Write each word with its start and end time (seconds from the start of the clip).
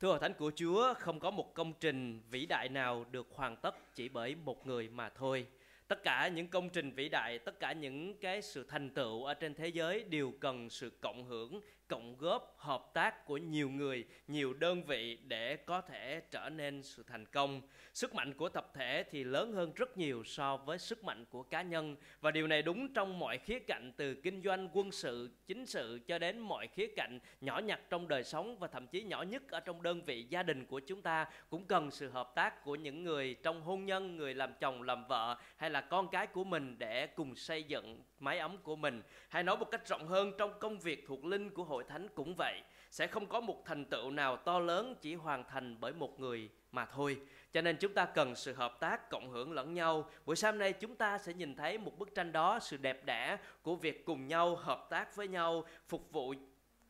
Thưa 0.00 0.08
Hội 0.08 0.18
Thánh 0.18 0.34
của 0.34 0.52
Chúa, 0.56 0.94
không 0.94 1.20
có 1.20 1.30
một 1.30 1.54
công 1.54 1.72
trình 1.80 2.20
vĩ 2.30 2.46
đại 2.46 2.68
nào 2.68 3.04
được 3.10 3.28
hoàn 3.34 3.56
tất 3.56 3.94
chỉ 3.94 4.08
bởi 4.08 4.34
một 4.34 4.66
người 4.66 4.88
mà 4.88 5.08
thôi. 5.08 5.46
Tất 5.88 6.02
cả 6.02 6.28
những 6.28 6.48
công 6.48 6.70
trình 6.70 6.90
vĩ 6.90 7.08
đại, 7.08 7.38
tất 7.38 7.60
cả 7.60 7.72
những 7.72 8.20
cái 8.20 8.42
sự 8.42 8.64
thành 8.68 8.90
tựu 8.90 9.24
ở 9.24 9.34
trên 9.34 9.54
thế 9.54 9.68
giới 9.68 10.04
đều 10.04 10.32
cần 10.40 10.70
sự 10.70 10.90
cộng 11.00 11.24
hưởng, 11.24 11.60
cộng 11.90 12.16
góp, 12.18 12.54
hợp 12.58 12.90
tác 12.94 13.26
của 13.26 13.36
nhiều 13.36 13.70
người, 13.70 14.04
nhiều 14.28 14.54
đơn 14.54 14.82
vị 14.82 15.18
để 15.24 15.56
có 15.56 15.80
thể 15.80 16.22
trở 16.30 16.48
nên 16.48 16.82
sự 16.82 17.02
thành 17.06 17.26
công. 17.26 17.60
Sức 17.92 18.14
mạnh 18.14 18.34
của 18.34 18.48
tập 18.48 18.70
thể 18.74 19.04
thì 19.10 19.24
lớn 19.24 19.52
hơn 19.52 19.72
rất 19.74 19.98
nhiều 19.98 20.24
so 20.24 20.56
với 20.56 20.78
sức 20.78 21.04
mạnh 21.04 21.24
của 21.30 21.42
cá 21.42 21.62
nhân 21.62 21.96
và 22.20 22.30
điều 22.30 22.46
này 22.46 22.62
đúng 22.62 22.92
trong 22.92 23.18
mọi 23.18 23.38
khía 23.38 23.58
cạnh 23.58 23.92
từ 23.96 24.14
kinh 24.14 24.42
doanh, 24.42 24.68
quân 24.72 24.92
sự, 24.92 25.30
chính 25.46 25.66
sự 25.66 26.00
cho 26.06 26.18
đến 26.18 26.38
mọi 26.38 26.66
khía 26.66 26.86
cạnh 26.96 27.18
nhỏ 27.40 27.58
nhặt 27.58 27.80
trong 27.90 28.08
đời 28.08 28.24
sống 28.24 28.58
và 28.58 28.68
thậm 28.68 28.86
chí 28.86 29.02
nhỏ 29.02 29.22
nhất 29.22 29.42
ở 29.50 29.60
trong 29.60 29.82
đơn 29.82 30.02
vị 30.02 30.26
gia 30.30 30.42
đình 30.42 30.66
của 30.66 30.80
chúng 30.80 31.02
ta 31.02 31.26
cũng 31.48 31.64
cần 31.64 31.90
sự 31.90 32.10
hợp 32.10 32.32
tác 32.34 32.64
của 32.64 32.74
những 32.74 33.04
người 33.04 33.36
trong 33.42 33.62
hôn 33.62 33.84
nhân, 33.84 34.16
người 34.16 34.34
làm 34.34 34.52
chồng, 34.60 34.82
làm 34.82 35.04
vợ 35.08 35.36
hay 35.56 35.70
là 35.70 35.80
con 35.80 36.08
cái 36.08 36.26
của 36.26 36.44
mình 36.44 36.76
để 36.78 37.06
cùng 37.06 37.36
xây 37.36 37.62
dựng 37.62 38.02
mái 38.20 38.38
ấm 38.38 38.58
của 38.62 38.76
mình. 38.76 39.02
Hay 39.28 39.42
nói 39.42 39.56
một 39.56 39.70
cách 39.70 39.88
rộng 39.88 40.06
hơn 40.06 40.32
trong 40.38 40.58
công 40.58 40.78
việc 40.78 41.04
thuộc 41.06 41.24
linh 41.24 41.50
của 41.50 41.64
hội 41.64 41.79
thánh 41.84 42.08
cũng 42.14 42.34
vậy. 42.34 42.60
Sẽ 42.90 43.06
không 43.06 43.26
có 43.26 43.40
một 43.40 43.62
thành 43.64 43.84
tựu 43.84 44.10
nào 44.10 44.36
to 44.36 44.58
lớn 44.58 44.94
chỉ 45.00 45.14
hoàn 45.14 45.44
thành 45.44 45.76
bởi 45.80 45.92
một 45.92 46.20
người 46.20 46.48
mà 46.72 46.86
thôi. 46.86 47.20
Cho 47.52 47.62
nên 47.62 47.76
chúng 47.76 47.94
ta 47.94 48.04
cần 48.04 48.36
sự 48.36 48.52
hợp 48.52 48.80
tác, 48.80 49.10
cộng 49.10 49.30
hưởng 49.30 49.52
lẫn 49.52 49.74
nhau. 49.74 50.10
Buổi 50.26 50.36
sáng 50.36 50.58
nay 50.58 50.72
chúng 50.72 50.96
ta 50.96 51.18
sẽ 51.18 51.32
nhìn 51.32 51.56
thấy 51.56 51.78
một 51.78 51.98
bức 51.98 52.14
tranh 52.14 52.32
đó, 52.32 52.58
sự 52.58 52.76
đẹp 52.76 53.04
đẽ 53.04 53.36
của 53.62 53.76
việc 53.76 54.04
cùng 54.04 54.26
nhau 54.26 54.56
hợp 54.56 54.86
tác 54.90 55.16
với 55.16 55.28
nhau, 55.28 55.64
phục 55.88 56.12
vụ 56.12 56.34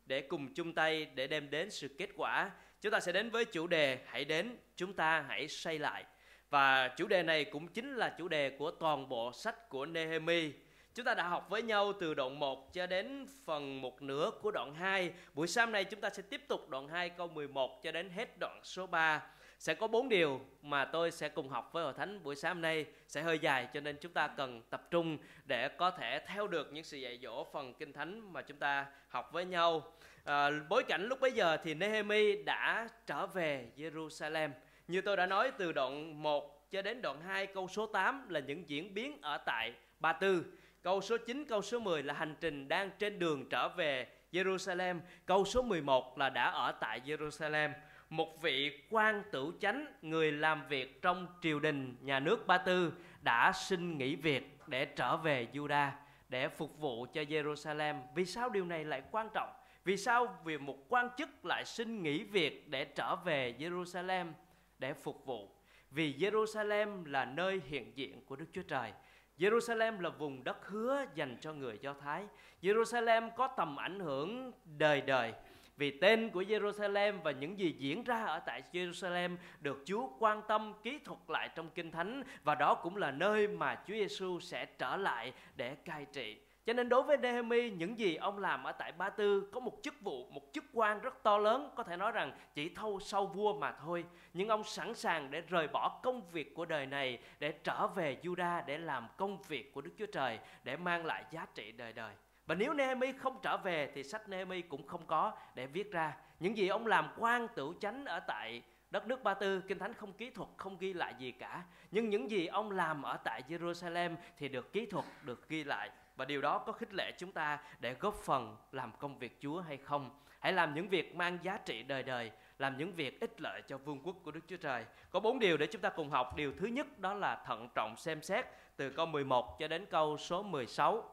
để 0.06 0.20
cùng 0.20 0.54
chung 0.54 0.72
tay 0.72 1.04
để 1.14 1.26
đem 1.26 1.50
đến 1.50 1.70
sự 1.70 1.88
kết 1.98 2.08
quả. 2.16 2.50
Chúng 2.80 2.92
ta 2.92 3.00
sẽ 3.00 3.12
đến 3.12 3.30
với 3.30 3.44
chủ 3.44 3.66
đề 3.66 3.98
hãy 4.06 4.24
đến, 4.24 4.56
chúng 4.76 4.92
ta 4.92 5.24
hãy 5.28 5.48
xây 5.48 5.78
lại. 5.78 6.04
Và 6.50 6.88
chủ 6.88 7.06
đề 7.06 7.22
này 7.22 7.44
cũng 7.44 7.68
chính 7.68 7.94
là 7.94 8.14
chủ 8.18 8.28
đề 8.28 8.50
của 8.50 8.70
toàn 8.70 9.08
bộ 9.08 9.32
sách 9.32 9.68
của 9.68 9.86
Nehemi. 9.86 10.52
Chúng 10.94 11.04
ta 11.04 11.14
đã 11.14 11.28
học 11.28 11.46
với 11.50 11.62
nhau 11.62 11.92
từ 12.00 12.14
đoạn 12.14 12.38
1 12.38 12.72
cho 12.72 12.86
đến 12.86 13.26
phần 13.44 13.80
một 13.80 14.02
nửa 14.02 14.30
của 14.42 14.50
đoạn 14.50 14.74
2. 14.74 15.12
Buổi 15.34 15.46
sáng 15.46 15.72
nay 15.72 15.84
chúng 15.84 16.00
ta 16.00 16.10
sẽ 16.10 16.22
tiếp 16.22 16.40
tục 16.48 16.68
đoạn 16.68 16.88
2 16.88 17.08
câu 17.08 17.28
11 17.28 17.82
cho 17.82 17.92
đến 17.92 18.10
hết 18.10 18.38
đoạn 18.40 18.60
số 18.62 18.86
3 18.86 19.22
sẽ 19.58 19.74
có 19.74 19.86
4 19.86 20.08
điều 20.08 20.40
mà 20.62 20.84
tôi 20.84 21.10
sẽ 21.10 21.28
cùng 21.28 21.48
học 21.48 21.70
với 21.72 21.84
hội 21.84 21.92
thánh 21.96 22.22
buổi 22.22 22.36
sáng 22.36 22.60
nay. 22.60 22.86
Sẽ 23.08 23.22
hơi 23.22 23.38
dài 23.38 23.68
cho 23.74 23.80
nên 23.80 23.96
chúng 24.00 24.12
ta 24.12 24.28
cần 24.28 24.62
tập 24.70 24.86
trung 24.90 25.18
để 25.44 25.68
có 25.68 25.90
thể 25.90 26.20
theo 26.26 26.46
được 26.46 26.72
những 26.72 26.84
sự 26.84 26.96
dạy 26.96 27.18
dỗ 27.22 27.44
phần 27.52 27.74
kinh 27.74 27.92
thánh 27.92 28.32
mà 28.32 28.42
chúng 28.42 28.58
ta 28.58 28.86
học 29.08 29.32
với 29.32 29.44
nhau. 29.44 29.92
À, 30.24 30.50
bối 30.68 30.82
cảnh 30.88 31.06
lúc 31.06 31.20
bấy 31.20 31.32
giờ 31.32 31.56
thì 31.64 31.74
Nehemi 31.74 32.42
đã 32.42 32.88
trở 33.06 33.26
về 33.26 33.66
Jerusalem. 33.76 34.50
Như 34.88 35.00
tôi 35.00 35.16
đã 35.16 35.26
nói 35.26 35.50
từ 35.58 35.72
đoạn 35.72 36.22
1 36.22 36.70
cho 36.70 36.82
đến 36.82 37.02
đoạn 37.02 37.20
2 37.20 37.46
câu 37.46 37.68
số 37.68 37.86
8 37.86 38.28
là 38.28 38.40
những 38.40 38.68
diễn 38.68 38.94
biến 38.94 39.18
ở 39.22 39.38
tại 39.38 39.74
Ba 40.00 40.12
Tư 40.12 40.44
câu 40.82 41.00
số 41.00 41.16
9 41.26 41.44
câu 41.48 41.62
số 41.62 41.78
10 41.78 42.02
là 42.02 42.14
hành 42.14 42.34
trình 42.40 42.68
đang 42.68 42.90
trên 42.98 43.18
đường 43.18 43.48
trở 43.48 43.68
về 43.68 44.06
Jerusalem 44.32 45.00
câu 45.26 45.44
số 45.44 45.62
11 45.62 46.18
là 46.18 46.30
đã 46.30 46.50
ở 46.50 46.72
tại 46.72 47.00
Jerusalem 47.06 47.72
một 48.10 48.42
vị 48.42 48.82
quan 48.90 49.22
tử 49.32 49.52
chánh, 49.60 49.86
người 50.02 50.32
làm 50.32 50.68
việc 50.68 51.02
trong 51.02 51.26
triều 51.42 51.60
đình 51.60 51.96
nhà 52.00 52.20
nước 52.20 52.46
Ba 52.46 52.58
Tư, 52.58 52.92
đã 53.22 53.52
xin 53.52 53.98
nghỉ 53.98 54.16
việc 54.16 54.58
để 54.66 54.84
trở 54.84 55.16
về 55.16 55.46
Juda 55.52 55.90
để 56.28 56.48
phục 56.48 56.78
vụ 56.78 57.06
cho 57.12 57.22
Jerusalem. 57.22 58.00
Vì 58.14 58.24
sao 58.24 58.48
điều 58.48 58.64
này 58.64 58.84
lại 58.84 59.02
quan 59.10 59.28
trọng? 59.34 59.52
Vì 59.84 59.96
sao 59.96 60.38
vì 60.44 60.58
một 60.58 60.76
quan 60.88 61.08
chức 61.18 61.44
lại 61.44 61.64
xin 61.64 62.02
nghỉ 62.02 62.22
việc 62.22 62.68
để 62.68 62.84
trở 62.84 63.16
về 63.16 63.54
Jerusalem 63.58 64.32
để 64.78 64.92
phục 64.92 65.26
vụ? 65.26 65.48
Vì 65.90 66.14
Jerusalem 66.18 67.04
là 67.04 67.24
nơi 67.24 67.60
hiện 67.66 67.92
diện 67.96 68.24
của 68.26 68.36
Đức 68.36 68.46
Chúa 68.52 68.62
Trời. 68.62 68.92
Jerusalem 69.40 70.00
là 70.00 70.10
vùng 70.10 70.44
đất 70.44 70.68
hứa 70.68 71.04
dành 71.14 71.36
cho 71.40 71.52
người 71.52 71.78
Do 71.80 71.94
Thái. 71.94 72.24
Jerusalem 72.62 73.30
có 73.36 73.46
tầm 73.46 73.76
ảnh 73.76 74.00
hưởng 74.00 74.52
đời 74.78 75.00
đời, 75.00 75.32
vì 75.76 75.98
tên 75.98 76.30
của 76.30 76.42
Jerusalem 76.42 77.20
và 77.22 77.30
những 77.30 77.58
gì 77.58 77.74
diễn 77.78 78.04
ra 78.04 78.24
ở 78.24 78.38
tại 78.38 78.62
Jerusalem 78.72 79.36
được 79.60 79.82
Chúa 79.84 80.08
quan 80.18 80.42
tâm, 80.48 80.72
ký 80.82 80.98
thuật 80.98 81.18
lại 81.28 81.50
trong 81.54 81.70
Kinh 81.74 81.90
Thánh, 81.90 82.22
và 82.44 82.54
đó 82.54 82.74
cũng 82.74 82.96
là 82.96 83.10
nơi 83.10 83.48
mà 83.48 83.74
Chúa 83.74 83.94
Giêsu 83.94 84.40
sẽ 84.40 84.64
trở 84.64 84.96
lại 84.96 85.32
để 85.56 85.74
cai 85.74 86.06
trị. 86.12 86.36
Cho 86.66 86.72
nên 86.72 86.88
đối 86.88 87.02
với 87.02 87.16
Nehemi, 87.16 87.70
những 87.70 87.98
gì 87.98 88.16
ông 88.16 88.38
làm 88.38 88.64
ở 88.64 88.72
tại 88.72 88.92
Ba 88.92 89.10
Tư 89.10 89.48
có 89.52 89.60
một 89.60 89.78
chức 89.82 90.00
vụ, 90.00 90.26
một 90.30 90.42
chức 90.52 90.64
quan 90.72 91.00
rất 91.00 91.22
to 91.22 91.38
lớn, 91.38 91.70
có 91.76 91.82
thể 91.82 91.96
nói 91.96 92.12
rằng 92.12 92.32
chỉ 92.54 92.74
thâu 92.74 93.00
sau 93.00 93.26
vua 93.26 93.58
mà 93.58 93.72
thôi. 93.72 94.04
Nhưng 94.34 94.48
ông 94.48 94.64
sẵn 94.64 94.94
sàng 94.94 95.30
để 95.30 95.40
rời 95.40 95.68
bỏ 95.68 96.00
công 96.02 96.22
việc 96.30 96.54
của 96.54 96.64
đời 96.64 96.86
này, 96.86 97.18
để 97.38 97.52
trở 97.52 97.86
về 97.86 98.16
Juda 98.22 98.62
để 98.66 98.78
làm 98.78 99.06
công 99.16 99.42
việc 99.42 99.74
của 99.74 99.80
Đức 99.80 99.90
Chúa 99.98 100.06
Trời, 100.06 100.38
để 100.64 100.76
mang 100.76 101.06
lại 101.06 101.24
giá 101.30 101.46
trị 101.54 101.72
đời 101.72 101.92
đời. 101.92 102.14
Và 102.46 102.54
nếu 102.54 102.72
Nehemi 102.72 103.12
không 103.12 103.38
trở 103.42 103.56
về 103.56 103.92
thì 103.94 104.02
sách 104.02 104.28
Nehemi 104.28 104.62
cũng 104.62 104.86
không 104.86 105.06
có 105.06 105.32
để 105.54 105.66
viết 105.66 105.92
ra. 105.92 106.16
Những 106.40 106.56
gì 106.56 106.68
ông 106.68 106.86
làm 106.86 107.08
quan 107.18 107.48
tửu 107.48 107.74
chánh 107.80 108.04
ở 108.04 108.20
tại 108.20 108.62
đất 108.90 109.06
nước 109.06 109.22
Ba 109.22 109.34
Tư, 109.34 109.62
Kinh 109.68 109.78
Thánh 109.78 109.94
không 109.94 110.12
kỹ 110.12 110.30
thuật, 110.30 110.48
không 110.56 110.76
ghi 110.78 110.92
lại 110.92 111.14
gì 111.18 111.32
cả. 111.32 111.62
Nhưng 111.90 112.10
những 112.10 112.30
gì 112.30 112.46
ông 112.46 112.70
làm 112.70 113.02
ở 113.02 113.16
tại 113.24 113.42
Jerusalem 113.48 114.16
thì 114.36 114.48
được 114.48 114.72
kỹ 114.72 114.86
thuật, 114.86 115.04
được 115.22 115.48
ghi 115.48 115.64
lại. 115.64 115.90
Và 116.20 116.26
điều 116.26 116.40
đó 116.40 116.58
có 116.58 116.72
khích 116.72 116.94
lệ 116.94 117.12
chúng 117.18 117.32
ta 117.32 117.58
để 117.78 117.94
góp 117.94 118.14
phần 118.14 118.56
làm 118.72 118.92
công 118.98 119.18
việc 119.18 119.38
Chúa 119.40 119.60
hay 119.60 119.76
không. 119.76 120.10
Hãy 120.40 120.52
làm 120.52 120.74
những 120.74 120.88
việc 120.88 121.14
mang 121.14 121.38
giá 121.42 121.58
trị 121.64 121.82
đời 121.82 122.02
đời, 122.02 122.30
làm 122.58 122.76
những 122.78 122.92
việc 122.92 123.20
ích 123.20 123.40
lợi 123.40 123.62
cho 123.68 123.78
vương 123.78 124.00
quốc 124.02 124.16
của 124.22 124.30
Đức 124.30 124.40
Chúa 124.46 124.56
Trời. 124.56 124.84
Có 125.10 125.20
bốn 125.20 125.38
điều 125.38 125.56
để 125.56 125.66
chúng 125.66 125.80
ta 125.80 125.88
cùng 125.88 126.10
học. 126.10 126.36
Điều 126.36 126.52
thứ 126.58 126.66
nhất 126.66 126.98
đó 126.98 127.14
là 127.14 127.42
thận 127.46 127.68
trọng 127.74 127.96
xem 127.96 128.22
xét 128.22 128.46
từ 128.76 128.90
câu 128.90 129.06
11 129.06 129.58
cho 129.58 129.68
đến 129.68 129.86
câu 129.90 130.18
số 130.18 130.42
16. 130.42 131.04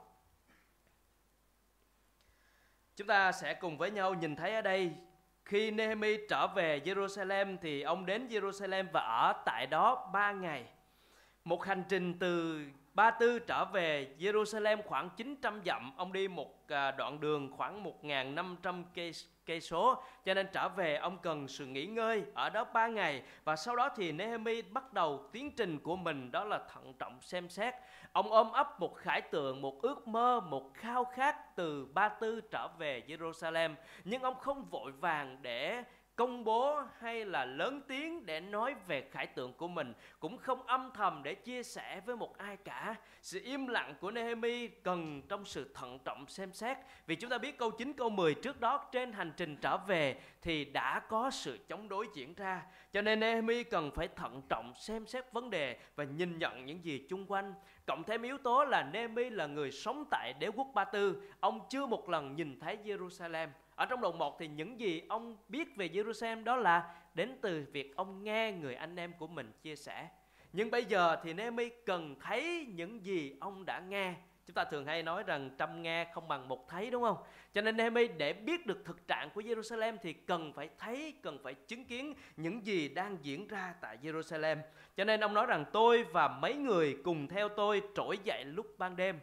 Chúng 2.96 3.08
ta 3.08 3.32
sẽ 3.32 3.54
cùng 3.54 3.78
với 3.78 3.92
nhau 3.92 4.14
nhìn 4.14 4.36
thấy 4.36 4.56
ở 4.56 4.62
đây 4.62 4.94
khi 5.46 5.72
Nehemi 5.72 6.18
trở 6.30 6.48
về 6.48 6.80
Jerusalem 6.86 7.58
thì 7.62 7.82
ông 7.82 8.06
đến 8.06 8.28
Jerusalem 8.28 8.86
và 8.92 9.02
ở 9.02 9.44
tại 9.46 9.68
đó 9.68 10.10
ba 10.14 10.32
ngày. 10.32 10.66
Một 11.44 11.66
hành 11.66 11.84
trình 11.90 12.20
từ 12.20 12.66
Ba 12.98 13.12
Tư 13.12 13.40
trở 13.40 13.66
về 13.66 14.08
Jerusalem 14.20 14.82
khoảng 14.86 15.10
900 15.18 15.62
dặm, 15.66 15.92
ông 15.98 16.14
đi 16.14 16.28
một 16.28 16.68
à, 16.68 16.92
đoạn 16.92 17.20
đường 17.20 17.52
khoảng 17.52 17.84
1.500 17.84 18.84
cây 18.94 19.12
cây 19.46 19.62
số. 19.62 20.04
Cho 20.26 20.34
nên 20.34 20.48
trở 20.54 20.70
về 20.70 20.96
ông 20.96 21.18
cần 21.18 21.48
sự 21.48 21.66
nghỉ 21.66 21.86
ngơi 21.86 22.24
ở 22.34 22.50
đó 22.50 22.64
ba 22.74 22.88
ngày. 22.88 23.24
Và 23.44 23.56
sau 23.56 23.76
đó 23.76 23.90
thì 23.96 24.12
Nehemi 24.12 24.62
bắt 24.62 24.94
đầu 24.94 25.30
tiến 25.32 25.56
trình 25.56 25.80
của 25.80 25.96
mình 25.96 26.32
đó 26.32 26.44
là 26.44 26.60
thận 26.74 26.94
trọng 27.00 27.22
xem 27.22 27.50
xét. 27.50 27.74
Ông 28.12 28.32
ôm 28.32 28.52
ấp 28.52 28.80
một 28.80 28.96
khải 28.96 29.22
tượng 29.22 29.62
một 29.62 29.82
ước 29.82 30.08
mơ 30.08 30.40
một 30.40 30.74
khao 30.74 31.06
khát 31.06 31.56
từ 31.56 31.86
Ba 31.94 32.10
Tư 32.10 32.42
trở 32.42 32.68
về 32.78 33.04
Jerusalem. 33.08 33.76
Nhưng 34.04 34.22
ông 34.22 34.36
không 34.40 34.70
vội 34.70 34.92
vàng 34.92 35.38
để 35.42 35.84
công 36.18 36.44
bố 36.44 36.82
hay 37.00 37.26
là 37.26 37.46
lớn 37.46 37.82
tiếng 37.88 38.26
để 38.26 38.40
nói 38.40 38.76
về 38.88 39.02
khải 39.12 39.28
tượng 39.28 39.54
của 39.54 39.68
mình, 39.68 39.94
cũng 40.20 40.38
không 40.38 40.64
âm 40.64 40.92
thầm 40.94 41.22
để 41.24 41.36
chia 41.36 41.64
sẻ 41.64 42.02
với 42.06 42.16
một 42.16 42.38
ai 42.38 42.58
cả. 42.58 42.96
Sự 43.22 43.42
im 43.44 43.68
lặng 43.68 43.96
của 44.00 44.12
Nehemi 44.12 44.68
cần 44.68 45.22
trong 45.30 45.46
sự 45.46 45.72
thận 45.74 46.00
trọng 46.06 46.28
xem 46.28 46.54
xét. 46.54 46.78
Vì 47.08 47.16
chúng 47.16 47.30
ta 47.30 47.38
biết 47.38 47.58
câu 47.58 47.72
9 47.72 47.94
câu 47.94 48.10
10 48.10 48.34
trước 48.34 48.60
đó 48.60 48.86
trên 48.92 49.12
hành 49.14 49.32
trình 49.38 49.58
trở 49.62 49.78
về 49.78 50.20
thì 50.42 50.66
đã 50.66 51.00
có 51.00 51.30
sự 51.30 51.58
chống 51.68 51.90
đối 51.90 52.08
diễn 52.16 52.34
ra. 52.34 52.66
Cho 52.94 53.02
nên 53.02 53.20
Nehemi 53.20 53.64
cần 53.64 53.92
phải 53.96 54.08
thận 54.08 54.42
trọng 54.50 54.74
xem 54.76 55.06
xét 55.06 55.34
vấn 55.34 55.50
đề 55.50 55.78
và 55.96 56.04
nhìn 56.04 56.40
nhận 56.40 56.66
những 56.66 56.86
gì 56.86 57.06
chung 57.10 57.26
quanh. 57.26 57.54
Cộng 57.88 58.04
thêm 58.04 58.22
yếu 58.22 58.38
tố 58.38 58.64
là 58.64 58.84
Nehemi 58.84 59.30
là 59.30 59.46
người 59.46 59.72
sống 59.72 60.06
tại 60.12 60.34
đế 60.40 60.48
quốc 60.48 60.68
Ba 60.74 60.84
Tư. 60.84 61.22
Ông 61.40 61.60
chưa 61.70 61.86
một 61.86 62.10
lần 62.10 62.36
nhìn 62.36 62.60
thấy 62.60 62.78
Jerusalem 62.86 63.48
ở 63.78 63.86
trong 63.86 64.02
đoạn 64.02 64.18
1 64.18 64.40
thì 64.40 64.48
những 64.48 64.80
gì 64.80 65.02
ông 65.10 65.38
biết 65.48 65.76
về 65.76 65.88
Jerusalem 65.88 66.44
đó 66.44 66.56
là 66.56 66.96
đến 67.14 67.38
từ 67.42 67.66
việc 67.72 67.96
ông 67.96 68.24
nghe 68.24 68.52
người 68.52 68.76
anh 68.76 68.96
em 68.96 69.14
của 69.20 69.28
mình 69.28 69.52
chia 69.62 69.76
sẻ. 69.76 70.08
Nhưng 70.54 70.72
bây 70.72 70.86
giờ 70.86 71.18
thì 71.24 71.34
Nehemi 71.34 71.70
cần 71.86 72.16
thấy 72.20 72.68
những 72.74 73.06
gì 73.06 73.36
ông 73.40 73.66
đã 73.66 73.80
nghe. 73.80 74.14
Chúng 74.46 74.54
ta 74.54 74.64
thường 74.64 74.86
hay 74.86 75.04
nói 75.04 75.24
rằng 75.24 75.50
trăm 75.58 75.82
nghe 75.82 76.08
không 76.14 76.28
bằng 76.28 76.48
một 76.48 76.70
thấy 76.70 76.92
đúng 76.92 77.04
không? 77.04 77.18
Cho 77.54 77.62
nên 77.62 77.78
Nehemi 77.78 78.08
để 78.08 78.34
biết 78.34 78.66
được 78.66 78.86
thực 78.86 79.08
trạng 79.08 79.30
của 79.30 79.42
Jerusalem 79.42 79.98
thì 80.02 80.14
cần 80.14 80.54
phải 80.54 80.70
thấy, 80.78 81.14
cần 81.24 81.40
phải 81.44 81.54
chứng 81.54 81.86
kiến 81.86 82.14
những 82.38 82.66
gì 82.66 82.90
đang 82.90 83.18
diễn 83.22 83.48
ra 83.48 83.74
tại 83.82 83.98
Jerusalem. 84.02 84.58
Cho 84.96 85.04
nên 85.04 85.20
ông 85.20 85.34
nói 85.34 85.46
rằng 85.46 85.66
tôi 85.74 86.04
và 86.04 86.28
mấy 86.28 86.56
người 86.56 86.98
cùng 87.04 87.28
theo 87.28 87.50
tôi 87.50 87.82
trỗi 87.96 88.18
dậy 88.24 88.46
lúc 88.46 88.66
ban 88.78 88.96
đêm 88.96 89.20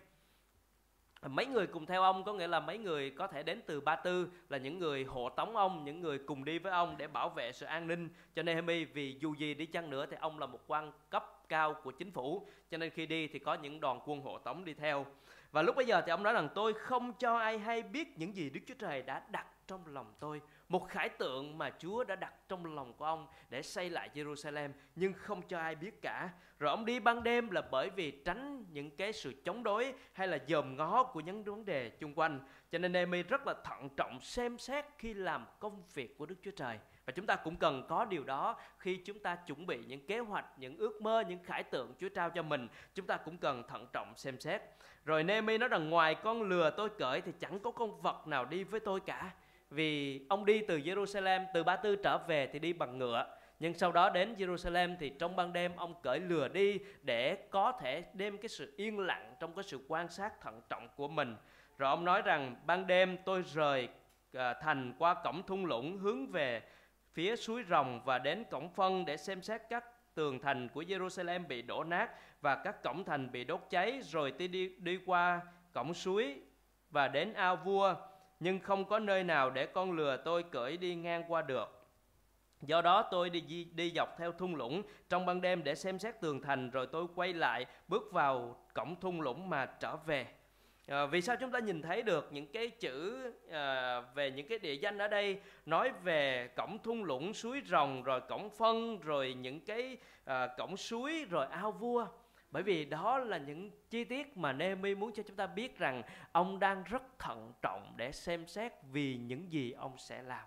mấy 1.28 1.46
người 1.46 1.66
cùng 1.66 1.86
theo 1.86 2.02
ông 2.02 2.24
có 2.24 2.32
nghĩa 2.32 2.46
là 2.46 2.60
mấy 2.60 2.78
người 2.78 3.10
có 3.10 3.26
thể 3.26 3.42
đến 3.42 3.60
từ 3.66 3.80
Ba 3.80 3.96
Tư 3.96 4.28
là 4.48 4.58
những 4.58 4.78
người 4.78 5.04
hộ 5.04 5.28
tống 5.28 5.56
ông, 5.56 5.84
những 5.84 6.00
người 6.00 6.18
cùng 6.18 6.44
đi 6.44 6.58
với 6.58 6.72
ông 6.72 6.96
để 6.96 7.06
bảo 7.06 7.28
vệ 7.28 7.52
sự 7.52 7.66
an 7.66 7.86
ninh. 7.86 8.08
Cho 8.34 8.42
Nehemi 8.42 8.84
vì 8.84 9.18
dù 9.20 9.34
gì 9.34 9.54
đi 9.54 9.66
chăng 9.66 9.90
nữa 9.90 10.06
thì 10.10 10.16
ông 10.20 10.38
là 10.38 10.46
một 10.46 10.60
quan 10.66 10.92
cấp 11.10 11.42
cao 11.48 11.74
của 11.84 11.90
chính 11.90 12.10
phủ. 12.10 12.46
Cho 12.70 12.78
nên 12.78 12.90
khi 12.90 13.06
đi 13.06 13.28
thì 13.28 13.38
có 13.38 13.54
những 13.54 13.80
đoàn 13.80 14.00
quân 14.04 14.20
hộ 14.20 14.38
tống 14.38 14.64
đi 14.64 14.74
theo. 14.74 15.06
Và 15.52 15.62
lúc 15.62 15.76
bây 15.76 15.86
giờ 15.86 16.02
thì 16.06 16.10
ông 16.10 16.22
nói 16.22 16.32
rằng 16.32 16.48
tôi 16.54 16.72
không 16.72 17.12
cho 17.12 17.38
ai 17.38 17.58
hay 17.58 17.82
biết 17.82 18.18
những 18.18 18.36
gì 18.36 18.50
Đức 18.50 18.60
Chúa 18.66 18.74
Trời 18.78 19.02
đã 19.02 19.22
đặt 19.30 19.46
trong 19.66 19.86
lòng 19.86 20.14
tôi. 20.20 20.40
Một 20.68 20.88
khải 20.88 21.08
tượng 21.08 21.58
mà 21.58 21.70
Chúa 21.78 22.04
đã 22.04 22.16
đặt 22.16 22.34
trong 22.48 22.74
lòng 22.74 22.92
của 22.92 23.04
ông 23.04 23.26
để 23.50 23.62
xây 23.62 23.90
lại 23.90 24.10
Jerusalem 24.14 24.70
nhưng 24.96 25.12
không 25.12 25.42
cho 25.42 25.58
ai 25.58 25.74
biết 25.74 26.02
cả. 26.02 26.30
Rồi 26.64 26.70
ông 26.70 26.84
đi 26.84 27.00
ban 27.00 27.22
đêm 27.22 27.50
là 27.50 27.62
bởi 27.70 27.90
vì 27.90 28.11
tránh 28.11 28.64
những 28.72 28.90
cái 28.90 29.12
sự 29.12 29.32
chống 29.44 29.62
đối 29.62 29.94
hay 30.12 30.28
là 30.28 30.38
dòm 30.49 30.76
ngó 30.76 31.02
của 31.02 31.20
những 31.20 31.44
vấn 31.44 31.64
đề 31.64 31.90
chung 31.90 32.14
quanh. 32.14 32.40
Cho 32.70 32.78
nên 32.78 32.93
Nehemi 32.93 33.22
rất 33.22 33.46
là 33.46 33.55
thận 33.64 33.88
trọng 33.96 34.20
xem 34.20 34.58
xét 34.58 34.84
khi 34.99 35.14
làm 35.14 35.46
công 35.58 35.82
việc 35.94 36.19
của 36.19 36.26
Đức 36.26 36.34
Chúa 36.43 36.50
Trời. 36.50 36.78
Và 37.06 37.12
chúng 37.16 37.26
ta 37.26 37.37
cũng 37.37 37.56
cần 37.56 37.87
có 37.88 38.05
điều 38.05 38.25
đó 38.25 38.56
khi 38.78 38.96
chúng 38.96 39.19
ta 39.19 39.37
chuẩn 39.37 39.66
bị 39.66 39.84
những 39.87 40.06
kế 40.06 40.19
hoạch, 40.19 40.46
những 40.58 40.76
ước 40.76 41.02
mơ, 41.02 41.25
những 41.28 41.44
khải 41.44 41.62
tượng 41.62 41.94
Chúa 42.00 42.08
trao 42.08 42.31
cho 42.31 42.43
mình. 42.43 42.69
Chúng 42.94 43.06
ta 43.06 43.17
cũng 43.17 43.38
cần 43.38 43.62
thận 43.69 43.87
trọng 43.93 44.12
xem 44.17 44.40
xét. 44.40 44.62
Rồi 45.05 45.25
Nehemi 45.25 45.58
nói 45.58 45.69
rằng 45.69 45.90
ngoài 45.90 46.14
con 46.14 46.43
lừa 46.43 46.70
tôi 46.70 46.88
cởi 46.99 47.20
thì 47.20 47.32
chẳng 47.40 47.58
có 47.58 47.70
con 47.70 48.00
vật 48.00 48.26
nào 48.26 48.44
đi 48.44 48.64
với 48.64 48.81
tôi 48.81 49.00
cả. 49.00 49.31
Vì 49.70 50.20
ông 50.28 50.44
đi 50.44 50.62
từ 50.69 50.78
Jerusalem, 50.78 51.44
từ 51.55 51.62
Ba 51.62 51.76
Tư 51.76 51.96
trở 51.96 52.19
về 52.19 52.46
thì 52.46 52.58
đi 52.58 52.72
bằng 52.72 52.99
ngựa. 52.99 53.26
Nhưng 53.58 53.74
sau 53.74 53.92
đó 53.92 54.10
đến 54.10 54.34
Jerusalem 54.38 54.96
thì 55.00 55.10
trong 55.18 55.36
ban 55.36 55.52
đêm 55.52 55.76
ông 55.76 55.94
cởi 56.02 56.20
lừa 56.20 56.48
đi 56.48 56.78
để 57.02 57.34
có 57.50 57.72
thể 57.80 58.04
đem 58.14 58.38
cái 58.38 58.48
sự 58.48 58.74
yên 58.76 58.98
lặng 58.98 59.34
trong 59.40 59.54
cái 59.54 59.62
sự 59.62 59.80
quan 59.88 60.08
sát 60.08 60.40
thận 60.40 60.60
trọng 60.68 60.88
của 60.96 61.08
mình. 61.08 61.36
Rồi 61.78 61.90
ông 61.90 62.04
nói 62.04 62.22
rằng, 62.22 62.56
ban 62.66 62.86
đêm 62.86 63.16
tôi 63.24 63.42
rời 63.42 63.88
ờ, 64.32 64.54
thành 64.54 64.92
qua 64.98 65.14
cổng 65.14 65.42
thung 65.46 65.66
lũng 65.66 65.98
hướng 65.98 66.26
về 66.26 66.62
phía 67.12 67.36
suối 67.36 67.64
rồng 67.70 68.00
và 68.04 68.18
đến 68.18 68.44
cổng 68.50 68.68
phân 68.68 69.04
để 69.04 69.16
xem 69.16 69.42
xét 69.42 69.62
các 69.70 69.84
tường 70.14 70.38
thành 70.38 70.68
của 70.68 70.82
Jerusalem 70.82 71.46
bị 71.46 71.62
đổ 71.62 71.84
nát 71.84 72.10
và 72.40 72.54
các 72.56 72.82
cổng 72.82 73.04
thành 73.04 73.32
bị 73.32 73.44
đốt 73.44 73.60
cháy. 73.70 74.00
Rồi 74.02 74.32
tôi 74.38 74.48
đi 74.48 74.68
đi 74.78 74.98
qua 75.06 75.40
cổng 75.72 75.94
suối 75.94 76.40
và 76.90 77.08
đến 77.08 77.32
ao 77.32 77.56
vua. 77.56 77.94
Nhưng 78.40 78.60
không 78.60 78.84
có 78.84 78.98
nơi 78.98 79.24
nào 79.24 79.50
để 79.50 79.66
con 79.66 79.92
lừa 79.92 80.16
tôi 80.16 80.42
cởi 80.42 80.76
đi 80.76 80.94
ngang 80.94 81.24
qua 81.28 81.42
được. 81.42 81.83
Do 82.66 82.82
đó 82.82 83.02
tôi 83.02 83.31
đi 83.31 83.64
đi 83.75 83.93
dọc 83.96 84.19
theo 84.19 84.32
thung 84.32 84.55
lũng 84.55 84.82
trong 85.08 85.26
ban 85.26 85.40
đêm 85.40 85.64
để 85.64 85.75
xem 85.75 85.99
xét 85.99 86.20
tường 86.20 86.43
thành 86.43 86.70
rồi 86.70 86.87
tôi 86.87 87.06
quay 87.14 87.32
lại 87.32 87.66
bước 87.88 88.12
vào 88.12 88.56
cổng 88.75 89.00
thung 89.00 89.20
lũng 89.20 89.50
mà 89.50 89.66
trở 89.66 89.96
về. 89.96 90.26
À, 90.88 91.06
vì 91.06 91.20
sao 91.20 91.37
chúng 91.40 91.50
ta 91.50 91.58
nhìn 91.58 91.82
thấy 91.82 92.02
được 92.02 92.32
những 92.32 92.46
cái 92.46 92.70
chữ 92.70 93.22
à, 93.50 94.00
về 94.00 94.31
những 94.31 94.49
cái 94.49 94.58
địa 94.58 94.75
danh 94.75 94.99
ở 94.99 95.08
đây? 95.08 95.40
Nói 95.66 95.93
về 96.02 96.49
cổng 96.56 96.78
thung 96.82 97.05
lũng 97.05 97.34
suối 97.34 97.62
rồng 97.66 98.02
rồi 98.02 98.20
cổng 98.20 98.50
phân 98.50 99.00
rồi 99.00 99.34
những 99.34 99.60
cái 99.60 99.96
à, 100.25 100.46
cổng 100.58 100.76
suối 100.76 101.25
rồi 101.31 101.46
ao 101.50 101.72
vua. 101.72 102.06
Bởi 102.50 102.62
vì 102.62 102.84
đó 102.84 103.19
là 103.19 103.38
những 103.38 103.70
chi 103.90 104.05
tiết 104.05 104.37
mà 104.37 104.52
Nehemi 104.52 104.94
muốn 104.94 105.12
cho 105.12 105.22
chúng 105.22 105.37
ta 105.37 105.46
biết 105.46 105.78
rằng 105.78 106.02
ông 106.32 106.58
đang 106.58 106.84
rất 106.84 107.02
thận 107.19 107.52
trọng 107.62 107.94
để 107.96 108.12
xem 108.12 108.46
xét 108.46 108.72
vì 108.93 109.17
những 109.17 109.52
gì 109.52 109.72
ông 109.72 109.99
sẽ 109.99 110.22
làm 110.22 110.44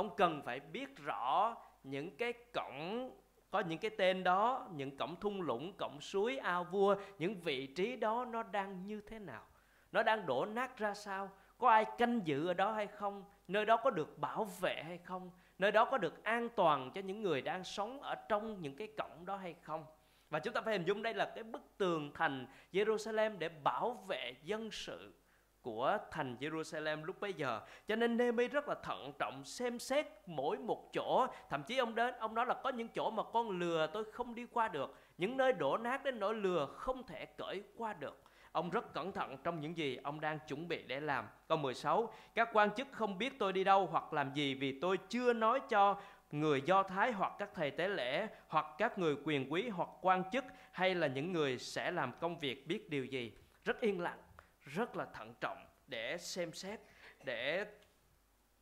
ông 0.00 0.16
cần 0.16 0.42
phải 0.42 0.60
biết 0.60 0.96
rõ 0.96 1.56
những 1.84 2.16
cái 2.16 2.32
cổng, 2.32 3.10
có 3.50 3.60
những 3.60 3.78
cái 3.78 3.90
tên 3.98 4.24
đó, 4.24 4.68
những 4.74 4.96
cổng 4.96 5.16
thung 5.20 5.42
lũng, 5.42 5.72
cổng 5.78 6.00
suối, 6.00 6.38
ao 6.38 6.64
vua, 6.64 6.96
những 7.18 7.40
vị 7.40 7.66
trí 7.66 7.96
đó 7.96 8.24
nó 8.24 8.42
đang 8.42 8.86
như 8.86 9.00
thế 9.00 9.18
nào? 9.18 9.42
Nó 9.92 10.02
đang 10.02 10.26
đổ 10.26 10.46
nát 10.46 10.78
ra 10.78 10.94
sao? 10.94 11.30
Có 11.58 11.70
ai 11.70 11.86
canh 11.98 12.20
giữ 12.24 12.46
ở 12.46 12.54
đó 12.54 12.72
hay 12.72 12.86
không? 12.86 13.24
Nơi 13.48 13.64
đó 13.64 13.76
có 13.76 13.90
được 13.90 14.18
bảo 14.18 14.44
vệ 14.44 14.82
hay 14.82 14.98
không? 14.98 15.30
Nơi 15.58 15.72
đó 15.72 15.84
có 15.84 15.98
được 15.98 16.24
an 16.24 16.48
toàn 16.56 16.90
cho 16.94 17.00
những 17.00 17.22
người 17.22 17.42
đang 17.42 17.64
sống 17.64 18.02
ở 18.02 18.14
trong 18.14 18.60
những 18.60 18.76
cái 18.76 18.88
cổng 18.98 19.26
đó 19.26 19.36
hay 19.36 19.54
không? 19.62 19.84
Và 20.30 20.38
chúng 20.38 20.54
ta 20.54 20.60
phải 20.60 20.74
hình 20.74 20.86
dung 20.86 21.02
đây 21.02 21.14
là 21.14 21.32
cái 21.34 21.44
bức 21.44 21.62
tường 21.76 22.10
thành 22.14 22.46
Jerusalem 22.72 23.38
để 23.38 23.48
bảo 23.48 24.04
vệ 24.08 24.34
dân 24.44 24.70
sự 24.70 25.12
của 25.62 25.98
thành 26.10 26.36
Jerusalem 26.40 27.04
lúc 27.04 27.20
bấy 27.20 27.32
giờ. 27.32 27.60
Cho 27.88 27.96
nên 27.96 28.16
Nehemi 28.16 28.48
rất 28.48 28.68
là 28.68 28.74
thận 28.82 29.12
trọng 29.18 29.44
xem 29.44 29.78
xét 29.78 30.06
mỗi 30.26 30.58
một 30.58 30.92
chỗ. 30.92 31.26
Thậm 31.50 31.62
chí 31.62 31.76
ông 31.78 31.94
đến 31.94 32.14
ông 32.18 32.34
nói 32.34 32.46
là 32.46 32.54
có 32.54 32.70
những 32.70 32.88
chỗ 32.88 33.10
mà 33.10 33.22
con 33.32 33.50
lừa 33.50 33.86
tôi 33.92 34.04
không 34.12 34.34
đi 34.34 34.46
qua 34.52 34.68
được. 34.68 34.94
Những 35.18 35.36
nơi 35.36 35.52
đổ 35.52 35.76
nát 35.76 36.04
đến 36.04 36.20
nỗi 36.20 36.34
lừa 36.34 36.66
không 36.66 37.06
thể 37.06 37.26
cởi 37.26 37.62
qua 37.76 37.92
được. 37.92 38.22
Ông 38.52 38.70
rất 38.70 38.94
cẩn 38.94 39.12
thận 39.12 39.36
trong 39.44 39.60
những 39.60 39.76
gì 39.76 39.96
ông 39.96 40.20
đang 40.20 40.38
chuẩn 40.48 40.68
bị 40.68 40.82
để 40.82 41.00
làm. 41.00 41.28
Câu 41.48 41.58
16, 41.58 42.12
các 42.34 42.48
quan 42.52 42.70
chức 42.74 42.88
không 42.92 43.18
biết 43.18 43.38
tôi 43.38 43.52
đi 43.52 43.64
đâu 43.64 43.88
hoặc 43.90 44.12
làm 44.12 44.34
gì 44.34 44.54
vì 44.54 44.80
tôi 44.80 44.98
chưa 45.08 45.32
nói 45.32 45.60
cho 45.68 46.00
người 46.32 46.62
Do 46.66 46.82
Thái 46.82 47.12
hoặc 47.12 47.32
các 47.38 47.50
thầy 47.54 47.70
tế 47.70 47.88
lễ 47.88 48.28
hoặc 48.48 48.66
các 48.78 48.98
người 48.98 49.16
quyền 49.24 49.52
quý 49.52 49.68
hoặc 49.68 49.88
quan 50.00 50.22
chức 50.32 50.44
hay 50.72 50.94
là 50.94 51.06
những 51.06 51.32
người 51.32 51.58
sẽ 51.58 51.90
làm 51.90 52.12
công 52.20 52.38
việc 52.38 52.66
biết 52.66 52.90
điều 52.90 53.04
gì. 53.04 53.32
Rất 53.64 53.80
yên 53.80 54.00
lặng 54.00 54.18
rất 54.74 54.96
là 54.96 55.06
thận 55.14 55.34
trọng 55.40 55.66
để 55.86 56.18
xem 56.18 56.52
xét, 56.52 56.80
để 57.24 57.64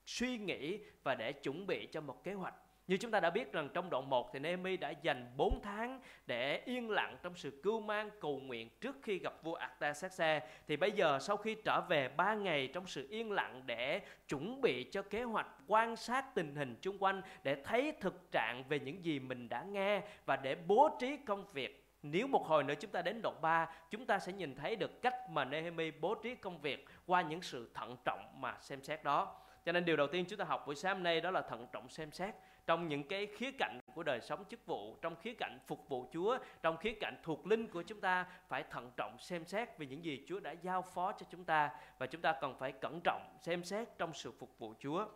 suy 0.07 0.39
nghĩ 0.39 0.81
và 1.03 1.15
để 1.15 1.33
chuẩn 1.33 1.67
bị 1.67 1.87
cho 1.87 2.01
một 2.01 2.25
kế 2.25 2.33
hoạch 2.33 2.55
như 2.89 2.97
chúng 2.97 3.11
ta 3.11 3.21
đã 3.21 3.31
biết 3.31 3.53
rằng 3.53 3.69
trong 3.75 3.91
đoạn 3.91 4.11
1 4.11 4.33
thì 4.33 4.39
Nehemi 4.39 4.77
đã 4.77 4.91
dành 5.03 5.33
4 5.37 5.61
tháng 5.63 6.01
để 6.27 6.63
yên 6.65 6.91
lặng 6.91 7.17
trong 7.23 7.37
sự 7.37 7.61
cưu 7.63 7.81
mang, 7.81 8.11
cầu 8.21 8.41
nguyện 8.41 8.69
trước 8.81 8.97
khi 9.03 9.19
gặp 9.19 9.35
vua 9.43 9.55
Artaxerxes. 9.55 10.43
Thì 10.67 10.77
bây 10.77 10.93
giờ 10.93 11.19
sau 11.21 11.37
khi 11.37 11.57
trở 11.65 11.81
về 11.81 12.09
3 12.09 12.35
ngày 12.35 12.71
trong 12.75 12.87
sự 12.87 13.07
yên 13.11 13.33
lặng 13.33 13.63
để 13.67 14.01
chuẩn 14.29 14.61
bị 14.61 14.85
cho 14.85 15.03
kế 15.03 15.23
hoạch 15.23 15.47
quan 15.67 15.97
sát 15.97 16.35
tình 16.35 16.57
hình 16.57 16.77
chung 16.81 16.99
quanh, 16.99 17.23
để 17.43 17.63
thấy 17.65 17.93
thực 18.01 18.33
trạng 18.33 18.65
về 18.69 18.79
những 18.79 19.05
gì 19.05 19.19
mình 19.19 19.49
đã 19.49 19.63
nghe 19.63 20.03
và 20.27 20.37
để 20.37 20.55
bố 20.67 20.97
trí 21.01 21.17
công 21.17 21.53
việc 21.53 21.88
nếu 22.03 22.27
một 22.27 22.47
hồi 22.47 22.65
nữa 22.65 22.75
chúng 22.81 22.91
ta 22.91 23.03
đến 23.03 23.23
đoạn 23.23 23.41
3, 23.41 23.69
chúng 23.91 24.07
ta 24.07 24.19
sẽ 24.19 24.33
nhìn 24.33 24.55
thấy 24.55 24.77
được 24.77 25.03
cách 25.03 25.15
mà 25.31 25.45
Nehemi 25.45 25.91
bố 25.91 26.15
trí 26.15 26.35
công 26.35 26.61
việc 26.61 26.87
qua 27.07 27.23
những 27.23 27.43
sự 27.43 27.71
thận 27.75 27.97
trọng 28.05 28.41
mà 28.41 28.57
xem 28.61 28.83
xét 28.83 29.05
đó. 29.05 29.37
Cho 29.65 29.73
nên 29.73 29.85
điều 29.85 29.97
đầu 29.97 30.07
tiên 30.07 30.25
chúng 30.29 30.39
ta 30.39 30.45
học 30.45 30.67
buổi 30.67 30.75
sáng 30.75 30.95
hôm 30.95 31.03
nay 31.03 31.21
đó 31.21 31.31
là 31.31 31.43
thận 31.43 31.67
trọng 31.73 31.89
xem 31.89 32.13
xét 32.13 32.35
trong 32.67 32.89
những 32.89 33.09
cái 33.09 33.27
khía 33.27 33.51
cạnh 33.59 33.79
của 33.95 34.03
đời 34.03 34.21
sống 34.21 34.45
chức 34.51 34.67
vụ, 34.67 34.97
trong 35.03 35.17
khía 35.17 35.35
cạnh 35.35 35.59
phục 35.67 35.89
vụ 35.89 36.07
Chúa, 36.13 36.39
trong 36.63 36.77
khía 36.77 36.93
cạnh 37.01 37.17
thuộc 37.23 37.47
linh 37.47 37.67
của 37.67 37.83
chúng 37.83 38.01
ta 38.01 38.27
phải 38.49 38.65
thận 38.71 38.91
trọng 38.97 39.19
xem 39.19 39.45
xét 39.45 39.79
về 39.79 39.87
những 39.87 40.05
gì 40.05 40.25
Chúa 40.29 40.41
đã 40.41 40.55
giao 40.63 40.83
phó 40.83 41.13
cho 41.13 41.27
chúng 41.31 41.45
ta 41.45 41.71
và 41.99 42.07
chúng 42.07 42.21
ta 42.21 42.33
cần 42.41 42.55
phải 42.59 42.73
cẩn 42.73 43.01
trọng 43.05 43.37
xem 43.41 43.65
xét 43.65 43.89
trong 43.99 44.15
sự 44.15 44.33
phục 44.39 44.59
vụ 44.59 44.75
Chúa. 44.79 45.07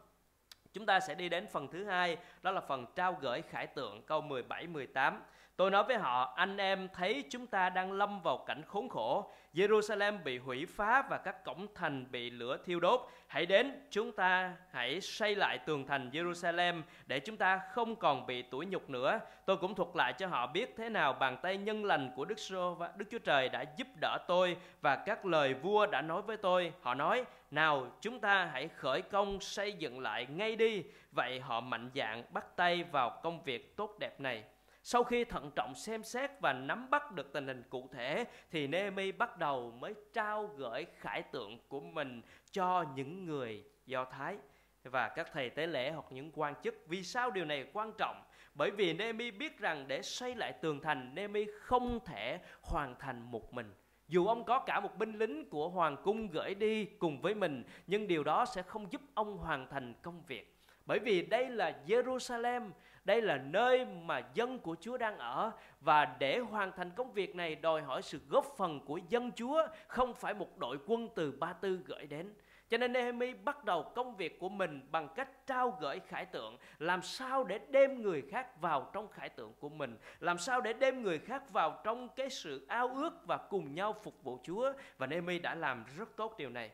Chúng 0.72 0.86
ta 0.86 1.00
sẽ 1.00 1.14
đi 1.14 1.28
đến 1.28 1.46
phần 1.52 1.68
thứ 1.68 1.84
hai, 1.84 2.16
đó 2.42 2.50
là 2.50 2.60
phần 2.60 2.86
trao 2.94 3.18
gửi 3.20 3.42
khải 3.42 3.66
tượng 3.66 4.02
câu 4.06 4.20
17 4.20 4.66
18. 4.66 5.22
Tôi 5.56 5.70
nói 5.70 5.84
với 5.84 5.96
họ, 5.96 6.32
anh 6.36 6.56
em 6.56 6.88
thấy 6.94 7.24
chúng 7.30 7.46
ta 7.46 7.68
đang 7.68 7.92
lâm 7.92 8.20
vào 8.20 8.38
cảnh 8.38 8.62
khốn 8.66 8.88
khổ. 8.88 9.30
Jerusalem 9.54 10.22
bị 10.22 10.38
hủy 10.38 10.66
phá 10.66 11.02
và 11.10 11.18
các 11.18 11.44
cổng 11.44 11.66
thành 11.74 12.06
bị 12.10 12.30
lửa 12.30 12.58
thiêu 12.64 12.80
đốt. 12.80 13.00
Hãy 13.26 13.46
đến, 13.46 13.72
chúng 13.90 14.12
ta 14.12 14.56
hãy 14.70 15.00
xây 15.00 15.36
lại 15.36 15.58
tường 15.58 15.86
thành 15.86 16.10
Jerusalem 16.10 16.82
để 17.06 17.20
chúng 17.20 17.36
ta 17.36 17.60
không 17.72 17.96
còn 17.96 18.26
bị 18.26 18.42
tủi 18.42 18.66
nhục 18.66 18.90
nữa. 18.90 19.20
Tôi 19.46 19.56
cũng 19.56 19.74
thuật 19.74 19.88
lại 19.94 20.12
cho 20.12 20.26
họ 20.26 20.46
biết 20.46 20.74
thế 20.76 20.88
nào 20.88 21.12
bàn 21.12 21.36
tay 21.42 21.56
nhân 21.56 21.84
lành 21.84 22.12
của 22.16 22.24
Đức 22.24 22.38
Sô 22.38 22.74
và 22.74 22.90
Đức 22.96 23.06
Chúa 23.10 23.18
Trời 23.18 23.48
đã 23.48 23.64
giúp 23.76 23.88
đỡ 24.00 24.18
tôi 24.28 24.56
và 24.80 24.96
các 24.96 25.26
lời 25.26 25.54
vua 25.54 25.86
đã 25.86 26.02
nói 26.02 26.22
với 26.22 26.36
tôi. 26.36 26.72
Họ 26.82 26.94
nói, 26.94 27.24
nào 27.50 27.86
chúng 28.00 28.20
ta 28.20 28.44
hãy 28.52 28.68
khởi 28.68 29.02
công 29.02 29.40
xây 29.40 29.72
dựng 29.72 30.00
lại 30.00 30.26
ngay 30.26 30.56
đi. 30.56 30.84
Vậy 31.10 31.40
họ 31.40 31.60
mạnh 31.60 31.90
dạn 31.94 32.24
bắt 32.30 32.56
tay 32.56 32.84
vào 32.84 33.20
công 33.22 33.42
việc 33.42 33.76
tốt 33.76 33.96
đẹp 33.98 34.20
này. 34.20 34.44
Sau 34.84 35.04
khi 35.04 35.24
thận 35.24 35.50
trọng 35.54 35.74
xem 35.74 36.02
xét 36.02 36.30
và 36.40 36.52
nắm 36.52 36.90
bắt 36.90 37.12
được 37.12 37.32
tình 37.32 37.46
hình 37.46 37.62
cụ 37.70 37.88
thể 37.92 38.24
thì 38.50 38.66
Nehemi 38.66 39.12
bắt 39.12 39.38
đầu 39.38 39.70
mới 39.70 39.94
trao 40.12 40.46
gửi 40.46 40.86
khải 40.98 41.22
tượng 41.22 41.58
của 41.68 41.80
mình 41.80 42.22
cho 42.50 42.84
những 42.94 43.24
người 43.24 43.64
Do 43.86 44.04
Thái 44.04 44.36
và 44.84 45.08
các 45.08 45.28
thầy 45.32 45.50
tế 45.50 45.66
lễ 45.66 45.90
hoặc 45.90 46.04
những 46.10 46.30
quan 46.34 46.54
chức. 46.62 46.74
Vì 46.86 47.02
sao 47.02 47.30
điều 47.30 47.44
này 47.44 47.66
quan 47.72 47.92
trọng? 47.98 48.22
Bởi 48.54 48.70
vì 48.70 48.92
Nehemi 48.92 49.30
biết 49.30 49.58
rằng 49.58 49.84
để 49.88 50.02
xây 50.02 50.34
lại 50.34 50.52
tường 50.52 50.80
thành, 50.80 51.14
Nehemi 51.14 51.46
không 51.60 51.98
thể 52.04 52.38
hoàn 52.62 52.94
thành 52.98 53.30
một 53.30 53.52
mình. 53.54 53.74
Dù 54.08 54.26
ông 54.26 54.44
có 54.44 54.58
cả 54.58 54.80
một 54.80 54.96
binh 54.96 55.18
lính 55.18 55.50
của 55.50 55.68
hoàng 55.68 55.96
cung 56.04 56.28
gửi 56.28 56.54
đi 56.54 56.84
cùng 56.84 57.20
với 57.20 57.34
mình, 57.34 57.64
nhưng 57.86 58.08
điều 58.08 58.24
đó 58.24 58.44
sẽ 58.44 58.62
không 58.62 58.92
giúp 58.92 59.00
ông 59.14 59.38
hoàn 59.38 59.68
thành 59.68 59.94
công 60.02 60.22
việc. 60.26 60.56
Bởi 60.86 60.98
vì 60.98 61.22
đây 61.22 61.50
là 61.50 61.78
Jerusalem, 61.86 62.70
đây 63.04 63.22
là 63.22 63.36
nơi 63.36 63.84
mà 63.84 64.22
dân 64.34 64.58
của 64.58 64.76
Chúa 64.80 64.96
đang 64.96 65.18
ở 65.18 65.50
và 65.80 66.04
để 66.18 66.38
hoàn 66.38 66.72
thành 66.72 66.90
công 66.90 67.12
việc 67.12 67.36
này 67.36 67.54
đòi 67.54 67.82
hỏi 67.82 68.02
sự 68.02 68.20
góp 68.28 68.54
phần 68.56 68.80
của 68.86 69.00
dân 69.08 69.32
Chúa, 69.32 69.66
không 69.86 70.14
phải 70.14 70.34
một 70.34 70.58
đội 70.58 70.78
quân 70.86 71.08
từ 71.14 71.32
Ba 71.32 71.52
Tư 71.52 71.80
gửi 71.84 72.06
đến. 72.06 72.34
Cho 72.68 72.78
nên 72.78 72.92
Nehemi 72.92 73.34
bắt 73.34 73.64
đầu 73.64 73.82
công 73.82 74.16
việc 74.16 74.38
của 74.38 74.48
mình 74.48 74.80
bằng 74.90 75.08
cách 75.14 75.46
trao 75.46 75.78
gửi 75.80 76.00
khải 76.00 76.24
tượng, 76.24 76.56
làm 76.78 77.02
sao 77.02 77.44
để 77.44 77.58
đem 77.70 78.02
người 78.02 78.22
khác 78.30 78.60
vào 78.60 78.90
trong 78.92 79.08
khải 79.08 79.28
tượng 79.28 79.52
của 79.60 79.68
mình, 79.68 79.98
làm 80.20 80.38
sao 80.38 80.60
để 80.60 80.72
đem 80.72 81.02
người 81.02 81.18
khác 81.18 81.50
vào 81.50 81.80
trong 81.84 82.08
cái 82.08 82.30
sự 82.30 82.66
ao 82.68 82.88
ước 82.88 83.26
và 83.26 83.36
cùng 83.36 83.74
nhau 83.74 83.94
phục 84.02 84.22
vụ 84.22 84.38
Chúa. 84.42 84.72
Và 84.98 85.06
Nehemi 85.06 85.38
đã 85.38 85.54
làm 85.54 85.84
rất 85.96 86.16
tốt 86.16 86.34
điều 86.38 86.50
này. 86.50 86.70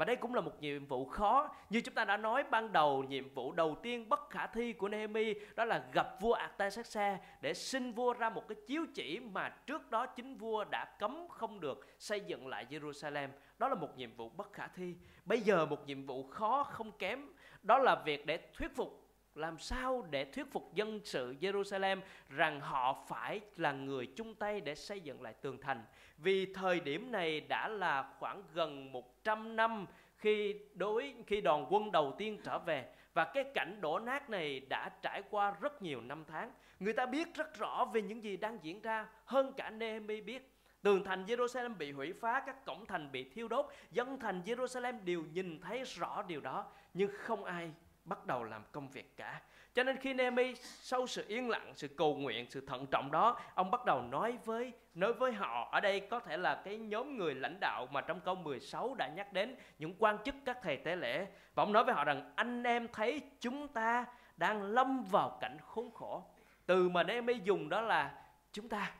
Và 0.00 0.04
đây 0.04 0.16
cũng 0.16 0.34
là 0.34 0.40
một 0.40 0.60
nhiệm 0.60 0.86
vụ 0.86 1.04
khó. 1.04 1.48
Như 1.70 1.80
chúng 1.80 1.94
ta 1.94 2.04
đã 2.04 2.16
nói 2.16 2.44
ban 2.50 2.72
đầu, 2.72 3.04
Nhiệm 3.04 3.34
vụ 3.34 3.52
đầu 3.52 3.76
tiên 3.82 4.08
bất 4.08 4.30
khả 4.30 4.46
thi 4.46 4.72
của 4.72 4.88
Nehemi 4.88 5.34
Đó 5.54 5.64
là 5.64 5.84
gặp 5.92 6.20
vua 6.20 6.32
Artaxerxes 6.32 7.20
Để 7.40 7.54
xin 7.54 7.92
vua 7.92 8.12
ra 8.12 8.30
một 8.30 8.48
cái 8.48 8.56
chiếu 8.66 8.86
chỉ 8.94 9.20
Mà 9.20 9.48
trước 9.48 9.90
đó 9.90 10.06
chính 10.06 10.36
vua 10.36 10.64
đã 10.64 10.84
cấm 10.98 11.28
không 11.28 11.60
được 11.60 11.86
Xây 11.98 12.20
dựng 12.20 12.46
lại 12.46 12.66
Jerusalem. 12.70 13.28
Đó 13.58 13.68
là 13.68 13.74
một 13.74 13.96
nhiệm 13.96 14.14
vụ 14.16 14.28
bất 14.28 14.52
khả 14.52 14.66
thi. 14.66 14.94
Bây 15.24 15.40
giờ 15.40 15.66
một 15.66 15.86
nhiệm 15.86 16.06
vụ 16.06 16.22
khó 16.22 16.62
không 16.62 16.92
kém 16.92 17.28
đó 17.62 17.78
là 17.78 18.02
việc 18.04 18.26
để 18.26 18.38
thuyết 18.54 18.76
phục 18.76 18.99
làm 19.34 19.58
sao 19.58 20.06
để 20.10 20.24
thuyết 20.24 20.52
phục 20.52 20.74
dân 20.74 21.00
sự 21.04 21.34
Jerusalem 21.40 22.00
rằng 22.28 22.60
họ 22.60 23.04
phải 23.08 23.40
là 23.56 23.72
người 23.72 24.06
chung 24.16 24.34
tay 24.34 24.60
để 24.60 24.74
xây 24.74 25.00
dựng 25.00 25.22
lại 25.22 25.34
tường 25.34 25.58
thành. 25.60 25.84
Vì 26.18 26.54
thời 26.54 26.80
điểm 26.80 27.12
này 27.12 27.40
đã 27.40 27.68
là 27.68 28.14
khoảng 28.18 28.42
gần 28.54 28.92
100 28.92 29.56
năm 29.56 29.86
khi 30.16 30.54
đối 30.74 31.14
khi 31.26 31.40
đoàn 31.40 31.66
quân 31.70 31.92
đầu 31.92 32.14
tiên 32.18 32.38
trở 32.44 32.58
về 32.58 32.86
và 33.14 33.24
cái 33.24 33.44
cảnh 33.54 33.80
đổ 33.80 33.98
nát 33.98 34.30
này 34.30 34.60
đã 34.60 34.88
trải 35.02 35.22
qua 35.30 35.54
rất 35.60 35.82
nhiều 35.82 36.00
năm 36.00 36.24
tháng. 36.28 36.52
Người 36.80 36.92
ta 36.92 37.06
biết 37.06 37.34
rất 37.34 37.58
rõ 37.58 37.84
về 37.92 38.02
những 38.02 38.24
gì 38.24 38.36
đang 38.36 38.58
diễn 38.62 38.80
ra 38.80 39.06
hơn 39.24 39.52
cả 39.56 39.70
Nehemi 39.70 40.20
biết. 40.20 40.56
Tường 40.82 41.04
thành 41.04 41.24
Jerusalem 41.24 41.76
bị 41.76 41.92
hủy 41.92 42.12
phá, 42.12 42.42
các 42.46 42.64
cổng 42.64 42.86
thành 42.86 43.12
bị 43.12 43.24
thiêu 43.24 43.48
đốt, 43.48 43.66
dân 43.90 44.18
thành 44.18 44.42
Jerusalem 44.44 45.04
đều 45.04 45.22
nhìn 45.32 45.60
thấy 45.60 45.84
rõ 45.84 46.22
điều 46.22 46.40
đó, 46.40 46.66
nhưng 46.94 47.10
không 47.18 47.44
ai 47.44 47.70
bắt 48.04 48.26
đầu 48.26 48.44
làm 48.44 48.62
công 48.72 48.88
việc 48.88 49.16
cả. 49.16 49.40
Cho 49.74 49.82
nên 49.82 49.96
khi 49.96 50.14
Nehemi 50.14 50.54
sau 50.62 51.06
sự 51.06 51.24
yên 51.28 51.50
lặng, 51.50 51.72
sự 51.76 51.88
cầu 51.88 52.14
nguyện, 52.14 52.46
sự 52.50 52.60
thận 52.66 52.86
trọng 52.86 53.10
đó, 53.10 53.40
ông 53.54 53.70
bắt 53.70 53.84
đầu 53.84 54.02
nói 54.02 54.38
với 54.44 54.72
nói 54.94 55.12
với 55.12 55.32
họ 55.32 55.68
ở 55.72 55.80
đây 55.80 56.00
có 56.00 56.20
thể 56.20 56.36
là 56.36 56.62
cái 56.64 56.78
nhóm 56.78 57.18
người 57.18 57.34
lãnh 57.34 57.60
đạo 57.60 57.88
mà 57.90 58.00
trong 58.00 58.20
câu 58.20 58.34
16 58.34 58.94
đã 58.94 59.08
nhắc 59.08 59.32
đến 59.32 59.56
những 59.78 59.94
quan 59.98 60.18
chức 60.24 60.34
các 60.44 60.58
thầy 60.62 60.76
tế 60.76 60.96
lễ 60.96 61.26
và 61.54 61.62
ông 61.62 61.72
nói 61.72 61.84
với 61.84 61.94
họ 61.94 62.04
rằng 62.04 62.32
anh 62.36 62.62
em 62.62 62.88
thấy 62.92 63.20
chúng 63.40 63.68
ta 63.68 64.06
đang 64.36 64.62
lâm 64.62 65.04
vào 65.04 65.38
cảnh 65.40 65.56
khốn 65.66 65.90
khổ. 65.94 66.24
Từ 66.66 66.88
mà 66.88 67.02
Nehemi 67.02 67.34
dùng 67.44 67.68
đó 67.68 67.80
là 67.80 68.22
chúng 68.52 68.68
ta 68.68 68.94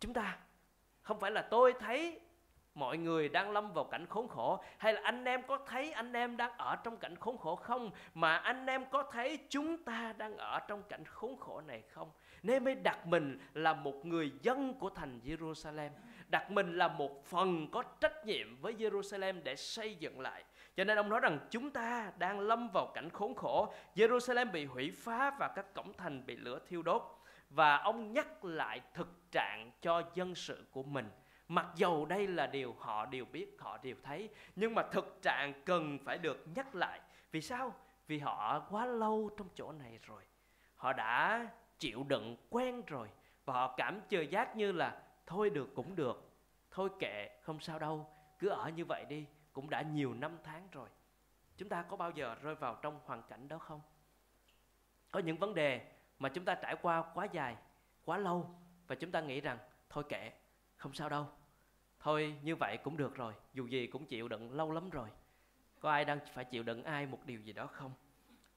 chúng 0.00 0.14
ta 0.14 0.38
không 1.02 1.20
phải 1.20 1.30
là 1.30 1.42
tôi 1.42 1.74
thấy 1.80 2.20
mọi 2.78 2.98
người 2.98 3.28
đang 3.28 3.50
lâm 3.50 3.72
vào 3.72 3.84
cảnh 3.84 4.06
khốn 4.06 4.28
khổ, 4.28 4.62
hay 4.78 4.92
là 4.92 5.00
anh 5.04 5.24
em 5.24 5.42
có 5.42 5.58
thấy 5.66 5.92
anh 5.92 6.12
em 6.12 6.36
đang 6.36 6.52
ở 6.56 6.76
trong 6.76 6.96
cảnh 6.96 7.16
khốn 7.16 7.38
khổ 7.38 7.56
không? 7.56 7.90
Mà 8.14 8.36
anh 8.36 8.66
em 8.66 8.84
có 8.90 9.02
thấy 9.12 9.38
chúng 9.48 9.84
ta 9.84 10.14
đang 10.18 10.36
ở 10.36 10.60
trong 10.68 10.82
cảnh 10.82 11.04
khốn 11.04 11.36
khổ 11.36 11.60
này 11.60 11.82
không? 11.82 12.10
Nên 12.42 12.64
mới 12.64 12.74
đặt 12.74 13.06
mình 13.06 13.38
là 13.54 13.72
một 13.72 14.06
người 14.06 14.32
dân 14.42 14.74
của 14.74 14.90
thành 14.90 15.20
Jerusalem, 15.24 15.90
đặt 16.28 16.50
mình 16.50 16.78
là 16.78 16.88
một 16.88 17.24
phần 17.26 17.68
có 17.70 17.82
trách 18.00 18.26
nhiệm 18.26 18.60
với 18.60 18.74
Jerusalem 18.74 19.42
để 19.42 19.56
xây 19.56 19.94
dựng 19.94 20.20
lại. 20.20 20.44
Cho 20.76 20.84
nên 20.84 20.98
ông 20.98 21.08
nói 21.08 21.20
rằng 21.20 21.38
chúng 21.50 21.70
ta 21.70 22.12
đang 22.18 22.40
lâm 22.40 22.68
vào 22.68 22.86
cảnh 22.86 23.10
khốn 23.10 23.34
khổ, 23.34 23.72
Jerusalem 23.94 24.50
bị 24.50 24.64
hủy 24.64 24.92
phá 24.96 25.30
và 25.38 25.48
các 25.48 25.74
cổng 25.74 25.92
thành 25.92 26.26
bị 26.26 26.36
lửa 26.36 26.58
thiêu 26.68 26.82
đốt. 26.82 27.02
Và 27.50 27.76
ông 27.76 28.12
nhắc 28.12 28.44
lại 28.44 28.80
thực 28.94 29.08
trạng 29.32 29.70
cho 29.82 30.02
dân 30.14 30.34
sự 30.34 30.64
của 30.72 30.82
mình. 30.82 31.10
Mặc 31.48 31.66
dầu 31.76 32.06
đây 32.06 32.26
là 32.26 32.46
điều 32.46 32.74
họ 32.78 33.06
đều 33.06 33.24
biết, 33.24 33.56
họ 33.58 33.78
đều 33.78 33.96
thấy 34.02 34.30
Nhưng 34.56 34.74
mà 34.74 34.82
thực 34.82 35.18
trạng 35.22 35.62
cần 35.64 35.98
phải 36.04 36.18
được 36.18 36.46
nhắc 36.54 36.74
lại 36.74 37.00
Vì 37.30 37.40
sao? 37.40 37.74
Vì 38.06 38.18
họ 38.18 38.66
quá 38.70 38.86
lâu 38.86 39.30
trong 39.36 39.48
chỗ 39.54 39.72
này 39.72 39.98
rồi 40.02 40.22
Họ 40.74 40.92
đã 40.92 41.46
chịu 41.78 42.04
đựng 42.08 42.36
quen 42.50 42.82
rồi 42.86 43.08
Và 43.44 43.54
họ 43.54 43.74
cảm 43.76 44.00
chờ 44.08 44.20
giác 44.20 44.56
như 44.56 44.72
là 44.72 45.02
Thôi 45.26 45.50
được 45.50 45.68
cũng 45.74 45.96
được 45.96 46.30
Thôi 46.70 46.88
kệ 46.98 47.38
không 47.42 47.60
sao 47.60 47.78
đâu 47.78 48.06
Cứ 48.38 48.48
ở 48.48 48.68
như 48.68 48.84
vậy 48.84 49.04
đi 49.04 49.26
Cũng 49.52 49.70
đã 49.70 49.82
nhiều 49.82 50.14
năm 50.14 50.38
tháng 50.44 50.68
rồi 50.72 50.88
Chúng 51.56 51.68
ta 51.68 51.82
có 51.82 51.96
bao 51.96 52.10
giờ 52.10 52.36
rơi 52.42 52.54
vào 52.54 52.78
trong 52.82 53.00
hoàn 53.04 53.22
cảnh 53.22 53.48
đó 53.48 53.58
không? 53.58 53.80
Có 55.10 55.20
những 55.20 55.36
vấn 55.36 55.54
đề 55.54 55.92
mà 56.18 56.28
chúng 56.28 56.44
ta 56.44 56.54
trải 56.54 56.76
qua 56.82 57.02
quá 57.14 57.24
dài, 57.32 57.56
quá 58.04 58.18
lâu 58.18 58.50
Và 58.86 58.94
chúng 58.94 59.10
ta 59.10 59.20
nghĩ 59.20 59.40
rằng 59.40 59.58
Thôi 59.90 60.04
kệ, 60.08 60.32
không 60.76 60.92
sao 60.92 61.08
đâu 61.08 61.26
thôi, 62.00 62.34
như 62.42 62.56
vậy 62.56 62.76
cũng 62.76 62.96
được 62.96 63.14
rồi, 63.14 63.34
dù 63.54 63.66
gì 63.66 63.86
cũng 63.86 64.06
chịu 64.06 64.28
đựng 64.28 64.56
lâu 64.56 64.70
lắm 64.70 64.90
rồi. 64.90 65.08
Có 65.80 65.90
ai 65.90 66.04
đang 66.04 66.18
phải 66.34 66.44
chịu 66.44 66.62
đựng 66.62 66.84
ai 66.84 67.06
một 67.06 67.18
điều 67.24 67.40
gì 67.40 67.52
đó 67.52 67.66
không? 67.66 67.92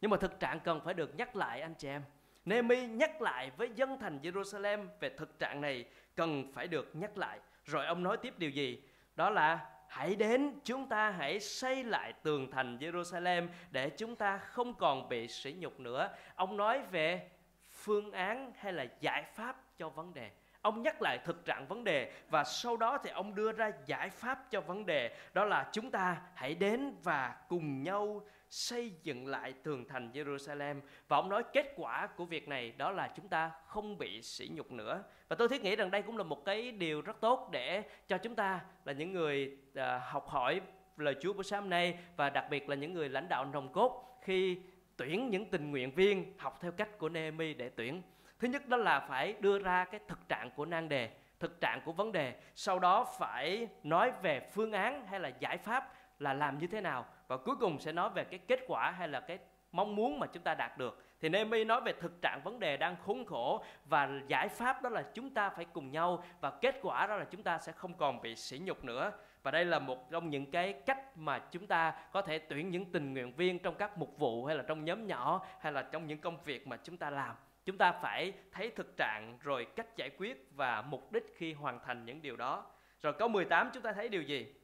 Nhưng 0.02 0.12
mà 0.12 0.18
thực 0.18 0.40
trạng 0.40 0.60
cần 0.60 0.82
phải 0.86 0.94
được 0.94 1.16
nhắc 1.16 1.36
lại, 1.36 1.62
anh 1.62 1.74
chị 1.76 1.88
em. 1.88 2.04
Nehemi 2.46 2.88
nhắc 2.88 3.22
lại 3.22 3.52
với 3.58 3.70
dân 3.76 4.00
thành 4.00 4.20
Jerusalem 4.22 4.88
về 5.00 5.10
thực 5.10 5.40
trạng 5.40 5.62
này 5.62 5.86
cần 6.16 6.52
phải 6.54 6.68
được 6.68 6.96
nhắc 6.96 7.18
lại. 7.18 7.40
Rồi 7.66 7.86
ông 7.86 8.04
nói 8.04 8.18
tiếp 8.18 8.34
điều 8.38 8.50
gì? 8.50 8.84
Đó 9.16 9.30
là, 9.30 9.70
hãy 9.88 10.16
đến, 10.16 10.60
chúng 10.64 10.90
ta 10.90 11.10
hãy 11.12 11.40
xây 11.40 11.84
lại 11.84 12.14
tường 12.24 12.52
thành 12.52 12.78
Jerusalem 12.78 13.48
để 13.72 13.90
chúng 13.90 14.16
ta 14.16 14.38
không 14.38 14.74
còn 14.74 15.10
bị 15.10 15.28
sỉ 15.28 15.56
nhục 15.60 15.80
nữa. 15.80 16.10
Ông 16.36 16.58
nói 16.58 16.82
về 16.92 17.30
phương 17.70 18.12
án 18.12 18.54
hay 18.58 18.74
là 18.74 18.86
giải 19.00 19.24
pháp 19.24 19.78
cho 19.78 19.90
vấn 19.90 20.14
đề. 20.14 20.32
Ông 20.62 20.84
nhắc 20.84 21.01
lại 21.01 21.20
thực 21.25 21.46
trạng 21.46 21.68
vấn 21.68 21.84
đề 21.84 22.12
và 22.30 22.44
sau 22.44 22.77
đó 22.77 22.98
thì 23.03 23.10
ông 23.10 23.36
đưa 23.36 23.51
ra 23.51 23.72
giải 23.86 24.10
pháp 24.10 24.51
cho 24.51 24.62
vấn 24.62 24.86
đề. 24.86 25.15
Đó 25.34 25.46
là 25.46 25.70
chúng 25.72 25.91
ta 25.91 26.22
hãy 26.36 26.56
đến 26.56 26.96
và 27.03 27.36
cùng 27.50 27.84
nhau 27.84 28.22
xây 28.50 28.91
dựng 29.03 29.27
lại 29.27 29.53
tường 29.63 29.86
thành 29.88 30.12
Jerusalem. 30.13 30.82
Và 31.08 31.18
ông 31.18 31.30
nói 31.30 31.44
kết 31.53 31.74
quả 31.75 32.08
của 32.08 32.25
việc 32.25 32.48
này 32.48 32.72
đó 32.77 32.91
là 32.91 33.12
chúng 33.15 33.27
ta 33.27 33.51
không 33.68 33.98
bị 33.98 34.22
sỉ 34.22 34.50
nhục 34.53 34.72
nữa. 34.72 35.03
Và 35.27 35.36
tôi 35.36 35.50
thiết 35.50 35.62
nghĩ 35.62 35.75
rằng 35.75 35.91
đây 35.91 36.01
cũng 36.01 36.18
là 36.18 36.24
một 36.24 36.46
cái 36.46 36.72
điều 36.72 37.01
rất 37.01 37.22
tốt 37.22 37.50
để 37.51 37.84
cho 38.08 38.18
chúng 38.18 38.36
ta 38.36 38.60
là 38.86 38.94
những 38.94 39.12
người 39.12 39.58
à, 39.75 40.01
học 40.03 40.27
hỏi 40.27 40.62
lời 40.98 41.15
Chúa 41.22 41.34
buổi 41.34 41.44
sáng 41.44 41.70
nay 41.70 41.98
và 42.15 42.30
đặc 42.30 42.46
biệt 42.50 42.70
là 42.70 42.75
những 42.75 42.94
người 42.94 43.10
lãnh 43.10 43.30
đạo 43.30 43.46
nòng 43.46 43.74
cốt 43.74 44.20
khi 44.22 44.58
tuyển 44.98 45.30
những 45.30 45.46
tình 45.46 45.72
nguyện 45.72 45.91
viên 45.91 46.34
học 46.38 46.58
theo 46.62 46.72
cách 46.72 46.98
của 46.98 47.10
Nehemi 47.10 47.53
để 47.53 47.70
tuyển 47.70 48.01
thứ 48.42 48.48
nhất 48.48 48.68
đó 48.68 48.78
là 48.78 49.00
phải 49.00 49.36
đưa 49.40 49.60
ra 49.60 49.86
cái 49.86 50.00
thực 50.08 50.30
trạng 50.30 50.52
của 50.52 50.66
nan 50.66 50.90
đề, 50.90 51.10
thực 51.40 51.62
trạng 51.62 51.82
của 51.82 51.92
vấn 51.92 52.12
đề, 52.12 52.34
sau 52.56 52.80
đó 52.80 53.06
phải 53.20 53.68
nói 53.84 54.12
về 54.22 54.40
phương 54.40 54.72
án 54.72 55.08
hay 55.08 55.20
là 55.20 55.32
giải 55.40 55.58
pháp 55.58 55.94
là 56.20 56.34
làm 56.34 56.58
như 56.58 56.68
thế 56.68 56.82
nào, 56.82 57.06
và 57.28 57.38
cuối 57.38 57.56
cùng 57.60 57.80
sẽ 57.80 57.92
nói 57.92 58.10
về 58.10 58.24
cái 58.24 58.40
kết 58.40 58.60
quả 58.68 58.92
hay 58.92 59.08
là 59.08 59.20
cái 59.20 59.40
mong 59.72 59.96
muốn 59.96 60.20
mà 60.20 60.28
chúng 60.28 60.44
ta 60.44 60.56
đạt 60.56 60.78
được. 60.78 61.04
Thì 61.20 61.30
Nehemi 61.30 61.64
nói 61.64 61.82
về 61.82 61.94
thực 61.94 62.22
trạng 62.22 62.42
vấn 62.44 62.60
đề 62.60 62.78
đang 62.78 62.96
khốn 63.06 63.26
khổ 63.26 63.64
và 63.86 64.10
giải 64.28 64.48
pháp 64.48 64.82
đó 64.82 64.90
là 64.90 65.04
chúng 65.14 65.30
ta 65.30 65.50
phải 65.50 65.66
cùng 65.66 65.92
nhau 65.92 66.24
và 66.40 66.52
kết 66.52 66.76
quả 66.82 67.08
đó 67.08 67.16
là 67.16 67.26
chúng 67.26 67.44
ta 67.44 67.60
sẽ 67.60 67.72
không 67.72 67.94
còn 67.94 68.22
bị 68.22 68.36
sỉ 68.36 68.60
nhục 68.60 68.84
nữa. 68.84 69.12
Và 69.44 69.52
đây 69.52 69.66
là 69.66 69.80
một 69.80 70.12
trong 70.12 70.30
những 70.30 70.52
cái 70.52 70.74
cách 70.74 71.18
mà 71.18 71.40
chúng 71.40 71.68
ta 71.68 71.94
có 72.12 72.22
thể 72.22 72.40
tuyển 72.40 72.70
những 72.70 72.92
tình 72.92 73.14
nguyện 73.14 73.34
viên 73.34 73.60
trong 73.60 73.76
các 73.76 73.98
mục 73.98 74.18
vụ 74.18 74.46
hay 74.46 74.56
là 74.56 74.64
trong 74.68 74.86
nhóm 74.86 75.08
nhỏ 75.08 75.46
hay 75.60 75.72
là 75.72 75.82
trong 75.82 76.08
những 76.08 76.20
công 76.20 76.38
việc 76.44 76.68
mà 76.68 76.78
chúng 76.78 76.98
ta 76.98 77.10
làm 77.10 77.36
chúng 77.65 77.77
ta 77.77 77.91
phải 77.91 78.34
thấy 78.51 78.72
thực 78.75 78.98
trạng 78.98 79.38
rồi 79.41 79.68
cách 79.75 79.98
giải 79.98 80.10
quyết 80.18 80.48
và 80.56 80.82
mục 80.82 81.12
đích 81.12 81.34
khi 81.36 81.53
hoàn 81.53 81.80
thành 81.86 82.06
những 82.06 82.22
điều 82.22 82.36
đó. 82.36 82.72
Rồi 83.01 83.13
câu 83.20 83.27
18 83.27 83.70
chúng 83.74 83.84
ta 83.84 83.94
thấy 83.94 84.10
điều 84.10 84.22
gì? 84.22 84.56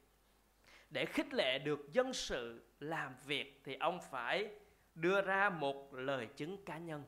Để 0.90 1.04
khích 1.04 1.34
lệ 1.34 1.58
được 1.58 1.92
dân 1.92 2.12
sự 2.12 2.64
làm 2.80 3.14
việc 3.24 3.60
thì 3.64 3.74
ông 3.74 4.00
phải 4.10 4.50
đưa 4.94 5.20
ra 5.20 5.50
một 5.50 5.94
lời 5.94 6.26
chứng 6.26 6.64
cá 6.64 6.78
nhân. 6.78 7.04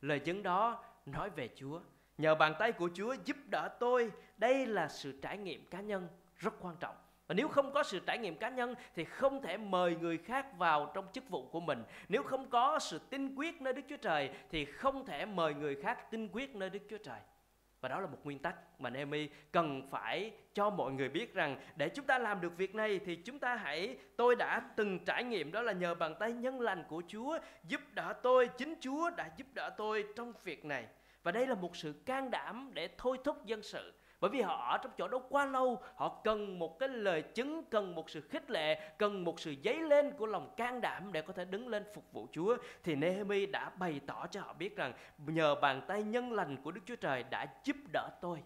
Lời 0.00 0.18
chứng 0.18 0.42
đó 0.42 0.84
nói 1.06 1.30
về 1.30 1.48
chúa. 1.56 1.80
Nhờ 2.18 2.34
bàn 2.34 2.54
tay 2.58 2.72
của 2.72 2.90
chúa 2.94 3.16
giúp 3.24 3.36
đỡ 3.50 3.68
tôi. 3.80 4.12
Đây 4.36 4.66
là 4.66 4.88
sự 4.88 5.18
trải 5.22 5.38
nghiệm 5.38 5.66
cá 5.66 5.80
nhân 5.80 6.08
rất 6.36 6.54
quan 6.60 6.76
trọng 6.80 6.96
và 7.26 7.34
nếu 7.34 7.48
không 7.48 7.72
có 7.72 7.82
sự 7.82 8.00
trải 8.06 8.18
nghiệm 8.18 8.36
cá 8.36 8.48
nhân 8.48 8.74
thì 8.94 9.04
không 9.04 9.42
thể 9.42 9.56
mời 9.56 9.96
người 9.96 10.18
khác 10.18 10.58
vào 10.58 10.90
trong 10.94 11.06
chức 11.12 11.28
vụ 11.28 11.48
của 11.48 11.60
mình. 11.60 11.82
Nếu 12.08 12.22
không 12.22 12.50
có 12.50 12.78
sự 12.78 13.00
tin 13.10 13.34
quyết 13.34 13.60
nơi 13.60 13.72
Đức 13.72 13.82
Chúa 13.88 13.96
Trời 13.96 14.30
thì 14.50 14.64
không 14.64 15.06
thể 15.06 15.26
mời 15.26 15.54
người 15.54 15.76
khác 15.82 16.10
tin 16.10 16.28
quyết 16.32 16.56
nơi 16.56 16.70
Đức 16.70 16.82
Chúa 16.90 16.98
Trời. 16.98 17.20
Và 17.80 17.88
đó 17.88 18.00
là 18.00 18.06
một 18.06 18.18
nguyên 18.24 18.38
tắc 18.38 18.80
mà 18.80 18.90
Nehemi 18.90 19.28
cần 19.52 19.88
phải 19.90 20.32
cho 20.54 20.70
mọi 20.70 20.92
người 20.92 21.08
biết 21.08 21.34
rằng 21.34 21.56
để 21.76 21.88
chúng 21.88 22.06
ta 22.06 22.18
làm 22.18 22.40
được 22.40 22.56
việc 22.56 22.74
này 22.74 23.00
thì 23.06 23.16
chúng 23.16 23.38
ta 23.38 23.56
hãy 23.56 23.96
tôi 24.16 24.36
đã 24.36 24.62
từng 24.76 25.04
trải 25.04 25.24
nghiệm 25.24 25.52
đó 25.52 25.62
là 25.62 25.72
nhờ 25.72 25.94
bàn 25.94 26.14
tay 26.20 26.32
nhân 26.32 26.60
lành 26.60 26.84
của 26.88 27.02
Chúa 27.08 27.38
giúp 27.68 27.80
đỡ 27.92 28.12
tôi, 28.22 28.48
chính 28.48 28.74
Chúa 28.80 29.10
đã 29.10 29.30
giúp 29.36 29.46
đỡ 29.54 29.70
tôi 29.76 30.04
trong 30.16 30.32
việc 30.44 30.64
này. 30.64 30.86
Và 31.22 31.32
đây 31.32 31.46
là 31.46 31.54
một 31.54 31.76
sự 31.76 31.92
can 32.06 32.30
đảm 32.30 32.70
để 32.74 32.88
thôi 32.98 33.18
thúc 33.24 33.46
dân 33.46 33.62
sự 33.62 33.92
bởi 34.24 34.30
vì 34.30 34.40
họ 34.40 34.70
ở 34.70 34.78
trong 34.78 34.92
chỗ 34.98 35.08
đó 35.08 35.18
quá 35.28 35.46
lâu, 35.46 35.82
họ 35.96 36.20
cần 36.24 36.58
một 36.58 36.78
cái 36.78 36.88
lời 36.88 37.22
chứng, 37.22 37.64
cần 37.70 37.94
một 37.94 38.10
sự 38.10 38.20
khích 38.20 38.50
lệ, 38.50 38.90
cần 38.98 39.24
một 39.24 39.40
sự 39.40 39.54
dấy 39.64 39.80
lên 39.80 40.10
của 40.10 40.26
lòng 40.26 40.54
can 40.56 40.80
đảm 40.80 41.12
để 41.12 41.22
có 41.22 41.32
thể 41.32 41.44
đứng 41.44 41.68
lên 41.68 41.84
phục 41.94 42.12
vụ 42.12 42.28
Chúa. 42.32 42.56
Thì 42.82 42.94
Nehemi 42.94 43.46
đã 43.46 43.70
bày 43.70 44.00
tỏ 44.06 44.26
cho 44.26 44.40
họ 44.40 44.52
biết 44.52 44.76
rằng 44.76 44.92
nhờ 45.26 45.54
bàn 45.54 45.82
tay 45.88 46.02
nhân 46.02 46.32
lành 46.32 46.56
của 46.62 46.70
Đức 46.70 46.80
Chúa 46.86 46.96
Trời 46.96 47.22
đã 47.22 47.46
giúp 47.64 47.76
đỡ 47.92 48.08
tôi. 48.20 48.42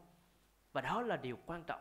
Và 0.73 0.81
đó 0.81 1.03
là 1.03 1.17
điều 1.17 1.39
quan 1.47 1.63
trọng 1.67 1.81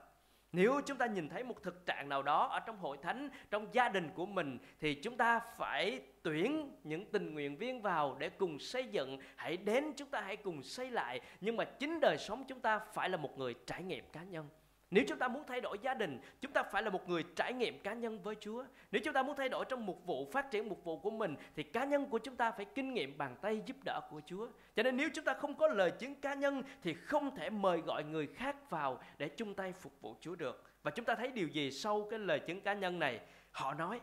nếu 0.51 0.82
chúng 0.86 0.98
ta 0.98 1.06
nhìn 1.06 1.30
thấy 1.30 1.44
một 1.44 1.63
thực 1.63 1.86
trạng 1.86 2.10
nào 2.10 2.24
đó 2.24 2.48
ở 2.48 2.60
trong 2.60 2.77
hội 2.77 2.98
thánh, 3.01 3.30
trong 3.51 3.68
gia 3.72 3.89
đình 3.89 4.10
của 4.16 4.25
mình 4.25 4.60
thì 4.80 4.94
chúng 4.94 5.18
ta 5.18 5.39
phải 5.39 6.01
tuyển 6.24 6.72
những 6.84 7.12
tình 7.12 7.34
nguyện 7.34 7.58
viên 7.58 7.82
vào 7.82 8.16
để 8.20 8.30
cùng 8.30 8.60
xây 8.60 8.88
dựng. 8.88 9.18
Hãy 9.36 9.58
đến 9.58 9.94
chúng 9.98 10.10
ta 10.10 10.22
hãy 10.22 10.38
cùng 10.38 10.63
xây 10.63 10.92
lại. 10.92 11.22
Nhưng 11.42 11.58
mà 11.58 11.63
chính 11.63 12.00
đời 12.00 12.18
sống 12.18 12.44
chúng 12.48 12.60
ta 12.60 12.80
phải 12.80 13.10
là 13.10 13.18
một 13.18 13.38
người 13.38 13.56
trải 13.66 13.84
nghiệm 13.84 14.06
cá 14.12 14.24
nhân. 14.24 14.50
Nếu 14.91 15.03
chúng 15.08 15.17
ta 15.17 15.27
muốn 15.27 15.44
thay 15.48 15.62
đổi 15.62 15.77
gia 15.82 15.94
đình, 15.94 16.20
chúng 16.41 16.51
ta 16.51 16.63
phải 16.63 16.84
là 16.84 16.89
một 16.89 17.10
người 17.10 17.24
trải 17.36 17.53
nghiệm 17.53 17.79
cá 17.79 17.94
nhân 17.94 18.22
với 18.22 18.36
Chúa. 18.39 18.63
Nếu 18.91 19.01
chúng 19.06 19.13
ta 19.13 19.24
muốn 19.24 19.36
thay 19.36 19.50
đổi 19.50 19.65
trong 19.70 19.86
mục 19.86 20.06
vụ, 20.06 20.29
phát 20.32 20.51
triển 20.51 20.70
mục 20.70 20.84
vụ 20.84 21.00
của 21.00 21.10
mình, 21.10 21.36
thì 21.56 21.63
cá 21.63 21.86
nhân 21.86 22.06
của 22.06 22.17
chúng 22.17 22.36
ta 22.36 22.51
phải 22.51 22.65
kinh 22.65 22.94
nghiệm 22.94 23.17
bàn 23.17 23.36
tay 23.41 23.62
giúp 23.65 23.77
đỡ 23.86 24.01
của 24.10 24.22
Chúa. 24.25 24.48
Cho 24.75 24.84
nên 24.84 24.98
nếu 24.98 25.10
chúng 25.13 25.25
ta 25.25 25.34
không 25.34 25.56
có 25.56 25.67
lời 25.67 25.91
chứng 25.91 26.15
cá 26.15 26.34
nhân, 26.34 26.63
thì 26.84 26.94
không 26.94 27.36
thể 27.36 27.50
mời 27.50 27.77
gọi 27.77 28.03
người 28.03 28.27
khác 28.27 28.70
vào 28.70 29.00
để 29.17 29.29
chung 29.29 29.53
tay 29.56 29.74
phục 29.74 30.01
vụ 30.01 30.15
Chúa 30.22 30.36
được. 30.36 30.63
Và 30.84 30.91
chúng 30.91 31.06
ta 31.06 31.15
thấy 31.15 31.32
điều 31.32 31.48
gì 31.48 31.72
sau 31.72 32.08
cái 32.10 32.20
lời 32.20 32.39
chứng 32.39 32.62
cá 32.62 32.74
nhân 32.74 33.00
này? 33.00 33.20
Họ 33.51 33.74
nói, 33.74 34.00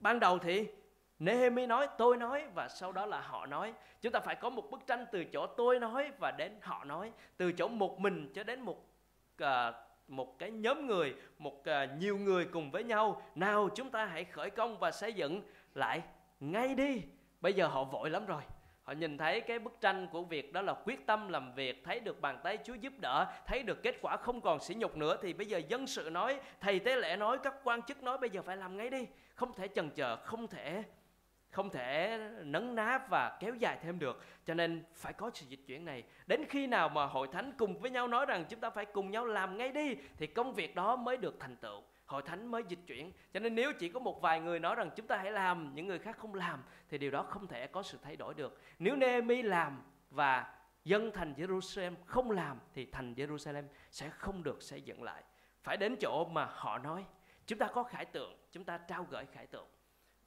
ban 0.00 0.20
đầu 0.20 0.38
thì 0.38 0.66
Nehemi 1.18 1.66
nói 1.66 1.88
tôi 1.98 2.16
nói 2.16 2.44
và 2.54 2.68
sau 2.68 2.92
đó 2.92 3.06
là 3.06 3.20
họ 3.20 3.46
nói 3.46 3.74
chúng 4.02 4.12
ta 4.12 4.20
phải 4.20 4.34
có 4.34 4.50
một 4.50 4.70
bức 4.70 4.86
tranh 4.86 5.06
từ 5.12 5.24
chỗ 5.24 5.46
tôi 5.46 5.80
nói 5.80 6.10
và 6.18 6.30
đến 6.30 6.52
họ 6.60 6.84
nói 6.84 7.12
từ 7.36 7.52
chỗ 7.52 7.68
một 7.68 8.00
mình 8.00 8.32
cho 8.34 8.44
đến 8.44 8.60
một 8.60 8.76
uh, 9.42 9.46
một 10.08 10.38
cái 10.38 10.50
nhóm 10.50 10.86
người 10.86 11.14
một 11.38 11.60
uh, 11.60 11.66
nhiều 11.98 12.18
người 12.18 12.44
cùng 12.44 12.70
với 12.70 12.84
nhau. 12.84 13.22
Nào 13.34 13.68
chúng 13.74 13.90
ta 13.90 14.04
hãy 14.04 14.24
khởi 14.24 14.50
công 14.50 14.78
và 14.78 14.90
xây 14.90 15.12
dựng 15.12 15.42
lại 15.74 16.02
ngay 16.40 16.74
đi. 16.74 17.02
Bây 17.40 17.52
giờ 17.52 17.66
họ 17.66 17.84
vội 17.84 18.10
lắm 18.10 18.26
rồi. 18.26 18.42
Họ 18.82 18.92
nhìn 18.92 19.18
thấy 19.18 19.40
cái 19.40 19.58
bức 19.58 19.80
tranh 19.80 20.06
của 20.12 20.22
việc 20.22 20.52
đó 20.52 20.62
là 20.62 20.74
quyết 20.84 21.06
tâm 21.06 21.28
làm 21.28 21.54
việc 21.54 21.84
thấy 21.84 22.00
được 22.00 22.20
bàn 22.20 22.40
tay 22.44 22.58
Chúa 22.64 22.74
giúp 22.74 22.92
đỡ 23.00 23.26
thấy 23.46 23.62
được 23.62 23.82
kết 23.82 23.96
quả 24.02 24.16
không 24.16 24.40
còn 24.40 24.60
sỉ 24.60 24.74
nhục 24.74 24.96
nữa 24.96 25.16
thì 25.22 25.32
bây 25.32 25.46
giờ 25.46 25.60
dân 25.68 25.86
sự 25.86 26.08
nói 26.12 26.40
thầy 26.60 26.78
tế 26.78 26.96
lễ 26.96 27.16
nói 27.16 27.38
các 27.42 27.54
quan 27.64 27.82
chức 27.82 28.02
nói 28.02 28.18
bây 28.18 28.30
giờ 28.30 28.42
phải 28.42 28.56
làm 28.56 28.76
ngay 28.76 28.90
đi. 28.90 29.06
Không 29.34 29.52
thể 29.52 29.68
chần 29.68 29.90
chờ 29.90 30.16
không 30.16 30.46
thể 30.46 30.82
không 31.54 31.70
thể 31.70 32.18
nấn 32.42 32.74
ná 32.74 32.98
và 33.08 33.36
kéo 33.40 33.54
dài 33.54 33.78
thêm 33.82 33.98
được. 33.98 34.24
Cho 34.46 34.54
nên 34.54 34.84
phải 34.94 35.12
có 35.12 35.30
sự 35.34 35.46
dịch 35.48 35.60
chuyển 35.66 35.84
này. 35.84 36.02
Đến 36.26 36.44
khi 36.48 36.66
nào 36.66 36.88
mà 36.88 37.06
hội 37.06 37.28
thánh 37.32 37.52
cùng 37.58 37.78
với 37.78 37.90
nhau 37.90 38.08
nói 38.08 38.26
rằng 38.26 38.44
chúng 38.48 38.60
ta 38.60 38.70
phải 38.70 38.84
cùng 38.84 39.10
nhau 39.10 39.26
làm 39.26 39.58
ngay 39.58 39.72
đi, 39.72 39.96
thì 40.16 40.26
công 40.26 40.52
việc 40.52 40.74
đó 40.74 40.96
mới 40.96 41.16
được 41.16 41.40
thành 41.40 41.56
tựu. 41.56 41.82
Hội 42.06 42.22
thánh 42.22 42.46
mới 42.46 42.62
dịch 42.68 42.78
chuyển. 42.86 43.12
Cho 43.32 43.40
nên 43.40 43.54
nếu 43.54 43.72
chỉ 43.72 43.88
có 43.88 44.00
một 44.00 44.22
vài 44.22 44.40
người 44.40 44.58
nói 44.58 44.74
rằng 44.74 44.90
chúng 44.96 45.06
ta 45.06 45.16
hãy 45.16 45.32
làm, 45.32 45.74
những 45.74 45.86
người 45.86 45.98
khác 45.98 46.16
không 46.18 46.34
làm, 46.34 46.62
thì 46.88 46.98
điều 46.98 47.10
đó 47.10 47.22
không 47.22 47.46
thể 47.46 47.66
có 47.66 47.82
sự 47.82 47.98
thay 48.02 48.16
đổi 48.16 48.34
được. 48.34 48.60
Nếu 48.78 48.96
Nehemi 48.96 49.42
làm 49.42 49.82
và 50.10 50.54
dân 50.84 51.10
thành 51.14 51.34
Jerusalem 51.36 51.94
không 52.06 52.30
làm, 52.30 52.60
thì 52.74 52.86
thành 52.86 53.14
Jerusalem 53.14 53.64
sẽ 53.90 54.10
không 54.10 54.42
được 54.42 54.62
xây 54.62 54.82
dựng 54.82 55.02
lại. 55.02 55.22
Phải 55.62 55.76
đến 55.76 55.96
chỗ 56.00 56.24
mà 56.24 56.44
họ 56.50 56.78
nói, 56.78 57.04
chúng 57.46 57.58
ta 57.58 57.66
có 57.66 57.82
khải 57.82 58.04
tượng, 58.04 58.36
chúng 58.52 58.64
ta 58.64 58.78
trao 58.78 59.06
gửi 59.10 59.26
khải 59.32 59.46
tượng. 59.46 59.68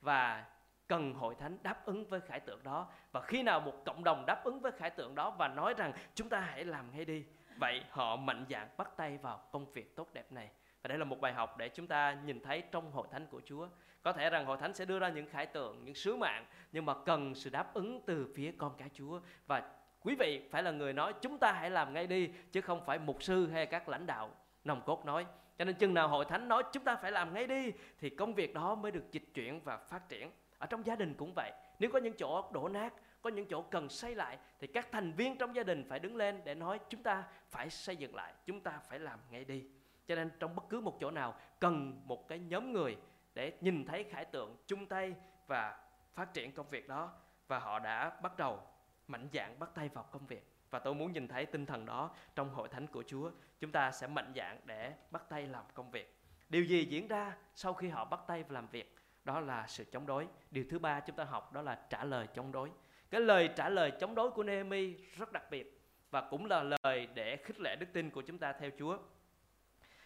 Và 0.01 0.45
cần 0.87 1.13
hội 1.13 1.35
thánh 1.35 1.57
đáp 1.63 1.85
ứng 1.85 2.05
với 2.05 2.21
khải 2.21 2.39
tượng 2.39 2.63
đó. 2.63 2.87
Và 3.11 3.21
khi 3.21 3.43
nào 3.43 3.59
một 3.59 3.73
cộng 3.85 4.03
đồng 4.03 4.25
đáp 4.25 4.43
ứng 4.43 4.59
với 4.59 4.71
khải 4.71 4.89
tượng 4.89 5.15
đó 5.15 5.29
và 5.29 5.47
nói 5.47 5.73
rằng 5.77 5.93
chúng 6.15 6.29
ta 6.29 6.39
hãy 6.39 6.65
làm 6.65 6.91
ngay 6.91 7.05
đi, 7.05 7.23
vậy 7.57 7.83
họ 7.89 8.15
mạnh 8.15 8.45
dạn 8.49 8.67
bắt 8.77 8.97
tay 8.97 9.17
vào 9.17 9.43
công 9.51 9.71
việc 9.71 9.95
tốt 9.95 10.07
đẹp 10.13 10.31
này. 10.31 10.49
Và 10.83 10.87
đây 10.87 10.97
là 10.97 11.05
một 11.05 11.21
bài 11.21 11.33
học 11.33 11.57
để 11.57 11.69
chúng 11.69 11.87
ta 11.87 12.17
nhìn 12.25 12.39
thấy 12.39 12.63
trong 12.71 12.91
hội 12.91 13.07
thánh 13.11 13.27
của 13.27 13.41
Chúa. 13.45 13.67
Có 14.03 14.13
thể 14.13 14.29
rằng 14.29 14.45
hội 14.45 14.57
thánh 14.57 14.73
sẽ 14.73 14.85
đưa 14.85 14.99
ra 14.99 15.09
những 15.09 15.29
khải 15.29 15.45
tượng, 15.45 15.85
những 15.85 15.95
sứ 15.95 16.15
mạng, 16.15 16.45
nhưng 16.71 16.85
mà 16.85 16.93
cần 17.05 17.35
sự 17.35 17.49
đáp 17.49 17.73
ứng 17.73 18.01
từ 18.05 18.33
phía 18.35 18.51
con 18.57 18.75
cái 18.77 18.89
Chúa. 18.93 19.19
Và 19.47 19.71
quý 20.01 20.15
vị 20.19 20.47
phải 20.51 20.63
là 20.63 20.71
người 20.71 20.93
nói, 20.93 21.13
chúng 21.21 21.37
ta 21.37 21.51
hãy 21.51 21.69
làm 21.69 21.93
ngay 21.93 22.07
đi, 22.07 22.29
chứ 22.51 22.61
không 22.61 22.85
phải 22.85 22.99
mục 22.99 23.23
sư 23.23 23.47
hay 23.47 23.65
các 23.65 23.89
lãnh 23.89 24.05
đạo 24.05 24.31
nòng 24.63 24.81
cốt 24.85 25.05
nói. 25.05 25.25
Cho 25.57 25.65
nên 25.65 25.75
chừng 25.75 25.93
nào 25.93 26.07
hội 26.07 26.25
thánh 26.25 26.47
nói, 26.47 26.63
chúng 26.71 26.83
ta 26.83 26.95
phải 26.95 27.11
làm 27.11 27.33
ngay 27.33 27.47
đi, 27.47 27.71
thì 27.99 28.09
công 28.09 28.33
việc 28.33 28.53
đó 28.53 28.75
mới 28.75 28.91
được 28.91 29.11
dịch 29.11 29.33
chuyển 29.33 29.59
và 29.59 29.77
phát 29.77 30.09
triển 30.09 30.31
ở 30.57 30.67
trong 30.67 30.85
gia 30.85 30.95
đình 30.95 31.13
cũng 31.13 31.33
vậy. 31.35 31.51
Nếu 31.79 31.89
có 31.93 31.99
những 31.99 32.13
chỗ 32.17 32.51
đổ 32.51 32.69
nát, 32.69 32.93
có 33.21 33.29
những 33.29 33.47
chỗ 33.47 33.61
cần 33.61 33.89
xây 33.89 34.15
lại, 34.15 34.37
thì 34.59 34.67
các 34.67 34.87
thành 34.91 35.11
viên 35.11 35.37
trong 35.37 35.55
gia 35.55 35.63
đình 35.63 35.85
phải 35.89 35.99
đứng 35.99 36.15
lên 36.15 36.41
để 36.45 36.55
nói, 36.55 36.79
chúng 36.89 37.03
ta 37.03 37.23
phải 37.49 37.69
xây 37.69 37.95
dựng 37.95 38.15
lại, 38.15 38.33
chúng 38.45 38.61
ta 38.61 38.79
phải 38.89 38.99
làm 38.99 39.19
ngay 39.31 39.45
đi. 39.45 39.65
Cho 40.07 40.15
nên 40.15 40.29
trong 40.39 40.55
bất 40.55 40.63
cứ 40.69 40.81
một 40.81 40.97
chỗ 40.99 41.11
nào, 41.11 41.35
cần 41.59 42.01
một 42.05 42.27
cái 42.27 42.39
nhóm 42.39 42.73
người 42.73 42.97
để 43.33 43.57
nhìn 43.61 43.85
thấy 43.85 44.03
khải 44.03 44.25
tượng 44.25 44.55
chung 44.67 44.85
tay 44.85 45.15
và 45.47 45.79
phát 46.13 46.33
triển 46.33 46.51
công 46.51 46.69
việc 46.69 46.87
đó. 46.87 47.13
Và 47.47 47.59
họ 47.59 47.79
đã 47.79 48.09
bắt 48.21 48.37
đầu 48.37 48.61
mạnh 49.07 49.29
dạn 49.33 49.59
bắt 49.59 49.69
tay 49.73 49.89
vào 49.89 50.03
công 50.11 50.27
việc. 50.27 50.53
Và 50.69 50.79
tôi 50.79 50.95
muốn 50.95 51.13
nhìn 51.13 51.27
thấy 51.27 51.45
tinh 51.45 51.65
thần 51.65 51.85
đó 51.85 52.11
trong 52.35 52.49
hội 52.49 52.67
thánh 52.69 52.87
của 52.87 53.03
Chúa. 53.07 53.31
Chúng 53.59 53.71
ta 53.71 53.91
sẽ 53.91 54.07
mạnh 54.07 54.33
dạn 54.35 54.59
để 54.65 54.93
bắt 55.11 55.23
tay 55.29 55.47
làm 55.47 55.65
công 55.73 55.91
việc. 55.91 56.15
Điều 56.49 56.63
gì 56.63 56.85
diễn 56.85 57.07
ra 57.07 57.37
sau 57.55 57.73
khi 57.73 57.89
họ 57.89 58.05
bắt 58.05 58.19
tay 58.27 58.43
làm 58.49 58.67
việc? 58.67 58.95
Đó 59.27 59.39
là 59.39 59.65
sự 59.67 59.83
chống 59.91 60.05
đối 60.05 60.27
điều 60.51 60.65
thứ 60.69 60.79
ba 60.79 60.99
chúng 60.99 61.15
ta 61.15 61.23
học 61.23 61.53
đó 61.53 61.61
là 61.61 61.79
trả 61.89 62.03
lời 62.03 62.27
chống 62.33 62.51
đối 62.51 62.69
cái 63.09 63.21
lời 63.21 63.49
trả 63.55 63.69
lời 63.69 63.91
chống 63.99 64.15
đối 64.15 64.31
của 64.31 64.43
Nehemi 64.43 64.93
rất 65.17 65.31
đặc 65.31 65.43
biệt 65.51 65.81
và 66.11 66.21
cũng 66.21 66.45
là 66.45 66.63
lời 66.63 67.07
để 67.13 67.37
khích 67.37 67.59
lệ 67.59 67.75
đức 67.75 67.87
tin 67.93 68.09
của 68.09 68.21
chúng 68.21 68.37
ta 68.37 68.53
theo 68.53 68.69
Chúa 68.79 68.97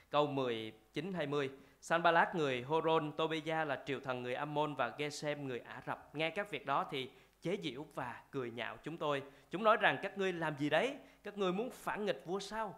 câu 0.09 0.27
19 0.27 1.13
20 1.13 1.49
Sanballat 1.81 2.35
người 2.35 2.61
Horon, 2.61 3.11
Tobia 3.11 3.65
là 3.65 3.83
triều 3.85 3.99
thần 3.99 4.23
người 4.23 4.35
Ammon 4.35 4.75
và 4.75 4.93
Gesem 4.97 5.47
người 5.47 5.59
Ả 5.59 5.81
Rập. 5.87 6.15
Nghe 6.15 6.29
các 6.29 6.51
việc 6.51 6.65
đó 6.65 6.87
thì 6.91 7.11
chế 7.41 7.57
giễu 7.63 7.85
và 7.95 8.21
cười 8.31 8.51
nhạo 8.51 8.77
chúng 8.83 8.97
tôi. 8.97 9.23
Chúng 9.49 9.63
nói 9.63 9.77
rằng 9.77 9.97
các 10.03 10.17
ngươi 10.17 10.33
làm 10.33 10.57
gì 10.57 10.69
đấy? 10.69 10.95
Các 11.23 11.37
ngươi 11.37 11.53
muốn 11.53 11.69
phản 11.69 12.05
nghịch 12.05 12.21
vua 12.25 12.39
sao? 12.39 12.75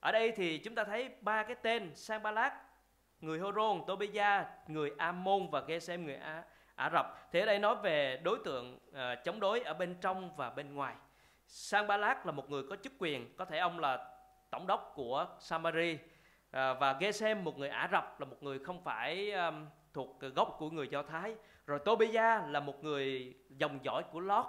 Ở 0.00 0.12
đây 0.12 0.32
thì 0.36 0.58
chúng 0.58 0.74
ta 0.74 0.84
thấy 0.84 1.10
ba 1.20 1.42
cái 1.42 1.56
tên 1.62 1.94
Sanballat, 1.94 2.52
người 3.20 3.38
Horon, 3.38 3.82
Tobia, 3.86 4.44
người 4.66 4.90
Amon 4.98 5.50
và 5.50 5.62
Gesem 5.68 6.04
người 6.04 6.16
Ả, 6.16 6.44
Ả 6.74 6.90
Rập. 6.92 7.32
Thế 7.32 7.40
ở 7.40 7.46
đây 7.46 7.58
nói 7.58 7.76
về 7.82 8.20
đối 8.24 8.38
tượng 8.44 8.78
uh, 8.88 8.96
chống 9.24 9.40
đối 9.40 9.60
ở 9.60 9.74
bên 9.74 9.96
trong 10.00 10.36
và 10.36 10.50
bên 10.50 10.74
ngoài. 10.74 10.94
Sang 11.46 11.86
Balak 11.86 12.26
là 12.26 12.32
một 12.32 12.50
người 12.50 12.62
có 12.70 12.76
chức 12.76 12.92
quyền, 12.98 13.36
có 13.36 13.44
thể 13.44 13.58
ông 13.58 13.78
là 13.78 14.08
tổng 14.50 14.66
đốc 14.66 14.92
của 14.94 15.26
Samari 15.40 15.94
uh, 15.94 16.00
và 16.52 16.96
Gesem 17.00 17.44
một 17.44 17.58
người 17.58 17.68
Ả 17.68 17.88
Rập 17.92 18.20
là 18.20 18.26
một 18.26 18.42
người 18.42 18.58
không 18.58 18.82
phải 18.84 19.32
um, 19.32 19.66
thuộc 19.94 20.20
gốc 20.34 20.56
của 20.58 20.70
người 20.70 20.88
Do 20.88 21.02
Thái 21.02 21.34
rồi 21.66 21.78
Tobia 21.78 22.40
là 22.48 22.60
một 22.60 22.84
người 22.84 23.34
dòng 23.48 23.78
dõi 23.82 24.02
của 24.12 24.20
Lót 24.20 24.44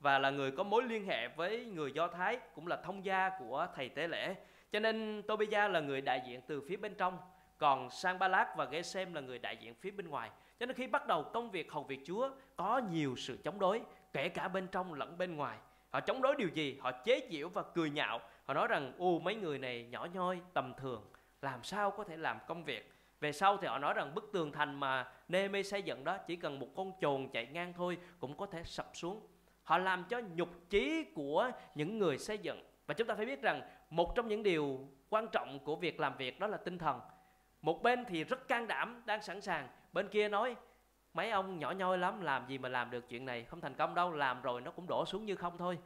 và 0.00 0.18
là 0.18 0.30
người 0.30 0.50
có 0.50 0.62
mối 0.62 0.82
liên 0.82 1.06
hệ 1.06 1.28
với 1.28 1.64
người 1.64 1.92
Do 1.92 2.08
Thái 2.08 2.38
cũng 2.54 2.66
là 2.66 2.76
thông 2.76 3.04
gia 3.04 3.30
của 3.38 3.66
thầy 3.74 3.88
tế 3.88 4.08
lễ 4.08 4.34
cho 4.72 4.80
nên 4.80 5.22
Tobia 5.28 5.68
là 5.68 5.80
người 5.80 6.00
đại 6.00 6.22
diện 6.26 6.40
từ 6.46 6.60
phía 6.68 6.76
bên 6.76 6.94
trong 6.94 7.18
còn 7.60 7.90
sang 7.90 8.18
ba 8.18 8.28
lát 8.28 8.56
và 8.56 8.64
Gesem 8.64 9.14
là 9.14 9.20
người 9.20 9.38
đại 9.38 9.56
diện 9.56 9.74
phía 9.74 9.90
bên 9.90 10.08
ngoài. 10.08 10.30
Cho 10.60 10.66
nên 10.66 10.76
khi 10.76 10.86
bắt 10.86 11.06
đầu 11.06 11.22
công 11.22 11.50
việc 11.50 11.72
hầu 11.72 11.84
việc 11.84 12.00
Chúa, 12.06 12.30
có 12.56 12.80
nhiều 12.90 13.14
sự 13.16 13.38
chống 13.44 13.58
đối, 13.58 13.82
kể 14.12 14.28
cả 14.28 14.48
bên 14.48 14.66
trong 14.66 14.94
lẫn 14.94 15.18
bên 15.18 15.36
ngoài. 15.36 15.58
Họ 15.90 16.00
chống 16.00 16.22
đối 16.22 16.36
điều 16.36 16.48
gì? 16.48 16.78
Họ 16.80 16.92
chế 16.92 17.28
giễu 17.30 17.48
và 17.48 17.62
cười 17.62 17.90
nhạo. 17.90 18.20
Họ 18.44 18.54
nói 18.54 18.68
rằng, 18.68 18.92
u, 18.98 19.18
mấy 19.18 19.34
người 19.34 19.58
này 19.58 19.86
nhỏ 19.90 20.06
nhoi, 20.14 20.40
tầm 20.54 20.74
thường. 20.76 21.02
Làm 21.42 21.62
sao 21.62 21.90
có 21.90 22.04
thể 22.04 22.16
làm 22.16 22.38
công 22.46 22.64
việc? 22.64 22.92
Về 23.20 23.32
sau 23.32 23.56
thì 23.56 23.66
họ 23.66 23.78
nói 23.78 23.94
rằng, 23.94 24.14
bức 24.14 24.30
tường 24.32 24.52
thành 24.52 24.80
mà 24.80 25.12
Nehemi 25.28 25.62
xây 25.62 25.82
dựng 25.82 26.04
đó, 26.04 26.18
chỉ 26.26 26.36
cần 26.36 26.58
một 26.58 26.68
con 26.76 26.92
chồn 27.00 27.28
chạy 27.32 27.46
ngang 27.46 27.72
thôi 27.76 27.98
cũng 28.20 28.36
có 28.36 28.46
thể 28.46 28.64
sập 28.64 28.90
xuống. 28.94 29.26
Họ 29.62 29.78
làm 29.78 30.04
cho 30.08 30.20
nhục 30.34 30.48
chí 30.70 31.04
của 31.14 31.50
những 31.74 31.98
người 31.98 32.18
xây 32.18 32.38
dựng 32.38 32.62
và 32.86 32.94
chúng 32.94 33.06
ta 33.06 33.14
phải 33.14 33.26
biết 33.26 33.42
rằng, 33.42 33.62
một 33.90 34.12
trong 34.16 34.28
những 34.28 34.42
điều 34.42 34.88
quan 35.08 35.28
trọng 35.28 35.58
của 35.58 35.76
việc 35.76 36.00
làm 36.00 36.16
việc 36.16 36.40
đó 36.40 36.46
là 36.46 36.56
tinh 36.56 36.78
thần 36.78 37.00
một 37.62 37.82
bên 37.82 38.04
thì 38.04 38.24
rất 38.24 38.48
can 38.48 38.66
đảm 38.66 39.02
đang 39.06 39.22
sẵn 39.22 39.40
sàng 39.40 39.68
bên 39.92 40.08
kia 40.08 40.28
nói 40.28 40.56
mấy 41.14 41.30
ông 41.30 41.58
nhỏ 41.58 41.70
nhoi 41.70 41.98
lắm 41.98 42.20
làm 42.20 42.46
gì 42.48 42.58
mà 42.58 42.68
làm 42.68 42.90
được 42.90 43.08
chuyện 43.08 43.24
này 43.24 43.44
không 43.44 43.60
thành 43.60 43.74
công 43.74 43.94
đâu 43.94 44.10
làm 44.10 44.42
rồi 44.42 44.60
nó 44.60 44.70
cũng 44.70 44.86
đổ 44.86 45.04
xuống 45.06 45.26
như 45.26 45.36
không 45.36 45.58
thôi 45.58 45.78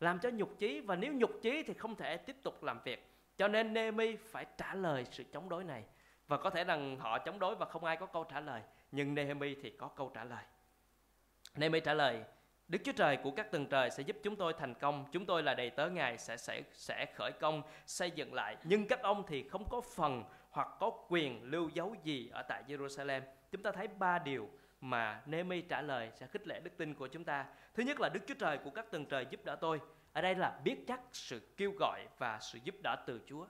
làm 0.00 0.18
cho 0.18 0.28
nhục 0.28 0.58
chí 0.58 0.80
và 0.80 0.96
nếu 0.96 1.12
nhục 1.12 1.30
chí 1.42 1.62
thì 1.62 1.74
không 1.74 1.96
thể 1.96 2.16
tiếp 2.16 2.36
tục 2.42 2.62
làm 2.62 2.80
việc 2.84 3.08
cho 3.38 3.48
nên 3.48 3.74
Nehemi 3.74 4.16
phải 4.16 4.46
trả 4.56 4.74
lời 4.74 5.06
sự 5.10 5.24
chống 5.32 5.48
đối 5.48 5.64
này. 5.64 5.84
Và 6.26 6.36
có 6.36 6.50
thể 6.50 6.64
rằng 6.64 6.96
họ 6.98 7.18
chống 7.18 7.38
đối 7.38 7.54
và 7.54 7.66
không 7.66 7.84
ai 7.84 7.96
có 7.96 8.06
câu 8.06 8.24
trả 8.24 8.40
lời. 8.40 8.62
Nhưng 8.92 9.14
Nehemi 9.14 9.54
thì 9.62 9.70
có 9.70 9.88
câu 9.88 10.10
trả 10.14 10.24
lời. 10.24 10.44
Nehemi 11.56 11.80
trả 11.80 11.94
lời, 11.94 12.22
Đức 12.68 12.78
Chúa 12.84 12.92
Trời 12.92 13.16
của 13.16 13.30
các 13.30 13.50
tầng 13.50 13.66
trời 13.66 13.90
sẽ 13.90 14.02
giúp 14.02 14.16
chúng 14.22 14.36
tôi 14.36 14.52
thành 14.52 14.74
công. 14.74 15.04
Chúng 15.12 15.26
tôi 15.26 15.42
là 15.42 15.54
đầy 15.54 15.70
tớ 15.70 15.90
Ngài 15.90 16.18
sẽ, 16.18 16.36
sẽ, 16.36 16.62
sẽ 16.72 17.06
khởi 17.14 17.32
công 17.32 17.62
xây 17.86 18.10
dựng 18.10 18.34
lại. 18.34 18.56
Nhưng 18.64 18.88
các 18.88 19.02
ông 19.02 19.24
thì 19.28 19.48
không 19.48 19.64
có 19.70 19.80
phần 19.80 20.24
hoặc 20.50 20.68
có 20.80 20.90
quyền 21.08 21.42
lưu 21.42 21.68
dấu 21.68 21.94
gì 22.04 22.28
ở 22.32 22.42
tại 22.42 22.62
Jerusalem. 22.68 23.22
Chúng 23.50 23.62
ta 23.62 23.72
thấy 23.72 23.88
ba 23.88 24.18
điều 24.18 24.48
mà 24.80 25.22
Nehemi 25.26 25.60
trả 25.60 25.82
lời 25.82 26.10
sẽ 26.14 26.26
khích 26.26 26.46
lệ 26.46 26.60
đức 26.60 26.70
tin 26.76 26.94
của 26.94 27.06
chúng 27.06 27.24
ta. 27.24 27.46
Thứ 27.74 27.82
nhất 27.82 28.00
là 28.00 28.08
Đức 28.08 28.20
Chúa 28.26 28.34
Trời 28.34 28.58
của 28.58 28.70
các 28.70 28.90
tầng 28.90 29.06
trời 29.06 29.26
giúp 29.30 29.44
đỡ 29.44 29.56
tôi 29.56 29.80
ở 30.12 30.20
đây 30.20 30.34
là 30.34 30.60
biết 30.64 30.84
chắc 30.86 31.00
sự 31.12 31.40
kêu 31.56 31.72
gọi 31.78 32.06
và 32.18 32.38
sự 32.40 32.58
giúp 32.64 32.74
đỡ 32.82 32.96
từ 33.06 33.20
Chúa. 33.26 33.46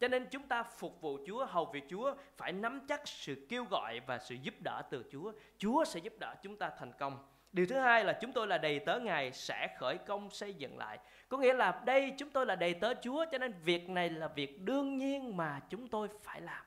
Cho 0.00 0.08
nên 0.08 0.26
chúng 0.30 0.48
ta 0.48 0.62
phục 0.62 1.00
vụ 1.00 1.18
Chúa, 1.26 1.44
hầu 1.44 1.64
việc 1.64 1.84
Chúa 1.90 2.14
phải 2.36 2.52
nắm 2.52 2.80
chắc 2.88 3.00
sự 3.04 3.46
kêu 3.48 3.64
gọi 3.64 4.00
và 4.06 4.18
sự 4.18 4.34
giúp 4.34 4.54
đỡ 4.64 4.82
từ 4.90 5.04
Chúa. 5.12 5.32
Chúa 5.58 5.84
sẽ 5.84 6.00
giúp 6.00 6.12
đỡ 6.20 6.34
chúng 6.42 6.56
ta 6.56 6.70
thành 6.78 6.92
công. 6.98 7.26
Điều 7.52 7.66
thứ 7.66 7.78
hai 7.78 8.04
là 8.04 8.12
chúng 8.12 8.32
tôi 8.32 8.46
là 8.46 8.58
đầy 8.58 8.78
tớ 8.78 8.98
Ngài 8.98 9.32
sẽ 9.32 9.68
khởi 9.78 9.98
công 9.98 10.30
xây 10.30 10.54
dựng 10.54 10.78
lại. 10.78 10.98
Có 11.28 11.38
nghĩa 11.38 11.54
là 11.54 11.82
đây 11.84 12.14
chúng 12.18 12.30
tôi 12.30 12.46
là 12.46 12.56
đầy 12.56 12.74
tớ 12.74 12.94
Chúa 13.02 13.24
cho 13.32 13.38
nên 13.38 13.52
việc 13.64 13.88
này 13.88 14.10
là 14.10 14.28
việc 14.28 14.60
đương 14.60 14.96
nhiên 14.96 15.36
mà 15.36 15.60
chúng 15.68 15.88
tôi 15.88 16.08
phải 16.22 16.40
làm. 16.40 16.64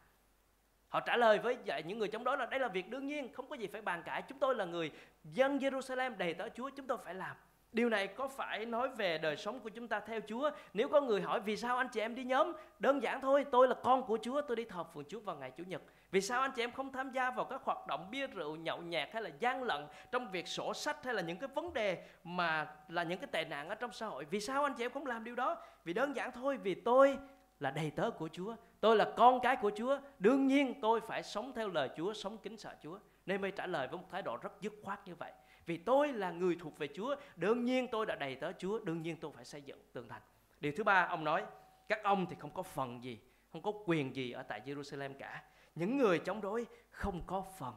Họ 0.89 0.99
trả 0.99 1.17
lời 1.17 1.39
với 1.39 1.57
những 1.85 1.99
người 1.99 2.07
chống 2.07 2.23
đối 2.23 2.37
là 2.37 2.45
đây 2.45 2.59
là 2.59 2.67
việc 2.67 2.89
đương 2.89 3.07
nhiên, 3.07 3.33
không 3.33 3.49
có 3.49 3.55
gì 3.55 3.67
phải 3.67 3.81
bàn 3.81 4.03
cãi. 4.05 4.21
Chúng 4.21 4.39
tôi 4.39 4.55
là 4.55 4.65
người 4.65 4.91
dân 5.23 5.57
Jerusalem 5.57 6.17
đầy 6.17 6.33
tớ 6.33 6.49
Chúa, 6.49 6.69
chúng 6.69 6.87
tôi 6.87 6.97
phải 7.05 7.13
làm. 7.13 7.35
Điều 7.75 7.89
này 7.89 8.07
có 8.07 8.27
phải 8.27 8.65
nói 8.65 8.89
về 8.89 9.17
đời 9.17 9.37
sống 9.37 9.59
của 9.59 9.69
chúng 9.69 9.87
ta 9.87 9.99
theo 9.99 10.19
Chúa? 10.27 10.49
Nếu 10.73 10.89
có 10.89 11.01
người 11.01 11.21
hỏi 11.21 11.39
vì 11.39 11.57
sao 11.57 11.77
anh 11.77 11.87
chị 11.89 11.99
em 11.99 12.15
đi 12.15 12.23
nhóm? 12.23 12.53
Đơn 12.79 13.03
giản 13.03 13.21
thôi, 13.21 13.45
tôi 13.51 13.67
là 13.67 13.75
con 13.83 14.03
của 14.03 14.17
Chúa, 14.21 14.41
tôi 14.41 14.55
đi 14.55 14.65
thờ 14.65 14.83
phượng 14.83 15.03
Chúa 15.05 15.19
vào 15.19 15.35
ngày 15.35 15.51
Chủ 15.51 15.63
nhật. 15.67 15.81
Vì 16.11 16.21
sao 16.21 16.41
anh 16.41 16.51
chị 16.55 16.63
em 16.63 16.71
không 16.71 16.91
tham 16.91 17.11
gia 17.11 17.31
vào 17.31 17.45
các 17.45 17.61
hoạt 17.63 17.87
động 17.87 18.07
bia 18.11 18.27
rượu, 18.27 18.55
nhậu 18.55 18.81
nhẹt 18.81 19.09
hay 19.13 19.23
là 19.23 19.29
gian 19.39 19.63
lận 19.63 19.87
trong 20.11 20.31
việc 20.31 20.47
sổ 20.47 20.73
sách 20.73 21.03
hay 21.03 21.13
là 21.13 21.21
những 21.21 21.37
cái 21.37 21.49
vấn 21.55 21.73
đề 21.73 22.07
mà 22.23 22.67
là 22.87 23.03
những 23.03 23.19
cái 23.19 23.27
tệ 23.31 23.45
nạn 23.45 23.69
ở 23.69 23.75
trong 23.75 23.91
xã 23.91 24.05
hội? 24.05 24.25
Vì 24.25 24.39
sao 24.39 24.63
anh 24.63 24.73
chị 24.73 24.85
em 24.85 24.91
không 24.91 25.05
làm 25.05 25.23
điều 25.23 25.35
đó? 25.35 25.57
Vì 25.83 25.93
đơn 25.93 26.15
giản 26.15 26.31
thôi, 26.31 26.57
vì 26.57 26.75
tôi 26.75 27.17
là 27.59 27.71
đầy 27.71 27.91
tớ 27.95 28.09
của 28.09 28.29
Chúa. 28.31 28.55
Tôi 28.79 28.95
là 28.95 29.11
con 29.17 29.39
cái 29.39 29.55
của 29.55 29.71
Chúa. 29.75 29.99
Đương 30.19 30.47
nhiên 30.47 30.81
tôi 30.81 31.01
phải 31.01 31.23
sống 31.23 31.51
theo 31.55 31.69
lời 31.69 31.89
Chúa, 31.97 32.13
sống 32.13 32.37
kính 32.37 32.57
sợ 32.57 32.75
Chúa. 32.83 32.99
Nên 33.25 33.41
mới 33.41 33.51
trả 33.51 33.67
lời 33.67 33.87
với 33.87 33.97
một 33.97 34.07
thái 34.11 34.21
độ 34.21 34.37
rất 34.41 34.61
dứt 34.61 34.73
khoát 34.83 35.07
như 35.07 35.15
vậy. 35.15 35.31
Vì 35.65 35.77
tôi 35.77 36.13
là 36.13 36.31
người 36.31 36.55
thuộc 36.59 36.77
về 36.77 36.87
Chúa, 36.95 37.15
đương 37.35 37.65
nhiên 37.65 37.87
tôi 37.91 38.05
đã 38.05 38.15
đầy 38.15 38.35
tớ 38.35 38.51
Chúa, 38.59 38.79
đương 38.79 39.01
nhiên 39.01 39.17
tôi 39.17 39.31
phải 39.35 39.45
xây 39.45 39.61
dựng 39.61 39.79
tường 39.93 40.09
thành. 40.09 40.21
Điều 40.59 40.71
thứ 40.77 40.83
ba 40.83 41.07
ông 41.09 41.23
nói, 41.23 41.45
các 41.89 42.03
ông 42.03 42.25
thì 42.29 42.35
không 42.39 42.51
có 42.51 42.63
phần 42.63 43.03
gì, 43.03 43.19
không 43.51 43.61
có 43.61 43.71
quyền 43.85 44.15
gì 44.15 44.31
ở 44.31 44.43
tại 44.43 44.61
Jerusalem 44.65 45.13
cả. 45.19 45.43
Những 45.75 45.97
người 45.97 46.19
chống 46.19 46.41
đối 46.41 46.65
không 46.91 47.21
có 47.27 47.43
phần 47.57 47.73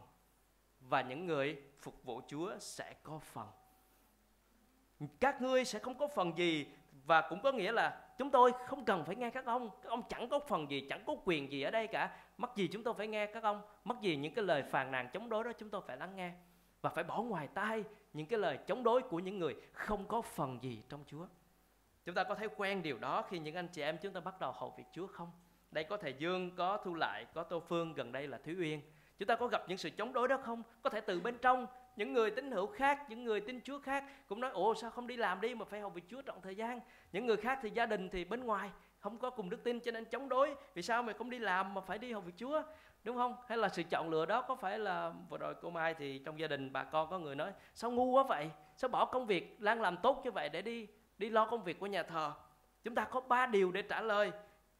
và 0.81 1.03
những 1.03 1.27
người 1.27 1.62
phục 1.81 2.05
vụ 2.05 2.20
Chúa 2.29 2.59
sẽ 2.59 2.94
có 3.03 3.18
phần. 3.18 3.48
Các 5.20 5.42
ngươi 5.42 5.64
sẽ 5.64 5.79
không 5.79 5.98
có 5.98 6.09
phần 6.09 6.38
gì 6.38 6.66
và 7.07 7.20
cũng 7.20 7.40
có 7.42 7.53
nghĩa 7.53 7.72
là 7.72 8.01
chúng 8.18 8.31
tôi 8.31 8.53
không 8.66 8.85
cần 8.85 9.05
phải 9.05 9.16
nghe 9.16 9.31
các 9.31 9.46
ông 9.46 9.70
các 9.83 9.88
ông 9.88 10.03
chẳng 10.09 10.29
có 10.29 10.40
phần 10.48 10.70
gì 10.70 10.87
chẳng 10.88 11.05
có 11.07 11.16
quyền 11.24 11.53
gì 11.53 11.62
ở 11.62 11.70
đây 11.70 11.87
cả 11.87 12.16
mắc 12.38 12.51
gì 12.57 12.68
chúng 12.72 12.83
tôi 12.83 12.94
phải 12.94 13.07
nghe 13.07 13.27
các 13.27 13.42
ông 13.42 13.62
mắc 13.85 14.01
gì 14.01 14.16
những 14.16 14.35
cái 14.35 14.44
lời 14.44 14.62
phàn 14.62 14.90
nàn 14.90 15.09
chống 15.12 15.29
đối 15.29 15.44
đó 15.44 15.53
chúng 15.59 15.70
tôi 15.70 15.81
phải 15.87 15.96
lắng 15.96 16.16
nghe 16.16 16.33
và 16.83 16.91
phải 16.91 17.05
bỏ 17.05 17.23
ngoài 17.23 17.49
tai 17.55 17.85
những 18.12 18.27
cái 18.27 18.38
lời 18.38 18.59
chống 18.67 18.83
đối 18.83 19.03
của 19.03 19.19
những 19.19 19.38
người 19.38 19.57
không 19.73 20.07
có 20.09 20.23
phần 20.23 20.59
gì 20.62 20.83
trong 20.88 21.05
Chúa. 21.07 21.27
Chúng 22.05 22.14
ta 22.14 22.25
có 22.25 22.35
thấy 22.35 22.49
quen 22.57 22.83
điều 22.83 22.99
đó 22.99 23.23
khi 23.23 23.38
những 23.38 23.55
anh 23.55 23.69
chị 23.69 23.83
em 23.83 23.99
chúng 24.03 24.12
ta 24.12 24.21
bắt 24.21 24.41
đầu 24.41 24.53
hầu 24.53 24.75
việc 24.79 24.85
Chúa 24.93 25.07
không? 25.07 25.31
Đây 25.71 25.85
có 25.85 25.97
thầy 25.97 26.14
Dương, 26.19 26.57
có 26.57 26.77
Thu 26.85 26.95
Lại, 26.95 27.27
có 27.35 27.43
Tô 27.43 27.61
Phương, 27.61 27.95
gần 27.95 28.12
đây 28.12 28.27
là 28.29 28.38
Thúy 28.38 28.55
Uyên. 28.59 28.81
Chúng 29.19 29.27
ta 29.27 29.37
có 29.37 29.47
gặp 29.47 29.62
những 29.69 29.79
sự 29.79 29.91
chống 29.91 30.12
đối 30.12 30.29
đó 30.29 30.38
không? 30.45 30.62
Có 30.83 30.91
thể 30.91 31.01
từ 31.01 31.21
bên 31.21 31.38
trong, 31.43 31.67
những 31.97 32.12
người 32.12 32.31
tín 32.31 32.51
hữu 32.51 32.67
khác, 32.67 33.07
những 33.09 33.25
người 33.25 33.41
tin 33.41 33.61
chúa 33.61 33.81
khác 33.81 34.05
cũng 34.29 34.41
nói, 34.41 34.51
ồ, 34.51 34.75
sao 34.75 34.91
không 34.91 35.07
đi 35.07 35.17
làm 35.17 35.41
đi 35.41 35.55
mà 35.55 35.64
phải 35.64 35.81
hầu 35.81 35.91
việc 35.91 36.05
chúa 36.09 36.23
trọn 36.23 36.41
thời 36.43 36.57
gian? 36.57 36.81
Những 37.12 37.27
người 37.27 37.37
khác 37.37 37.59
thì 37.62 37.71
gia 37.71 37.87
đình 37.87 38.09
thì 38.09 38.25
bên 38.25 38.45
ngoài 38.45 38.71
không 38.99 39.19
có 39.19 39.31
cùng 39.31 39.51
đức 39.51 39.65
tin 39.65 39.81
cho 39.81 39.91
nên 39.91 40.05
chống 40.05 40.29
đối. 40.29 40.55
Vì 40.75 40.83
sao 40.83 41.03
mày 41.03 41.15
không 41.15 41.31
đi 41.31 41.39
làm 41.39 41.75
mà 41.75 41.81
phải 41.81 41.99
đi 41.99 42.13
hầu 42.13 42.21
việc 42.21 42.35
chúa, 42.37 42.63
đúng 43.05 43.17
không? 43.17 43.37
Hay 43.49 43.59
là 43.59 43.69
sự 43.69 43.83
chọn 43.83 44.11
lựa 44.11 44.27
đó 44.27 44.43
có 44.43 44.55
phải 44.55 44.79
là 44.79 45.13
vừa 45.29 45.39
rồi 45.39 45.55
cô 45.63 45.71
mai 45.71 45.95
thì 45.95 46.19
trong 46.19 46.39
gia 46.39 46.47
đình 46.47 46.73
bà 46.73 46.85
con 46.85 47.11
có 47.11 47.19
người 47.19 47.35
nói, 47.35 47.53
sao 47.75 47.91
ngu 47.91 48.05
quá 48.05 48.23
vậy? 48.29 48.51
Sao 48.77 48.89
bỏ 48.89 49.05
công 49.05 49.27
việc 49.27 49.61
đang 49.61 49.81
làm 49.81 49.97
tốt 49.97 50.21
như 50.25 50.31
vậy 50.31 50.49
để 50.49 50.63
đi 50.63 50.87
đi 51.19 51.31
lo 51.31 51.47
công 51.47 51.65
việc 51.65 51.81
của 51.81 51.87
nhà 51.87 52.03
thờ? 52.03 52.33
Chúng 52.85 52.95
ta 52.95 53.05
có 53.05 53.21
ba 53.21 53.47
điều 53.47 53.73
để 53.73 53.83
trả 53.83 54.01
lời. 54.01 54.33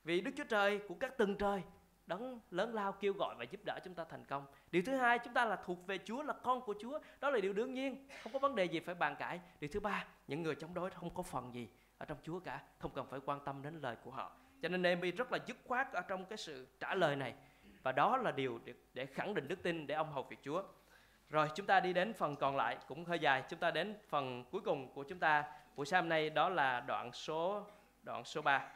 Vì 0.05 0.21
đức 0.21 0.31
chúa 0.37 0.45
trời 0.45 0.81
của 0.89 0.95
các 0.95 1.19
tầng 1.19 1.37
trời 1.37 1.63
đấng 2.09 2.41
lớn 2.51 2.75
lao 2.75 2.93
kêu 2.93 3.13
gọi 3.13 3.35
và 3.39 3.45
giúp 3.45 3.61
đỡ 3.65 3.79
chúng 3.85 3.95
ta 3.95 4.05
thành 4.05 4.25
công. 4.25 4.47
Điều 4.71 4.83
thứ 4.87 4.97
hai, 4.97 5.19
chúng 5.19 5.35
ta 5.35 5.45
là 5.45 5.57
thuộc 5.57 5.87
về 5.87 5.99
chúa, 6.05 6.23
là 6.23 6.33
con 6.33 6.61
của 6.61 6.75
chúa. 6.81 6.99
Đó 7.21 7.31
là 7.31 7.41
điều 7.41 7.53
đương 7.53 7.75
nhiên, 7.75 8.09
không 8.23 8.33
có 8.33 8.39
vấn 8.39 8.55
đề 8.55 8.65
gì 8.65 8.81
phải 8.81 8.95
bàn 8.95 9.17
cãi. 9.19 9.41
Điều 9.61 9.71
thứ 9.73 9.81
ba, 9.81 10.07
những 10.27 10.43
người 10.43 10.55
chống 10.55 10.75
đối 10.75 10.91
không 10.91 11.15
có 11.15 11.23
phần 11.23 11.55
gì 11.55 11.69
ở 11.99 12.07
trong 12.07 12.19
chúa 12.23 12.41
cả 12.41 12.63
không 12.79 12.95
cần 12.95 13.07
phải 13.11 13.21
quan 13.25 13.41
tâm 13.45 13.63
đến 13.63 13.81
lời 13.83 13.97
của 14.05 14.11
họ. 14.11 14.33
Cho 14.63 14.69
nên 14.69 14.83
Nehemi 14.83 15.11
rất 15.11 15.33
là 15.33 15.39
dứt 15.47 15.57
khoát 15.65 15.93
ở 15.93 16.01
trong 16.01 16.25
cái 16.25 16.37
sự 16.37 16.67
trả 16.81 16.95
lời 16.95 17.17
này. 17.17 17.35
Và 17.83 17.93
đó 17.93 18.17
là 18.17 18.31
điều 18.31 18.61
để, 18.65 18.75
để 18.95 19.07
khẳng 19.07 19.35
định 19.35 19.49
đức 19.49 19.63
tin 19.63 19.87
để 19.87 19.95
ông 19.95 20.13
hầu 20.13 20.23
việc 20.23 20.39
chúa. 20.43 20.63
Rồi 21.31 21.49
chúng 21.55 21.67
ta 21.67 21.81
đi 21.81 21.93
đến 21.93 22.13
phần 22.13 22.37
còn 22.37 22.57
lại 22.57 22.79
cũng 22.89 23.05
hơi 23.05 23.19
dài. 23.19 23.43
Chúng 23.49 23.59
ta 23.59 23.71
đến 23.71 23.99
phần 24.09 24.45
cuối 24.51 24.61
cùng 24.65 24.93
của 24.95 25.05
chúng 25.05 25.19
ta 25.19 25.45
buổi 25.77 25.87
sáng 25.87 26.03
hôm 26.03 26.09
nay 26.09 26.31
đó 26.31 26.49
là 26.49 26.81
đoạn 26.81 27.13
số 27.13 27.67
đoạn 28.03 28.25
số 28.25 28.43
3 28.43 28.69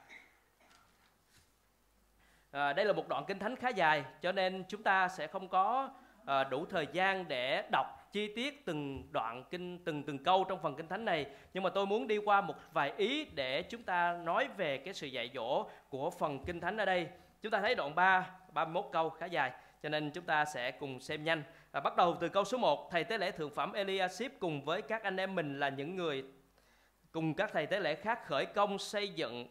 À, 2.53 2.73
đây 2.73 2.85
là 2.87 2.93
một 2.93 3.09
đoạn 3.09 3.25
kinh 3.27 3.39
thánh 3.39 3.57
khá 3.57 3.69
dài 3.69 4.05
cho 4.21 4.33
nên 4.33 4.65
chúng 4.69 4.83
ta 4.83 5.09
sẽ 5.09 5.27
không 5.27 5.49
có 5.49 5.91
à, 6.27 6.45
đủ 6.45 6.67
thời 6.67 6.87
gian 6.93 7.29
để 7.29 7.69
đọc 7.73 8.02
chi 8.12 8.33
tiết 8.35 8.66
từng 8.66 9.09
đoạn 9.12 9.44
kinh, 9.51 9.85
từng 9.85 10.03
từng 10.03 10.18
câu 10.18 10.44
trong 10.44 10.62
phần 10.62 10.75
kinh 10.77 10.88
thánh 10.88 11.05
này. 11.05 11.27
Nhưng 11.55 11.62
mà 11.62 11.70
tôi 11.70 11.87
muốn 11.87 12.09
đi 12.09 12.18
qua 12.18 12.40
một 12.40 12.55
vài 12.72 12.92
ý 12.96 13.25
để 13.25 13.62
chúng 13.62 13.83
ta 13.83 14.18
nói 14.25 14.48
về 14.57 14.79
cái 14.79 14.94
sự 14.94 15.07
dạy 15.07 15.31
dỗ 15.35 15.66
của 15.88 16.11
phần 16.11 16.44
kinh 16.44 16.61
thánh 16.61 16.77
ở 16.77 16.85
đây. 16.85 17.09
Chúng 17.42 17.53
ta 17.53 17.61
thấy 17.61 17.75
đoạn 17.75 17.94
3 17.94 18.31
31 18.53 18.85
câu 18.92 19.11
khá 19.11 19.27
dài, 19.27 19.53
cho 19.83 19.88
nên 19.88 20.11
chúng 20.11 20.25
ta 20.25 20.44
sẽ 20.44 20.70
cùng 20.70 21.01
xem 21.01 21.25
nhanh. 21.25 21.42
Và 21.72 21.81
bắt 21.81 21.96
đầu 21.96 22.16
từ 22.20 22.29
câu 22.29 22.44
số 22.44 22.59
1 22.59 22.90
thầy 22.90 23.05
tế 23.05 23.18
lễ 23.18 23.31
thượng 23.31 23.51
phẩm 23.51 23.72
Eliashib 23.72 24.33
cùng 24.40 24.64
với 24.64 24.83
các 24.83 25.03
anh 25.03 25.16
em 25.16 25.35
mình 25.35 25.61
là 25.61 25.68
những 25.68 25.96
người, 25.96 26.25
cùng 27.12 27.35
các 27.35 27.51
thầy 27.53 27.66
tế 27.66 27.81
lễ 27.81 27.94
khác 27.94 28.27
khởi 28.27 28.46
công 28.46 28.79
xây 28.79 29.09
dựng 29.09 29.46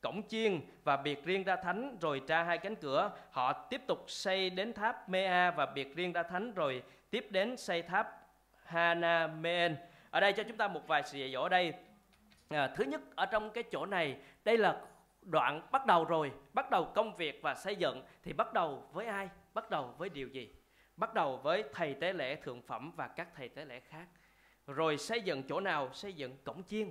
cổng 0.00 0.22
chiên 0.28 0.60
và 0.84 0.96
biệt 0.96 1.24
riêng 1.24 1.44
ra 1.44 1.56
thánh 1.56 1.96
rồi 2.00 2.22
tra 2.26 2.42
hai 2.42 2.58
cánh 2.58 2.76
cửa. 2.76 3.10
Họ 3.30 3.52
tiếp 3.52 3.80
tục 3.86 4.04
xây 4.06 4.50
đến 4.50 4.72
tháp 4.72 5.08
Mea 5.08 5.50
và 5.50 5.66
biệt 5.66 5.96
riêng 5.96 6.12
ra 6.12 6.22
thánh 6.22 6.54
rồi 6.54 6.82
tiếp 7.12 7.26
đến 7.30 7.56
xây 7.56 7.82
tháp 7.82 8.28
Hanamen 8.64 9.76
ở 10.10 10.20
đây 10.20 10.32
cho 10.32 10.42
chúng 10.42 10.56
ta 10.56 10.68
một 10.68 10.86
vài 10.86 11.02
sự 11.02 11.18
dạy 11.18 11.32
dỗ 11.32 11.48
đây. 11.48 11.72
À, 12.48 12.74
thứ 12.76 12.84
nhất 12.84 13.00
ở 13.14 13.26
trong 13.26 13.50
cái 13.50 13.64
chỗ 13.72 13.86
này 13.86 14.16
đây 14.44 14.58
là 14.58 14.80
đoạn 15.22 15.68
bắt 15.72 15.86
đầu 15.86 16.04
rồi. 16.04 16.32
Bắt 16.52 16.70
đầu 16.70 16.84
công 16.94 17.16
việc 17.16 17.40
và 17.42 17.54
xây 17.54 17.76
dựng 17.76 18.02
thì 18.22 18.32
bắt 18.32 18.52
đầu 18.52 18.88
với 18.92 19.06
ai? 19.06 19.28
Bắt 19.54 19.70
đầu 19.70 19.94
với 19.98 20.08
điều 20.08 20.28
gì? 20.28 20.48
Bắt 20.96 21.14
đầu 21.14 21.36
với 21.36 21.64
thầy 21.74 21.94
tế 21.94 22.12
lễ 22.12 22.36
thượng 22.36 22.62
phẩm 22.62 22.92
và 22.96 23.08
các 23.08 23.28
thầy 23.36 23.48
tế 23.48 23.64
lễ 23.64 23.80
khác. 23.80 24.06
Rồi 24.66 24.98
xây 24.98 25.20
dựng 25.20 25.42
chỗ 25.48 25.60
nào? 25.60 25.92
Xây 25.92 26.12
dựng 26.12 26.36
cổng 26.44 26.62
chiên 26.64 26.90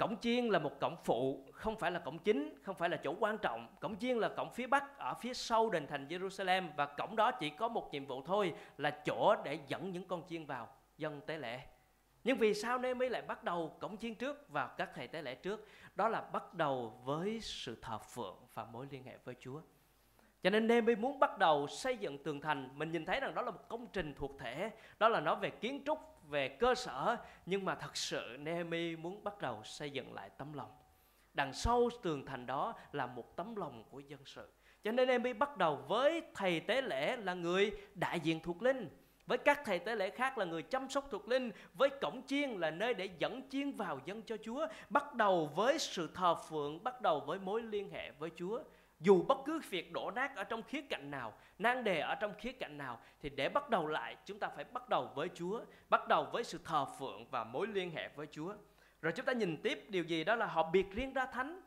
Cổng 0.00 0.20
chiên 0.20 0.48
là 0.48 0.58
một 0.58 0.80
cổng 0.80 0.96
phụ, 1.04 1.48
không 1.52 1.76
phải 1.76 1.90
là 1.90 1.98
cổng 1.98 2.18
chính, 2.18 2.54
không 2.62 2.76
phải 2.76 2.88
là 2.88 2.96
chỗ 2.96 3.14
quan 3.20 3.38
trọng. 3.38 3.66
Cổng 3.80 3.98
chiên 3.98 4.18
là 4.18 4.28
cổng 4.28 4.52
phía 4.52 4.66
bắc 4.66 4.98
ở 4.98 5.14
phía 5.14 5.34
sau 5.34 5.70
đền 5.70 5.86
thành 5.86 6.08
Jerusalem 6.08 6.68
và 6.76 6.86
cổng 6.86 7.16
đó 7.16 7.30
chỉ 7.30 7.50
có 7.50 7.68
một 7.68 7.88
nhiệm 7.92 8.06
vụ 8.06 8.22
thôi 8.22 8.54
là 8.78 8.90
chỗ 8.90 9.34
để 9.44 9.58
dẫn 9.68 9.90
những 9.90 10.08
con 10.08 10.22
chiên 10.28 10.46
vào 10.46 10.68
dân 10.98 11.20
tế 11.26 11.38
lễ. 11.38 11.60
Nhưng 12.24 12.38
vì 12.38 12.54
sao 12.54 12.78
nên 12.78 12.98
mới 12.98 13.10
lại 13.10 13.22
bắt 13.22 13.44
đầu 13.44 13.76
cổng 13.80 13.96
chiên 13.96 14.14
trước 14.14 14.48
và 14.48 14.66
các 14.66 14.90
thầy 14.94 15.08
tế 15.08 15.22
lễ 15.22 15.34
trước? 15.34 15.68
Đó 15.94 16.08
là 16.08 16.20
bắt 16.20 16.54
đầu 16.54 17.00
với 17.04 17.40
sự 17.40 17.78
thờ 17.82 17.98
phượng 17.98 18.36
và 18.54 18.64
mối 18.64 18.86
liên 18.90 19.04
hệ 19.04 19.16
với 19.24 19.34
Chúa. 19.40 19.60
Cho 20.42 20.50
nên 20.50 20.66
Nehemi 20.66 20.94
muốn 20.94 21.18
bắt 21.18 21.38
đầu 21.38 21.66
xây 21.66 21.96
dựng 21.96 22.18
tường 22.18 22.40
thành. 22.40 22.68
Mình 22.74 22.92
nhìn 22.92 23.04
thấy 23.04 23.20
rằng 23.20 23.34
đó 23.34 23.42
là 23.42 23.50
một 23.50 23.68
công 23.68 23.86
trình 23.92 24.14
thuộc 24.14 24.38
thể. 24.38 24.70
Đó 24.98 25.08
là 25.08 25.20
nói 25.20 25.36
về 25.36 25.50
kiến 25.50 25.82
trúc, 25.86 25.98
về 26.28 26.48
cơ 26.48 26.74
sở. 26.74 27.16
Nhưng 27.46 27.64
mà 27.64 27.74
thật 27.74 27.96
sự 27.96 28.36
Nehemi 28.40 28.96
muốn 28.96 29.24
bắt 29.24 29.38
đầu 29.40 29.62
xây 29.64 29.90
dựng 29.90 30.14
lại 30.14 30.30
tấm 30.38 30.52
lòng. 30.52 30.70
Đằng 31.34 31.52
sau 31.52 31.88
tường 32.02 32.26
thành 32.26 32.46
đó 32.46 32.74
là 32.92 33.06
một 33.06 33.36
tấm 33.36 33.56
lòng 33.56 33.84
của 33.90 34.00
dân 34.00 34.20
sự. 34.24 34.48
Cho 34.84 34.92
nên 34.92 35.08
Nehemi 35.08 35.32
bắt 35.32 35.56
đầu 35.56 35.76
với 35.76 36.22
thầy 36.34 36.60
tế 36.60 36.82
lễ 36.82 37.16
là 37.16 37.34
người 37.34 37.70
đại 37.94 38.20
diện 38.20 38.40
thuộc 38.40 38.62
linh. 38.62 38.88
Với 39.26 39.38
các 39.38 39.60
thầy 39.64 39.78
tế 39.78 39.96
lễ 39.96 40.10
khác 40.10 40.38
là 40.38 40.44
người 40.44 40.62
chăm 40.62 40.88
sóc 40.88 41.08
thuộc 41.10 41.28
linh. 41.28 41.50
Với 41.74 41.88
cổng 42.00 42.22
chiên 42.26 42.50
là 42.50 42.70
nơi 42.70 42.94
để 42.94 43.08
dẫn 43.18 43.48
chiên 43.48 43.72
vào 43.72 44.00
dân 44.04 44.22
cho 44.22 44.36
chúa. 44.44 44.66
Bắt 44.88 45.14
đầu 45.14 45.50
với 45.54 45.78
sự 45.78 46.10
thờ 46.14 46.34
phượng 46.34 46.84
bắt 46.84 47.00
đầu 47.00 47.20
với 47.20 47.38
mối 47.38 47.62
liên 47.62 47.90
hệ 47.90 48.10
với 48.10 48.30
chúa 48.36 48.62
dù 49.00 49.22
bất 49.22 49.38
cứ 49.44 49.60
việc 49.70 49.92
đổ 49.92 50.10
nát 50.10 50.36
ở 50.36 50.44
trong 50.44 50.62
khía 50.62 50.82
cạnh 50.82 51.10
nào 51.10 51.32
nan 51.58 51.84
đề 51.84 52.00
ở 52.00 52.14
trong 52.14 52.34
khía 52.38 52.52
cạnh 52.52 52.78
nào 52.78 53.00
thì 53.20 53.28
để 53.28 53.48
bắt 53.48 53.70
đầu 53.70 53.86
lại 53.86 54.16
chúng 54.24 54.38
ta 54.38 54.48
phải 54.48 54.64
bắt 54.64 54.88
đầu 54.88 55.10
với 55.14 55.28
chúa 55.34 55.60
bắt 55.88 56.08
đầu 56.08 56.28
với 56.32 56.44
sự 56.44 56.60
thờ 56.64 56.84
phượng 56.98 57.26
và 57.30 57.44
mối 57.44 57.66
liên 57.66 57.90
hệ 57.90 58.08
với 58.08 58.26
chúa. 58.30 58.54
Rồi 59.02 59.12
chúng 59.16 59.26
ta 59.26 59.32
nhìn 59.32 59.62
tiếp 59.62 59.86
điều 59.88 60.04
gì 60.04 60.24
đó 60.24 60.34
là 60.34 60.46
họ 60.46 60.70
biệt 60.70 60.86
riêng 60.90 61.12
ra 61.12 61.26
thánh. 61.26 61.60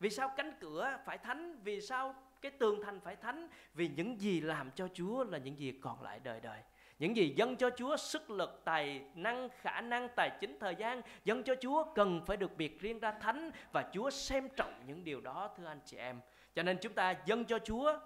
Vì 0.00 0.10
sao 0.10 0.32
cánh 0.36 0.52
cửa 0.60 0.98
phải 1.06 1.18
thánh? 1.18 1.60
Vì 1.64 1.80
sao 1.80 2.14
cái 2.40 2.52
tường 2.52 2.80
thành 2.84 3.00
phải 3.00 3.16
thánh? 3.16 3.48
Vì 3.74 3.88
những 3.88 4.20
gì 4.20 4.40
làm 4.40 4.70
cho 4.70 4.88
chúa 4.94 5.24
là 5.24 5.38
những 5.38 5.58
gì 5.58 5.72
còn 5.82 6.02
lại 6.02 6.20
đời 6.24 6.40
đời. 6.40 6.60
Những 7.00 7.16
gì 7.16 7.34
dâng 7.36 7.56
cho 7.56 7.70
Chúa 7.76 7.96
sức 7.96 8.30
lực, 8.30 8.60
tài 8.64 9.04
năng, 9.14 9.48
khả 9.60 9.80
năng, 9.80 10.08
tài 10.16 10.30
chính, 10.40 10.58
thời 10.58 10.74
gian 10.74 11.02
dâng 11.24 11.42
cho 11.42 11.54
Chúa 11.60 11.84
cần 11.94 12.20
phải 12.26 12.36
được 12.36 12.56
biệt 12.56 12.80
riêng 12.80 12.98
ra 12.98 13.12
thánh 13.12 13.50
và 13.72 13.90
Chúa 13.92 14.10
xem 14.10 14.48
trọng 14.56 14.82
những 14.86 15.04
điều 15.04 15.20
đó 15.20 15.50
thưa 15.56 15.66
anh 15.66 15.80
chị 15.84 15.96
em. 15.96 16.20
Cho 16.54 16.62
nên 16.62 16.78
chúng 16.82 16.92
ta 16.92 17.14
dâng 17.26 17.44
cho 17.44 17.58
Chúa 17.58 17.98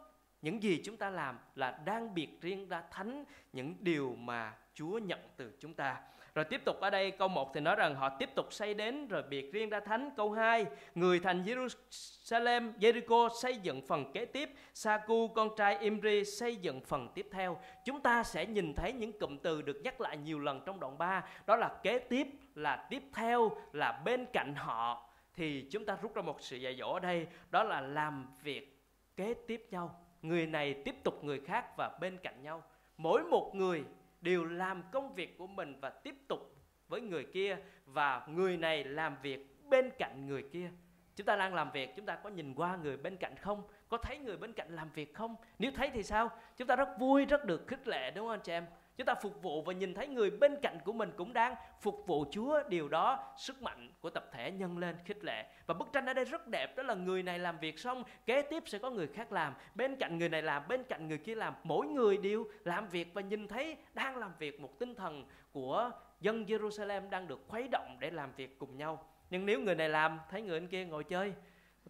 những 0.42 0.62
gì 0.62 0.82
chúng 0.84 0.96
ta 0.96 1.10
làm 1.10 1.38
là 1.54 1.78
đang 1.84 2.14
biệt 2.14 2.40
riêng 2.40 2.68
ra 2.68 2.82
thánh 2.90 3.24
những 3.52 3.74
điều 3.80 4.16
mà 4.18 4.52
Chúa 4.74 4.98
nhận 4.98 5.20
từ 5.36 5.52
chúng 5.60 5.74
ta. 5.74 5.96
Rồi 6.34 6.44
tiếp 6.44 6.64
tục 6.64 6.80
ở 6.80 6.90
đây 6.90 7.10
câu 7.10 7.28
1 7.28 7.54
thì 7.54 7.60
nói 7.60 7.76
rằng 7.76 7.94
họ 7.94 8.08
tiếp 8.18 8.30
tục 8.34 8.52
xây 8.52 8.74
đến 8.74 9.08
rồi 9.08 9.22
biệt 9.22 9.52
riêng 9.52 9.70
ra 9.70 9.80
thánh. 9.80 10.10
Câu 10.16 10.32
2, 10.32 10.66
người 10.94 11.20
thành 11.20 11.44
Jerusalem, 11.44 12.72
Jericho 12.78 13.28
xây 13.42 13.56
dựng 13.56 13.86
phần 13.86 14.12
kế 14.12 14.24
tiếp. 14.24 14.50
Saku 14.74 15.28
con 15.28 15.50
trai 15.56 15.78
Imri 15.78 16.24
xây 16.24 16.56
dựng 16.56 16.80
phần 16.80 17.08
tiếp 17.14 17.28
theo. 17.32 17.60
Chúng 17.84 18.00
ta 18.00 18.22
sẽ 18.22 18.46
nhìn 18.46 18.74
thấy 18.74 18.92
những 18.92 19.18
cụm 19.18 19.38
từ 19.38 19.62
được 19.62 19.80
nhắc 19.84 20.00
lại 20.00 20.16
nhiều 20.16 20.38
lần 20.38 20.60
trong 20.66 20.80
đoạn 20.80 20.98
3. 20.98 21.24
Đó 21.46 21.56
là 21.56 21.70
kế 21.82 21.98
tiếp, 21.98 22.26
là 22.54 22.86
tiếp 22.90 23.02
theo, 23.14 23.50
là 23.72 24.02
bên 24.04 24.26
cạnh 24.32 24.54
họ. 24.54 25.10
Thì 25.36 25.68
chúng 25.70 25.86
ta 25.86 25.96
rút 26.02 26.14
ra 26.14 26.22
một 26.22 26.40
sự 26.40 26.56
dạy 26.56 26.76
dỗ 26.78 26.92
ở 26.92 27.00
đây. 27.00 27.26
Đó 27.50 27.62
là 27.62 27.80
làm 27.80 28.26
việc 28.42 28.82
kế 29.16 29.34
tiếp 29.34 29.66
nhau. 29.70 30.00
Người 30.22 30.46
này 30.46 30.82
tiếp 30.84 30.94
tục 31.04 31.24
người 31.24 31.40
khác 31.40 31.76
và 31.76 31.98
bên 32.00 32.18
cạnh 32.18 32.42
nhau. 32.42 32.62
Mỗi 32.96 33.22
một 33.24 33.52
người 33.54 33.84
đều 34.20 34.44
làm 34.44 34.82
công 34.92 35.14
việc 35.14 35.38
của 35.38 35.46
mình 35.46 35.80
và 35.80 35.90
tiếp 35.90 36.14
tục 36.28 36.54
với 36.88 37.00
người 37.00 37.24
kia, 37.24 37.56
và 37.86 38.26
người 38.26 38.56
này 38.56 38.84
làm 38.84 39.16
việc 39.22 39.56
bên 39.68 39.90
cạnh 39.98 40.26
người 40.26 40.42
kia 40.52 40.70
chúng 41.16 41.26
ta 41.26 41.36
đang 41.36 41.54
làm 41.54 41.70
việc, 41.70 41.96
chúng 41.96 42.06
ta 42.06 42.16
có 42.16 42.30
nhìn 42.30 42.54
qua 42.54 42.76
người 42.76 42.96
bên 42.96 43.16
cạnh 43.16 43.36
không 43.36 43.62
có 43.88 43.96
thấy 43.96 44.18
người 44.18 44.36
bên 44.36 44.52
cạnh 44.52 44.74
làm 44.74 44.90
việc 44.90 45.14
không 45.14 45.36
nếu 45.58 45.72
thấy 45.74 45.90
thì 45.90 46.02
sao 46.02 46.30
chúng 46.56 46.68
ta 46.68 46.76
rất 46.76 46.88
vui, 46.98 47.24
rất 47.24 47.44
được 47.44 47.66
khích 47.66 47.88
lệ, 47.88 48.10
đúng 48.10 48.24
không 48.24 48.34
anh 48.34 48.40
chị 48.40 48.52
em 48.52 48.66
chúng 48.96 49.04
ta 49.04 49.14
phục 49.14 49.42
vụ 49.42 49.62
và 49.62 49.72
nhìn 49.72 49.94
thấy 49.94 50.08
người 50.08 50.30
bên 50.30 50.56
cạnh 50.62 50.78
của 50.84 50.92
mình 50.92 51.12
cũng 51.16 51.32
đang 51.32 51.54
phục 51.80 52.04
vụ 52.06 52.24
Chúa. 52.30 52.62
Điều 52.68 52.88
đó 52.88 53.34
sức 53.36 53.62
mạnh 53.62 53.92
của 54.00 54.10
tập 54.10 54.30
thể 54.32 54.50
nhân 54.50 54.78
lên 54.78 54.96
khích 55.04 55.24
lệ. 55.24 55.46
Và 55.66 55.74
bức 55.74 55.92
tranh 55.92 56.06
ở 56.06 56.14
đây 56.14 56.24
rất 56.24 56.48
đẹp, 56.48 56.76
đó 56.76 56.82
là 56.82 56.94
người 56.94 57.22
này 57.22 57.38
làm 57.38 57.58
việc 57.58 57.78
xong, 57.78 58.02
kế 58.26 58.42
tiếp 58.42 58.62
sẽ 58.66 58.78
có 58.78 58.90
người 58.90 59.06
khác 59.06 59.32
làm. 59.32 59.54
Bên 59.74 59.96
cạnh 59.96 60.18
người 60.18 60.28
này 60.28 60.42
làm, 60.42 60.68
bên 60.68 60.84
cạnh 60.84 61.08
người 61.08 61.18
kia 61.18 61.34
làm. 61.34 61.54
Mỗi 61.62 61.86
người 61.86 62.16
đều 62.16 62.46
làm 62.64 62.88
việc 62.88 63.14
và 63.14 63.22
nhìn 63.22 63.48
thấy 63.48 63.76
đang 63.94 64.16
làm 64.16 64.32
việc 64.38 64.60
một 64.60 64.78
tinh 64.78 64.94
thần 64.94 65.24
của 65.52 65.90
dân 66.20 66.44
Jerusalem 66.44 67.10
đang 67.10 67.28
được 67.28 67.40
khuấy 67.48 67.68
động 67.68 67.96
để 68.00 68.10
làm 68.10 68.32
việc 68.36 68.58
cùng 68.58 68.76
nhau. 68.76 69.08
Nhưng 69.30 69.46
nếu 69.46 69.60
người 69.60 69.74
này 69.74 69.88
làm, 69.88 70.20
thấy 70.30 70.42
người 70.42 70.60
bên 70.60 70.68
kia 70.68 70.84
ngồi 70.84 71.04
chơi, 71.04 71.32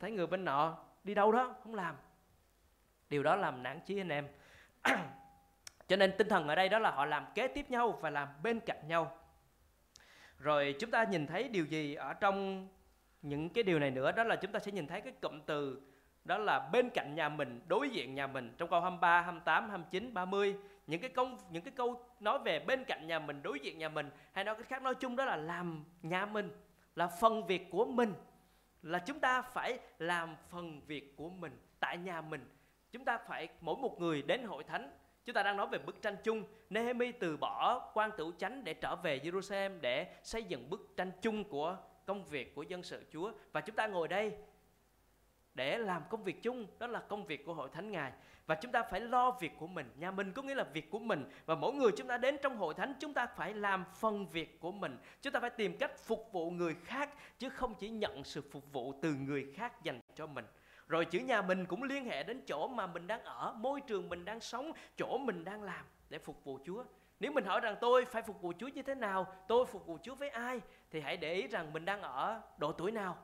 thấy 0.00 0.10
người 0.10 0.26
bên 0.26 0.44
nọ 0.44 0.78
đi 1.04 1.14
đâu 1.14 1.32
đó 1.32 1.54
không 1.62 1.74
làm, 1.74 1.96
điều 3.10 3.22
đó 3.22 3.36
làm 3.36 3.62
nản 3.62 3.80
chí 3.86 4.00
anh 4.00 4.08
em. 4.08 4.28
cho 5.88 5.96
nên 5.96 6.12
tinh 6.18 6.28
thần 6.28 6.48
ở 6.48 6.54
đây 6.54 6.68
đó 6.68 6.78
là 6.78 6.90
họ 6.90 7.04
làm 7.04 7.26
kế 7.34 7.48
tiếp 7.48 7.70
nhau 7.70 7.98
và 8.00 8.10
làm 8.10 8.28
bên 8.42 8.60
cạnh 8.60 8.88
nhau. 8.88 9.18
Rồi 10.38 10.74
chúng 10.80 10.90
ta 10.90 11.04
nhìn 11.04 11.26
thấy 11.26 11.48
điều 11.48 11.64
gì 11.64 11.94
ở 11.94 12.14
trong 12.14 12.68
những 13.22 13.48
cái 13.48 13.64
điều 13.64 13.78
này 13.78 13.90
nữa? 13.90 14.12
Đó 14.12 14.24
là 14.24 14.36
chúng 14.36 14.52
ta 14.52 14.58
sẽ 14.58 14.72
nhìn 14.72 14.86
thấy 14.86 15.00
cái 15.00 15.12
cụm 15.12 15.40
từ 15.46 15.82
đó 16.24 16.38
là 16.38 16.68
bên 16.72 16.90
cạnh 16.90 17.14
nhà 17.14 17.28
mình, 17.28 17.60
đối 17.66 17.90
diện 17.90 18.14
nhà 18.14 18.26
mình. 18.26 18.54
Trong 18.58 18.70
câu 18.70 18.80
23, 18.80 19.20
28, 19.20 19.70
29, 19.70 20.14
30 20.14 20.56
những 20.86 21.00
cái 21.00 21.10
câu 21.10 21.28
những 21.50 21.62
cái 21.62 21.72
câu 21.76 22.04
nói 22.20 22.38
về 22.38 22.58
bên 22.58 22.84
cạnh 22.84 23.06
nhà 23.06 23.18
mình, 23.18 23.42
đối 23.42 23.60
diện 23.60 23.78
nhà 23.78 23.88
mình 23.88 24.10
hay 24.32 24.44
nói 24.44 24.54
cách 24.56 24.66
khác 24.68 24.82
nói 24.82 24.94
chung 24.94 25.16
đó 25.16 25.24
là 25.24 25.36
làm 25.36 25.84
nhà 26.02 26.26
mình 26.26 26.50
là 26.96 27.06
phần 27.06 27.46
việc 27.46 27.70
của 27.70 27.84
mình 27.84 28.14
là 28.82 28.98
chúng 28.98 29.20
ta 29.20 29.42
phải 29.42 29.78
làm 29.98 30.36
phần 30.50 30.80
việc 30.86 31.16
của 31.16 31.28
mình 31.28 31.58
tại 31.80 31.98
nhà 31.98 32.20
mình. 32.20 32.48
Chúng 32.92 33.04
ta 33.04 33.18
phải 33.18 33.48
mỗi 33.60 33.76
một 33.76 34.00
người 34.00 34.22
đến 34.22 34.44
hội 34.44 34.64
thánh 34.64 34.90
chúng 35.24 35.34
ta 35.34 35.42
đang 35.42 35.56
nói 35.56 35.66
về 35.66 35.78
bức 35.78 36.02
tranh 36.02 36.16
chung. 36.24 36.44
Nehemi 36.70 37.12
từ 37.12 37.36
bỏ 37.36 37.90
quan 37.94 38.10
tử 38.16 38.32
chánh 38.38 38.64
để 38.64 38.74
trở 38.74 38.96
về 38.96 39.18
Jerusalem 39.18 39.80
để 39.80 40.06
xây 40.22 40.44
dựng 40.44 40.70
bức 40.70 40.94
tranh 40.96 41.10
chung 41.22 41.44
của 41.44 41.76
công 42.06 42.24
việc 42.24 42.54
của 42.54 42.62
dân 42.62 42.82
sự 42.82 43.04
Chúa. 43.12 43.32
Và 43.52 43.60
chúng 43.60 43.76
ta 43.76 43.86
ngồi 43.86 44.08
đây 44.08 44.32
để 45.54 45.78
làm 45.78 46.02
công 46.10 46.24
việc 46.24 46.42
chung, 46.42 46.66
đó 46.78 46.86
là 46.86 47.00
công 47.00 47.26
việc 47.26 47.44
của 47.44 47.54
hội 47.54 47.68
thánh 47.72 47.90
ngài. 47.90 48.12
Và 48.46 48.54
chúng 48.54 48.72
ta 48.72 48.82
phải 48.82 49.00
lo 49.00 49.30
việc 49.30 49.52
của 49.58 49.66
mình. 49.66 49.90
Nhà 49.96 50.10
mình 50.10 50.32
có 50.32 50.42
nghĩa 50.42 50.54
là 50.54 50.64
việc 50.64 50.90
của 50.90 50.98
mình. 50.98 51.24
Và 51.46 51.54
mỗi 51.54 51.72
người 51.72 51.90
chúng 51.96 52.06
ta 52.06 52.18
đến 52.18 52.36
trong 52.42 52.56
hội 52.56 52.74
thánh, 52.74 52.94
chúng 53.00 53.14
ta 53.14 53.26
phải 53.26 53.54
làm 53.54 53.84
phần 54.00 54.26
việc 54.26 54.60
của 54.60 54.72
mình. 54.72 54.98
Chúng 55.22 55.32
ta 55.32 55.40
phải 55.40 55.50
tìm 55.50 55.76
cách 55.78 55.98
phục 55.98 56.28
vụ 56.32 56.50
người 56.50 56.74
khác, 56.84 57.10
chứ 57.38 57.48
không 57.48 57.74
chỉ 57.74 57.90
nhận 57.90 58.24
sự 58.24 58.42
phục 58.52 58.72
vụ 58.72 58.94
từ 59.02 59.14
người 59.14 59.52
khác 59.54 59.82
dành 59.82 60.00
cho 60.14 60.26
mình 60.26 60.44
rồi 60.88 61.04
chữ 61.04 61.18
nhà 61.18 61.42
mình 61.42 61.66
cũng 61.66 61.82
liên 61.82 62.04
hệ 62.04 62.22
đến 62.22 62.42
chỗ 62.46 62.68
mà 62.68 62.86
mình 62.86 63.06
đang 63.06 63.24
ở, 63.24 63.54
môi 63.58 63.80
trường 63.80 64.08
mình 64.08 64.24
đang 64.24 64.40
sống, 64.40 64.72
chỗ 64.96 65.18
mình 65.18 65.44
đang 65.44 65.62
làm 65.62 65.84
để 66.08 66.18
phục 66.18 66.44
vụ 66.44 66.58
chúa. 66.64 66.84
Nếu 67.20 67.32
mình 67.32 67.44
hỏi 67.44 67.60
rằng 67.60 67.76
tôi 67.80 68.04
phải 68.04 68.22
phục 68.22 68.42
vụ 68.42 68.52
chúa 68.58 68.68
như 68.68 68.82
thế 68.82 68.94
nào? 68.94 69.26
Tôi 69.48 69.66
phục 69.66 69.86
vụ 69.86 69.98
chúa 70.02 70.14
với 70.14 70.28
ai? 70.28 70.60
Thì 70.90 71.00
hãy 71.00 71.16
để 71.16 71.34
ý 71.34 71.46
rằng 71.46 71.72
mình 71.72 71.84
đang 71.84 72.02
ở 72.02 72.40
độ 72.58 72.72
tuổi 72.72 72.92
nào. 72.92 73.16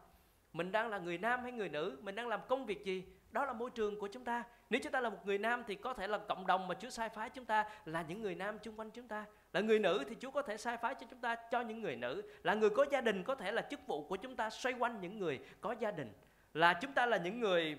Mình 0.52 0.72
đang 0.72 0.88
là 0.88 0.98
người 0.98 1.18
nam 1.18 1.42
hay 1.42 1.52
người 1.52 1.68
nữ? 1.68 1.98
Mình 2.02 2.14
đang 2.14 2.28
làm 2.28 2.40
công 2.48 2.66
việc 2.66 2.84
gì? 2.84 3.04
Đó 3.30 3.44
là 3.44 3.52
môi 3.52 3.70
trường 3.70 4.00
của 4.00 4.08
chúng 4.08 4.24
ta. 4.24 4.44
Nếu 4.70 4.80
chúng 4.82 4.92
ta 4.92 5.00
là 5.00 5.10
một 5.10 5.26
người 5.26 5.38
nam 5.38 5.64
thì 5.66 5.74
có 5.74 5.94
thể 5.94 6.06
là 6.06 6.18
cộng 6.18 6.46
đồng 6.46 6.68
mà 6.68 6.74
Chúa 6.74 6.90
sai 6.90 7.08
phái 7.08 7.30
chúng 7.30 7.44
ta, 7.44 7.64
là 7.84 8.02
những 8.02 8.22
người 8.22 8.34
nam 8.34 8.58
chung 8.58 8.78
quanh 8.78 8.90
chúng 8.90 9.08
ta. 9.08 9.24
Là 9.52 9.60
người 9.60 9.78
nữ 9.78 10.04
thì 10.08 10.16
Chúa 10.20 10.30
có 10.30 10.42
thể 10.42 10.56
sai 10.56 10.76
phái 10.76 10.94
cho 10.94 11.06
chúng 11.10 11.20
ta, 11.20 11.36
cho 11.50 11.60
những 11.60 11.82
người 11.82 11.96
nữ. 11.96 12.22
Là 12.42 12.54
người 12.54 12.70
có 12.70 12.86
gia 12.90 13.00
đình 13.00 13.24
có 13.24 13.34
thể 13.34 13.52
là 13.52 13.62
chức 13.62 13.80
vụ 13.86 14.04
của 14.04 14.16
chúng 14.16 14.36
ta, 14.36 14.50
xoay 14.50 14.74
quanh 14.78 15.00
những 15.00 15.18
người 15.18 15.40
có 15.60 15.74
gia 15.78 15.90
đình 15.90 16.12
là 16.54 16.74
chúng 16.74 16.92
ta 16.92 17.06
là 17.06 17.16
những 17.16 17.40
người 17.40 17.78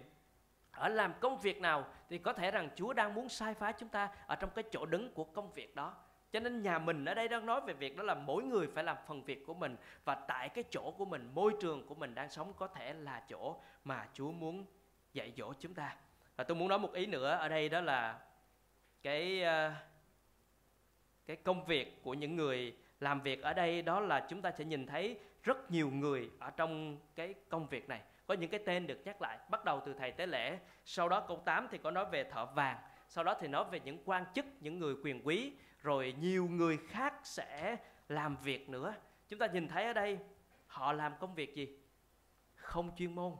ở 0.71 0.87
làm 0.87 1.13
công 1.19 1.39
việc 1.39 1.61
nào 1.61 1.85
thì 2.09 2.17
có 2.17 2.33
thể 2.33 2.51
rằng 2.51 2.69
Chúa 2.75 2.93
đang 2.93 3.13
muốn 3.13 3.29
sai 3.29 3.53
phá 3.53 3.71
chúng 3.71 3.89
ta 3.89 4.09
ở 4.27 4.35
trong 4.35 4.49
cái 4.55 4.63
chỗ 4.71 4.85
đứng 4.85 5.13
của 5.13 5.23
công 5.23 5.53
việc 5.53 5.75
đó. 5.75 5.95
Cho 6.31 6.39
nên 6.39 6.61
nhà 6.61 6.79
mình 6.79 7.05
ở 7.05 7.13
đây 7.13 7.27
đang 7.27 7.45
nói 7.45 7.61
về 7.61 7.73
việc 7.73 7.97
đó 7.97 8.03
là 8.03 8.13
mỗi 8.13 8.43
người 8.43 8.67
phải 8.67 8.83
làm 8.83 8.97
phần 9.07 9.23
việc 9.23 9.45
của 9.47 9.53
mình 9.53 9.75
và 10.05 10.15
tại 10.15 10.49
cái 10.49 10.63
chỗ 10.69 10.93
của 10.97 11.05
mình, 11.05 11.31
môi 11.33 11.53
trường 11.61 11.87
của 11.87 11.95
mình 11.95 12.15
đang 12.15 12.29
sống 12.29 12.53
có 12.53 12.67
thể 12.67 12.93
là 12.93 13.23
chỗ 13.29 13.55
mà 13.83 14.07
Chúa 14.13 14.31
muốn 14.31 14.65
dạy 15.13 15.33
dỗ 15.37 15.53
chúng 15.59 15.73
ta. 15.73 15.95
Và 16.35 16.43
tôi 16.43 16.57
muốn 16.57 16.67
nói 16.67 16.79
một 16.79 16.93
ý 16.93 17.05
nữa 17.05 17.29
ở 17.29 17.47
đây 17.49 17.69
đó 17.69 17.81
là 17.81 18.19
cái 19.03 19.43
ờ, 19.43 19.71
cái 21.25 21.35
công 21.35 21.65
việc 21.65 22.03
của 22.03 22.13
những 22.13 22.35
người 22.35 22.75
làm 22.99 23.21
việc 23.21 23.41
ở 23.41 23.53
đây 23.53 23.81
đó 23.81 23.99
là 23.99 24.25
chúng 24.29 24.41
ta 24.41 24.51
sẽ 24.51 24.65
nhìn 24.65 24.85
thấy 24.85 25.19
rất 25.43 25.71
nhiều 25.71 25.89
người 25.89 26.29
ở 26.39 26.49
trong 26.49 26.97
cái 27.15 27.33
công 27.49 27.67
việc 27.67 27.89
này 27.89 28.01
có 28.31 28.35
những 28.35 28.49
cái 28.49 28.59
tên 28.65 28.87
được 28.87 29.01
nhắc 29.05 29.21
lại, 29.21 29.37
bắt 29.49 29.65
đầu 29.65 29.81
từ 29.85 29.93
thầy 29.93 30.11
tế 30.11 30.25
lễ, 30.25 30.59
sau 30.85 31.09
đó 31.09 31.25
câu 31.27 31.41
8 31.45 31.67
thì 31.71 31.77
có 31.77 31.91
nói 31.91 32.05
về 32.11 32.23
thợ 32.23 32.45
vàng, 32.45 32.77
sau 33.07 33.23
đó 33.23 33.35
thì 33.39 33.47
nói 33.47 33.65
về 33.71 33.79
những 33.79 33.97
quan 34.05 34.25
chức, 34.35 34.45
những 34.59 34.79
người 34.79 34.95
quyền 35.03 35.27
quý, 35.27 35.53
rồi 35.81 36.15
nhiều 36.19 36.47
người 36.47 36.77
khác 36.89 37.13
sẽ 37.23 37.77
làm 38.09 38.37
việc 38.43 38.69
nữa. 38.69 38.93
Chúng 39.27 39.39
ta 39.39 39.47
nhìn 39.47 39.67
thấy 39.67 39.85
ở 39.85 39.93
đây, 39.93 40.17
họ 40.67 40.93
làm 40.93 41.13
công 41.19 41.35
việc 41.35 41.55
gì? 41.55 41.77
Không 42.55 42.91
chuyên 42.95 43.15
môn. 43.15 43.33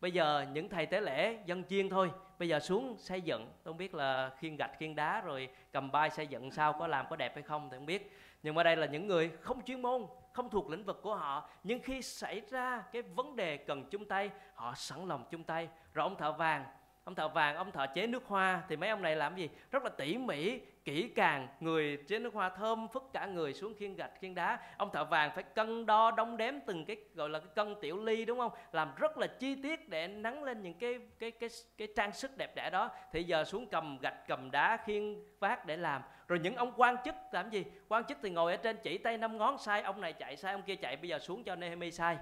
Bây 0.00 0.10
giờ 0.10 0.46
những 0.52 0.68
thầy 0.68 0.86
tế 0.86 1.00
lễ 1.00 1.38
dân 1.46 1.64
chuyên 1.64 1.88
thôi 1.88 2.10
bây 2.38 2.48
giờ 2.48 2.60
xuống 2.60 2.96
xây 2.98 3.20
dựng, 3.20 3.46
tôi 3.46 3.72
không 3.72 3.78
biết 3.78 3.94
là 3.94 4.30
khiên 4.38 4.56
gạch, 4.56 4.70
khiên 4.78 4.94
đá 4.94 5.20
rồi 5.20 5.48
cầm 5.72 5.92
bay 5.92 6.10
xây 6.10 6.26
dựng 6.26 6.50
sao, 6.50 6.72
có 6.72 6.86
làm 6.86 7.06
có 7.10 7.16
đẹp 7.16 7.34
hay 7.34 7.42
không 7.42 7.68
thì 7.70 7.76
không 7.76 7.86
biết. 7.86 8.12
Nhưng 8.42 8.54
mà 8.54 8.62
đây 8.62 8.76
là 8.76 8.86
những 8.86 9.06
người 9.06 9.30
không 9.40 9.64
chuyên 9.64 9.82
môn, 9.82 10.06
không 10.32 10.50
thuộc 10.50 10.70
lĩnh 10.70 10.84
vực 10.84 11.02
của 11.02 11.14
họ. 11.14 11.48
Nhưng 11.64 11.80
khi 11.80 12.02
xảy 12.02 12.42
ra 12.50 12.84
cái 12.92 13.02
vấn 13.02 13.36
đề 13.36 13.56
cần 13.56 13.84
chung 13.90 14.04
tay, 14.04 14.30
họ 14.54 14.74
sẵn 14.74 15.08
lòng 15.08 15.24
chung 15.30 15.44
tay. 15.44 15.68
Rồi 15.94 16.02
ông 16.02 16.16
thợ 16.16 16.32
vàng, 16.32 16.64
ông 17.04 17.14
thợ 17.14 17.28
vàng, 17.28 17.56
ông 17.56 17.72
thợ 17.72 17.86
chế 17.86 18.06
nước 18.06 18.24
hoa 18.26 18.62
thì 18.68 18.76
mấy 18.76 18.90
ông 18.90 19.02
này 19.02 19.16
làm 19.16 19.36
gì? 19.36 19.50
Rất 19.70 19.82
là 19.82 19.90
tỉ 19.90 20.18
mỉ 20.18 20.60
kỹ 20.86 21.08
càng, 21.08 21.48
người 21.60 21.98
trên 22.08 22.22
nước 22.22 22.34
hoa 22.34 22.48
thơm 22.48 22.88
phức 22.88 23.10
cả 23.12 23.26
người 23.26 23.54
xuống 23.54 23.74
khiên 23.78 23.96
gạch, 23.96 24.10
khiên 24.20 24.34
đá. 24.34 24.58
Ông 24.76 24.90
thợ 24.92 25.04
vàng 25.04 25.30
phải 25.34 25.44
cân 25.44 25.86
đo, 25.86 26.10
đong 26.10 26.36
đếm 26.36 26.54
từng 26.66 26.84
cái, 26.84 26.96
gọi 27.14 27.28
là 27.28 27.38
cái 27.38 27.48
cân 27.54 27.74
tiểu 27.80 28.04
ly, 28.04 28.24
đúng 28.24 28.38
không? 28.38 28.52
Làm 28.72 28.92
rất 28.96 29.18
là 29.18 29.26
chi 29.26 29.62
tiết 29.62 29.88
để 29.88 30.08
nắng 30.08 30.44
lên 30.44 30.62
những 30.62 30.74
cái 30.74 30.98
cái 31.18 31.30
cái 31.30 31.48
cái 31.78 31.88
trang 31.96 32.12
sức 32.12 32.36
đẹp 32.36 32.56
đẽ 32.56 32.70
đó. 32.70 32.90
Thì 33.12 33.22
giờ 33.22 33.44
xuống 33.44 33.66
cầm 33.66 33.98
gạch, 33.98 34.28
cầm 34.28 34.50
đá, 34.50 34.78
khiên 34.84 35.24
vác 35.38 35.66
để 35.66 35.76
làm. 35.76 36.02
Rồi 36.28 36.38
những 36.38 36.56
ông 36.56 36.72
quan 36.76 36.96
chức 37.04 37.14
làm 37.32 37.50
gì? 37.50 37.64
Quan 37.88 38.04
chức 38.04 38.18
thì 38.22 38.30
ngồi 38.30 38.52
ở 38.52 38.56
trên 38.56 38.76
chỉ 38.82 38.98
tay 38.98 39.18
năm 39.18 39.38
ngón, 39.38 39.58
sai 39.58 39.82
ông 39.82 40.00
này 40.00 40.12
chạy, 40.12 40.36
sai 40.36 40.52
ông 40.52 40.62
kia 40.62 40.76
chạy, 40.76 40.96
bây 40.96 41.08
giờ 41.08 41.18
xuống 41.18 41.44
cho 41.44 41.56
Nehemi 41.56 41.90
sai. 41.90 42.18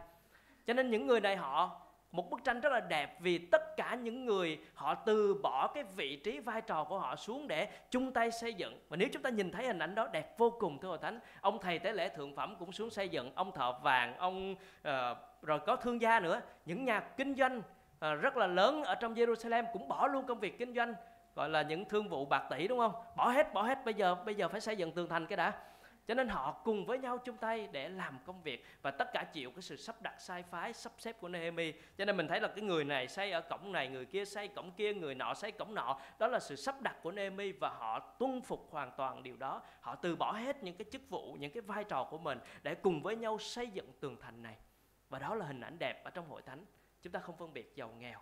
Cho 0.67 0.75
nên 0.75 0.91
những 0.91 1.07
người 1.07 1.21
này 1.21 1.37
họ 1.37 1.81
một 2.15 2.31
bức 2.31 2.45
tranh 2.45 2.61
rất 2.61 2.73
là 2.73 2.81
đẹp 2.81 3.17
vì 3.21 3.39
tất 3.39 3.77
cả 3.77 3.95
những 3.95 4.25
người 4.25 4.59
họ 4.75 4.95
từ 4.95 5.41
bỏ 5.43 5.67
cái 5.75 5.85
vị 5.97 6.17
trí 6.17 6.41
vai 6.41 6.61
trò 6.61 6.85
của 6.85 6.99
họ 6.99 7.17
xuống 7.17 7.49
để 7.49 7.69
chung 7.91 8.13
tay 8.13 8.31
xây 8.31 8.55
dựng. 8.55 8.79
Và 8.89 8.97
nếu 8.97 9.09
chúng 9.13 9.23
ta 9.23 9.31
nhìn 9.31 9.51
thấy 9.53 9.67
hình 9.67 9.79
ảnh 9.79 9.95
đó 9.95 10.09
đẹp 10.13 10.39
vô 10.39 10.51
cùng 10.51 10.79
thưa 10.79 10.89
hội 10.89 10.99
thánh. 10.99 11.21
Ông 11.41 11.59
thầy 11.61 11.79
tế 11.79 11.93
lễ 11.93 12.09
thượng 12.09 12.37
phẩm 12.37 12.57
cũng 12.59 12.73
xuống 12.73 12.91
xây 12.91 13.09
dựng 13.09 13.33
ông 13.35 13.53
thợ 13.53 13.73
vàng 13.83 14.17
ông 14.17 14.53
uh, 14.53 15.17
rồi 15.43 15.59
có 15.67 15.77
thương 15.77 16.01
gia 16.01 16.21
nữa. 16.21 16.41
Những 16.65 16.85
nhà 16.85 17.01
kinh 17.01 17.35
doanh 17.35 17.59
uh, 17.59 17.65
rất 18.21 18.37
là 18.37 18.47
lớn 18.47 18.85
ở 18.85 18.95
trong 18.95 19.15
Jerusalem 19.15 19.65
cũng 19.73 19.89
bỏ 19.89 20.07
luôn 20.07 20.27
công 20.27 20.41
việc 20.41 20.59
kinh 20.59 20.75
doanh 20.75 20.95
gọi 21.35 21.49
là 21.49 21.63
những 21.63 21.85
thương 21.85 22.09
vụ 22.09 22.25
bạc 22.25 22.47
tỷ 22.51 22.69
đúng 22.69 22.79
không? 22.79 22.93
Bỏ 23.17 23.29
hết 23.29 23.55
bỏ 23.55 23.63
hết 23.63 23.85
bây 23.85 23.95
giờ 23.95 24.15
bây 24.15 24.35
giờ 24.35 24.49
phải 24.49 24.61
xây 24.61 24.77
dựng 24.77 24.93
tường 24.93 25.09
thành 25.09 25.27
cái 25.27 25.37
đã 25.37 25.53
cho 26.07 26.15
nên 26.15 26.29
họ 26.29 26.53
cùng 26.65 26.87
với 26.87 26.99
nhau 26.99 27.19
chung 27.19 27.37
tay 27.37 27.69
để 27.73 27.89
làm 27.89 28.19
công 28.27 28.43
việc 28.43 28.67
và 28.83 28.91
tất 28.91 29.09
cả 29.13 29.25
chịu 29.33 29.51
cái 29.51 29.63
sự 29.63 29.77
sắp 29.77 30.03
đặt 30.03 30.15
sai 30.21 30.43
phái 30.43 30.73
sắp 30.73 30.93
xếp 30.99 31.21
của 31.21 31.29
Nehemi. 31.29 31.73
Cho 31.99 32.05
nên 32.05 32.17
mình 32.17 32.29
thấy 32.29 32.41
là 32.41 32.49
cái 32.49 32.65
người 32.65 32.85
này 32.85 33.09
xây 33.09 33.33
ở 33.33 33.41
cổng 33.41 33.73
này 33.73 33.89
người 33.89 34.05
kia 34.05 34.25
xây 34.25 34.49
cổng 34.49 34.73
kia 34.73 34.95
người 34.95 35.15
nọ 35.15 35.35
xây 35.35 35.53
cổng 35.53 35.75
nọ. 35.75 36.01
Đó 36.19 36.27
là 36.27 36.39
sự 36.39 36.57
sắp 36.57 36.83
đặt 36.83 36.97
của 37.03 37.13
Nehemi 37.13 37.53
và 37.53 37.69
họ 37.69 37.99
tuân 38.19 38.43
phục 38.43 38.69
hoàn 38.71 38.91
toàn 38.97 39.23
điều 39.23 39.37
đó. 39.37 39.63
Họ 39.81 39.95
từ 39.95 40.17
bỏ 40.17 40.33
hết 40.33 40.63
những 40.63 40.77
cái 40.77 40.87
chức 40.93 41.03
vụ 41.09 41.37
những 41.41 41.53
cái 41.53 41.61
vai 41.61 41.85
trò 41.85 42.05
của 42.05 42.19
mình 42.19 42.39
để 42.63 42.75
cùng 42.75 43.03
với 43.03 43.17
nhau 43.17 43.39
xây 43.39 43.69
dựng 43.69 43.93
tường 44.01 44.17
thành 44.21 44.43
này. 44.43 44.57
Và 45.09 45.19
đó 45.19 45.35
là 45.35 45.47
hình 45.47 45.61
ảnh 45.61 45.79
đẹp 45.79 46.05
ở 46.05 46.11
trong 46.11 46.29
hội 46.29 46.43
thánh. 46.43 46.65
Chúng 47.03 47.13
ta 47.13 47.21
không 47.21 47.37
phân 47.37 47.55
biệt 47.55 47.73
giàu 47.75 47.89
nghèo 47.99 48.21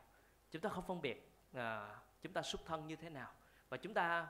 chúng 0.53 0.62
ta 0.62 0.68
không 0.68 0.85
phân 0.87 1.03
biệt 1.03 1.33
à, 1.53 1.97
chúng 2.23 2.33
ta 2.33 2.42
xuất 2.42 2.66
thân 2.66 2.87
như 2.87 2.97
thế 2.97 3.11
nào. 3.11 3.33
Và 3.68 3.77
chúng 3.77 3.95
ta 3.95 4.29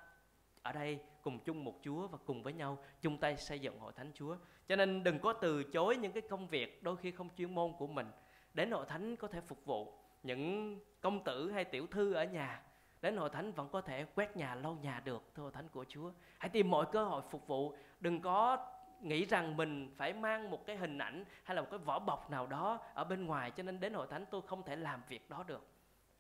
ở 0.63 0.73
đây 0.73 0.99
cùng 1.23 1.39
chung 1.39 1.65
một 1.65 1.75
Chúa 1.83 2.09
và 2.09 2.19
cùng 2.25 2.43
với 2.43 2.53
nhau 2.53 2.79
chung 3.01 3.19
tay 3.19 3.37
xây 3.37 3.59
dựng 3.59 3.79
hội 3.79 3.93
thánh 3.93 4.11
Chúa. 4.15 4.37
Cho 4.69 4.77
nên 4.77 5.05
đừng 5.05 5.19
có 5.19 5.33
từ 5.33 5.65
chối 5.65 5.97
những 5.97 6.13
cái 6.13 6.23
công 6.23 6.47
việc 6.47 6.83
đôi 6.83 6.97
khi 6.97 7.11
không 7.11 7.29
chuyên 7.37 7.55
môn 7.55 7.73
của 7.79 7.87
mình. 7.87 8.07
Đến 8.55 8.71
hội 8.71 8.87
thánh 8.89 9.17
có 9.17 9.29
thể 9.29 9.41
phục 9.41 9.65
vụ 9.65 9.93
những 10.23 10.79
công 11.01 11.25
tử 11.25 11.51
hay 11.51 11.65
tiểu 11.65 11.87
thư 11.87 12.13
ở 12.13 12.25
nhà. 12.25 12.63
Đến 13.01 13.17
hội 13.17 13.31
thánh 13.31 13.53
vẫn 13.53 13.69
có 13.73 13.81
thể 13.81 14.05
quét 14.15 14.37
nhà, 14.37 14.55
lau 14.55 14.75
nhà 14.83 15.01
được, 15.05 15.23
thưa 15.35 15.43
hội 15.43 15.53
thánh 15.53 15.69
của 15.69 15.85
Chúa. 15.89 16.11
Hãy 16.39 16.49
tìm 16.49 16.71
mọi 16.71 16.87
cơ 16.93 17.05
hội 17.05 17.23
phục 17.31 17.47
vụ. 17.47 17.75
Đừng 18.01 18.21
có 18.21 18.69
nghĩ 19.03 19.25
rằng 19.25 19.57
mình 19.57 19.91
phải 19.97 20.13
mang 20.13 20.51
một 20.51 20.67
cái 20.67 20.77
hình 20.77 20.99
ảnh 20.99 21.25
hay 21.45 21.55
là 21.55 21.63
một 21.63 21.69
cái 21.71 21.79
vỏ 21.79 21.99
bọc 21.99 22.31
nào 22.31 22.47
đó 22.47 22.79
ở 22.95 23.05
bên 23.05 23.27
ngoài 23.27 23.51
cho 23.51 23.63
nên 23.63 23.81
đến 23.81 23.95
hội 23.95 24.07
thánh 24.11 24.25
tôi 24.31 24.43
không 24.47 24.63
thể 24.63 24.77
làm 24.77 25.03
việc 25.09 25.31
đó 25.31 25.45
được 25.47 25.72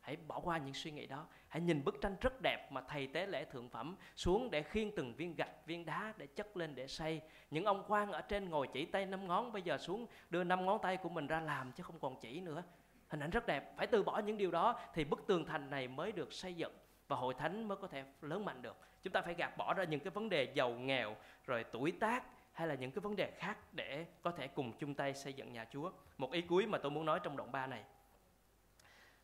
hãy 0.03 0.17
bỏ 0.27 0.41
qua 0.41 0.59
những 0.59 0.75
suy 0.75 0.91
nghĩ 0.91 1.07
đó. 1.07 1.27
Hãy 1.49 1.63
nhìn 1.63 1.85
bức 1.85 2.01
tranh 2.01 2.17
rất 2.21 2.41
đẹp 2.43 2.73
mà 2.73 2.81
thầy 2.81 3.07
tế 3.07 3.27
lễ 3.27 3.45
thượng 3.45 3.69
phẩm 3.69 3.97
xuống 4.17 4.51
để 4.51 4.63
khiêng 4.63 4.97
từng 4.97 5.15
viên 5.15 5.35
gạch, 5.35 5.67
viên 5.67 5.87
đá 5.87 6.13
để 6.17 6.27
chất 6.27 6.57
lên 6.57 6.75
để 6.75 6.87
xây 6.87 7.21
những 7.51 7.65
ông 7.65 7.85
quan 7.89 8.13
ở 8.13 8.21
trên 8.21 8.51
ngồi 8.51 8.69
chỉ 8.73 8.85
tay 8.85 9.07
năm 9.07 9.27
ngón, 9.29 9.53
bây 9.53 9.63
giờ 9.63 9.79
xuống 9.79 10.07
đưa 10.31 10.45
năm 10.45 10.67
ngón 10.67 10.79
tay 10.83 10.97
của 10.97 11.09
mình 11.09 11.27
ra 11.27 11.41
làm 11.41 11.73
chứ 11.73 11.83
không 11.83 11.99
còn 11.99 12.21
chỉ 12.21 12.41
nữa. 12.41 12.63
Hình 13.09 13.21
ảnh 13.21 13.31
rất 13.31 13.47
đẹp. 13.47 13.77
Phải 13.77 13.87
từ 13.87 14.03
bỏ 14.03 14.19
những 14.19 14.39
điều 14.39 14.51
đó 14.51 14.81
thì 14.95 15.05
bức 15.05 15.27
tường 15.27 15.45
thành 15.45 15.71
này 15.71 15.89
mới 15.89 16.13
được 16.13 16.33
xây 16.33 16.55
dựng 16.55 16.73
và 17.09 17.17
hội 17.17 17.35
thánh 17.35 17.69
mới 17.69 17.77
có 17.77 17.89
thể 17.89 18.05
lớn 18.21 18.45
mạnh 18.45 18.63
được. 18.63 18.77
Chúng 19.03 19.13
ta 19.13 19.23
phải 19.23 19.35
gạt 19.35 19.57
bỏ 19.57 19.75
ra 19.75 19.85
những 19.85 20.01
cái 20.01 20.11
vấn 20.11 20.29
đề 20.29 20.45
giàu 20.55 20.71
nghèo, 20.71 21.17
rồi 21.47 21.65
tuổi 21.65 21.93
tác 21.93 22.25
hay 22.53 22.69
là 22.69 22.75
những 22.75 22.91
cái 22.91 23.01
vấn 23.01 23.17
đề 23.17 23.31
khác 23.31 23.59
để 23.73 24.07
có 24.23 24.31
thể 24.31 24.49
cùng 24.49 24.73
chung 24.79 24.95
tay 24.95 25.15
xây 25.15 25.33
dựng 25.33 25.53
nhà 25.53 25.67
Chúa. 25.73 25.91
Một 26.19 26.33
ý 26.33 26.41
cuối 26.41 26.67
mà 26.67 26.79
tôi 26.79 26.91
muốn 26.91 27.07
nói 27.07 27.21
trong 27.23 27.37
đoạn 27.37 27.53
3 27.53 27.67
này. 27.67 27.85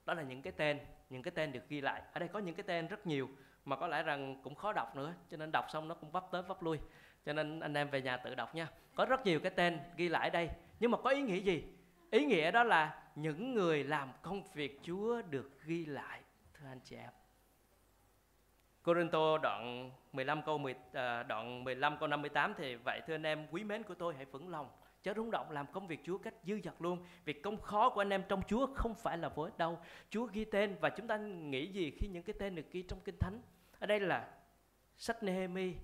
Đó 0.09 0.15
là 0.15 0.23
những 0.23 0.43
cái 0.43 0.53
tên, 0.53 0.79
những 1.11 1.23
cái 1.23 1.33
tên 1.35 1.53
được 1.53 1.69
ghi 1.69 1.81
lại. 1.81 2.03
Ở 2.13 2.19
đây 2.19 2.29
có 2.29 2.39
những 2.39 2.55
cái 2.55 2.65
tên 2.67 2.87
rất 2.87 3.07
nhiều 3.07 3.29
mà 3.65 3.77
có 3.77 3.87
lẽ 3.87 4.03
rằng 4.03 4.41
cũng 4.43 4.55
khó 4.55 4.73
đọc 4.73 4.97
nữa, 4.97 5.15
cho 5.31 5.37
nên 5.37 5.53
đọc 5.53 5.67
xong 5.71 5.89
nó 5.89 5.95
cũng 5.95 6.11
vấp 6.11 6.27
tới 6.33 6.43
vấp 6.43 6.63
lui. 6.63 6.79
Cho 7.25 7.33
nên 7.33 7.61
anh 7.61 7.75
em 7.75 7.91
về 7.91 8.03
nhà 8.03 8.17
tự 8.17 8.35
đọc 8.35 8.55
nha. 8.55 8.69
Có 8.95 9.05
rất 9.05 9.27
nhiều 9.27 9.41
cái 9.41 9.53
tên 9.57 9.79
ghi 9.97 10.09
lại 10.09 10.31
đây, 10.31 10.49
nhưng 10.81 10.91
mà 10.91 10.99
có 10.99 11.11
ý 11.11 11.23
nghĩa 11.23 11.37
gì? 11.37 11.65
Ý 12.11 12.25
nghĩa 12.25 12.51
đó 12.51 12.65
là 12.65 13.03
những 13.15 13.55
người 13.55 13.85
làm 13.85 14.13
công 14.23 14.43
việc 14.55 14.81
Chúa 14.83 15.23
được 15.23 15.51
ghi 15.65 15.87
lại, 15.87 16.21
thưa 16.55 16.67
anh 16.69 16.81
chị 16.85 16.97
em. 16.97 17.11
Corinto 18.83 19.39
đoạn 19.39 19.91
15 20.13 20.43
câu 20.43 20.59
10, 20.59 20.75
à, 20.93 21.23
đoạn 21.23 21.65
15 21.65 21.99
câu 21.99 22.09
58 22.09 22.55
thì 22.59 22.77
vậy 22.77 23.01
thưa 23.07 23.15
anh 23.15 23.27
em 23.27 23.47
quý 23.51 23.65
mến 23.65 23.83
của 23.83 23.95
tôi 23.95 24.15
hãy 24.15 24.25
vững 24.25 24.49
lòng 24.49 24.69
chớ 25.09 25.15
rung 25.17 25.31
động 25.31 25.51
làm 25.51 25.67
công 25.73 25.87
việc 25.87 26.01
Chúa 26.05 26.19
cách 26.19 26.35
dư 26.45 26.61
dật 26.65 26.75
luôn. 26.79 27.05
Việc 27.25 27.43
công 27.43 27.61
khó 27.61 27.91
của 27.91 28.01
anh 28.01 28.11
em 28.11 28.23
trong 28.29 28.43
Chúa 28.49 28.67
không 28.75 28.95
phải 28.95 29.19
là 29.19 29.29
vô 29.29 29.43
ích 29.43 29.59
đâu. 29.59 29.79
Chúa 30.11 30.27
ghi 30.27 30.45
tên 30.45 30.77
và 30.81 30.91
chúng 30.91 31.07
ta 31.07 31.17
nghĩ 31.17 31.67
gì 31.73 31.91
khi 31.91 32.09
những 32.09 32.23
cái 32.23 32.35
tên 32.39 32.55
được 32.55 32.71
ghi 32.71 32.83
trong 32.83 33.01
kinh 33.05 33.17
thánh? 33.21 33.41
Ở 33.79 33.87
đây 33.87 34.01
là 34.01 34.31
sách 34.97 35.23
Nehemi 35.23 35.75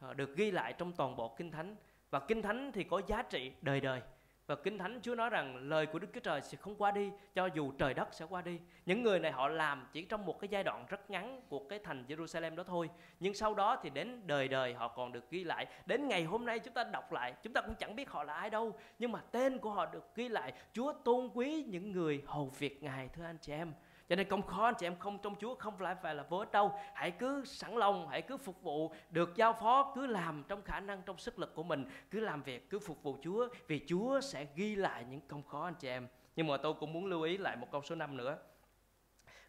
ờ, 0.00 0.14
được 0.14 0.36
ghi 0.36 0.50
lại 0.50 0.74
trong 0.78 0.92
toàn 0.92 1.16
bộ 1.16 1.34
kinh 1.36 1.50
thánh. 1.50 1.76
Và 2.10 2.20
kinh 2.20 2.42
thánh 2.42 2.72
thì 2.74 2.84
có 2.84 3.02
giá 3.06 3.22
trị 3.22 3.52
đời 3.62 3.80
đời 3.80 4.02
và 4.52 4.56
Kinh 4.56 4.78
Thánh 4.78 5.00
Chúa 5.02 5.14
nói 5.14 5.30
rằng 5.30 5.56
lời 5.56 5.86
của 5.86 5.98
Đức 5.98 6.08
Chúa 6.14 6.20
Trời 6.20 6.40
sẽ 6.40 6.56
không 6.56 6.74
qua 6.76 6.90
đi 6.90 7.10
cho 7.34 7.46
dù 7.46 7.72
trời 7.78 7.94
đất 7.94 8.08
sẽ 8.12 8.24
qua 8.28 8.42
đi. 8.42 8.60
Những 8.86 9.02
người 9.02 9.18
này 9.18 9.32
họ 9.32 9.48
làm 9.48 9.86
chỉ 9.92 10.02
trong 10.02 10.26
một 10.26 10.40
cái 10.40 10.48
giai 10.48 10.64
đoạn 10.64 10.86
rất 10.88 11.10
ngắn 11.10 11.40
của 11.48 11.64
cái 11.68 11.78
thành 11.78 12.04
Jerusalem 12.08 12.54
đó 12.54 12.64
thôi. 12.64 12.90
Nhưng 13.20 13.34
sau 13.34 13.54
đó 13.54 13.76
thì 13.82 13.90
đến 13.90 14.20
đời 14.26 14.48
đời 14.48 14.74
họ 14.74 14.88
còn 14.88 15.12
được 15.12 15.30
ghi 15.30 15.44
lại. 15.44 15.66
Đến 15.86 16.08
ngày 16.08 16.24
hôm 16.24 16.46
nay 16.46 16.58
chúng 16.58 16.74
ta 16.74 16.84
đọc 16.84 17.12
lại, 17.12 17.34
chúng 17.42 17.52
ta 17.52 17.60
cũng 17.60 17.74
chẳng 17.74 17.96
biết 17.96 18.10
họ 18.10 18.24
là 18.24 18.34
ai 18.34 18.50
đâu. 18.50 18.78
Nhưng 18.98 19.12
mà 19.12 19.20
tên 19.30 19.58
của 19.58 19.70
họ 19.70 19.86
được 19.86 20.14
ghi 20.14 20.28
lại. 20.28 20.52
Chúa 20.72 20.92
tôn 20.92 21.30
quý 21.34 21.64
những 21.68 21.92
người 21.92 22.22
hầu 22.26 22.50
việc 22.58 22.82
Ngài 22.82 23.08
thưa 23.08 23.24
anh 23.24 23.38
chị 23.40 23.52
em 23.52 23.72
cho 24.08 24.16
nên 24.16 24.28
công 24.28 24.42
khó 24.42 24.64
anh 24.64 24.74
chị 24.78 24.86
em 24.86 24.98
không 24.98 25.18
trong 25.22 25.34
Chúa, 25.40 25.54
không 25.54 25.74
phải 25.78 25.94
phải 25.94 26.14
là 26.14 26.22
vớ 26.22 26.44
đâu 26.52 26.72
hãy 26.94 27.10
cứ 27.10 27.44
sẵn 27.44 27.76
lòng, 27.76 28.08
hãy 28.08 28.22
cứ 28.22 28.36
phục 28.36 28.62
vụ, 28.62 28.94
được 29.10 29.36
giao 29.36 29.52
phó, 29.52 29.92
cứ 29.94 30.06
làm 30.06 30.44
trong 30.48 30.62
khả 30.62 30.80
năng, 30.80 31.02
trong 31.02 31.18
sức 31.18 31.38
lực 31.38 31.54
của 31.54 31.62
mình. 31.62 31.86
Cứ 32.10 32.20
làm 32.20 32.42
việc, 32.42 32.70
cứ 32.70 32.78
phục 32.78 33.02
vụ 33.02 33.16
Chúa, 33.22 33.48
vì 33.66 33.84
Chúa 33.86 34.20
sẽ 34.20 34.46
ghi 34.54 34.74
lại 34.76 35.04
những 35.10 35.20
công 35.28 35.42
khó 35.42 35.64
anh 35.64 35.74
chị 35.74 35.88
em. 35.88 36.08
Nhưng 36.36 36.46
mà 36.46 36.56
tôi 36.56 36.74
cũng 36.74 36.92
muốn 36.92 37.06
lưu 37.06 37.22
ý 37.22 37.38
lại 37.38 37.56
một 37.56 37.66
câu 37.72 37.82
số 37.82 37.94
5 37.94 38.16
nữa. 38.16 38.38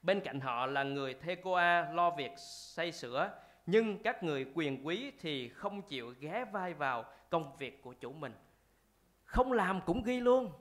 Bên 0.01 0.19
cạnh 0.19 0.39
họ 0.39 0.65
là 0.65 0.83
người 0.83 1.13
Thecoa 1.13 1.91
lo 1.93 2.09
việc 2.09 2.31
xây 2.37 2.91
sửa, 2.91 3.29
nhưng 3.65 4.03
các 4.03 4.23
người 4.23 4.45
quyền 4.53 4.87
quý 4.87 5.11
thì 5.19 5.49
không 5.49 5.81
chịu 5.81 6.13
ghé 6.19 6.45
vai 6.51 6.73
vào 6.73 7.05
công 7.29 7.57
việc 7.57 7.81
của 7.81 7.93
chủ 7.93 8.11
mình. 8.11 8.33
Không 9.25 9.51
làm 9.51 9.81
cũng 9.85 10.03
ghi 10.03 10.19
luôn 10.19 10.51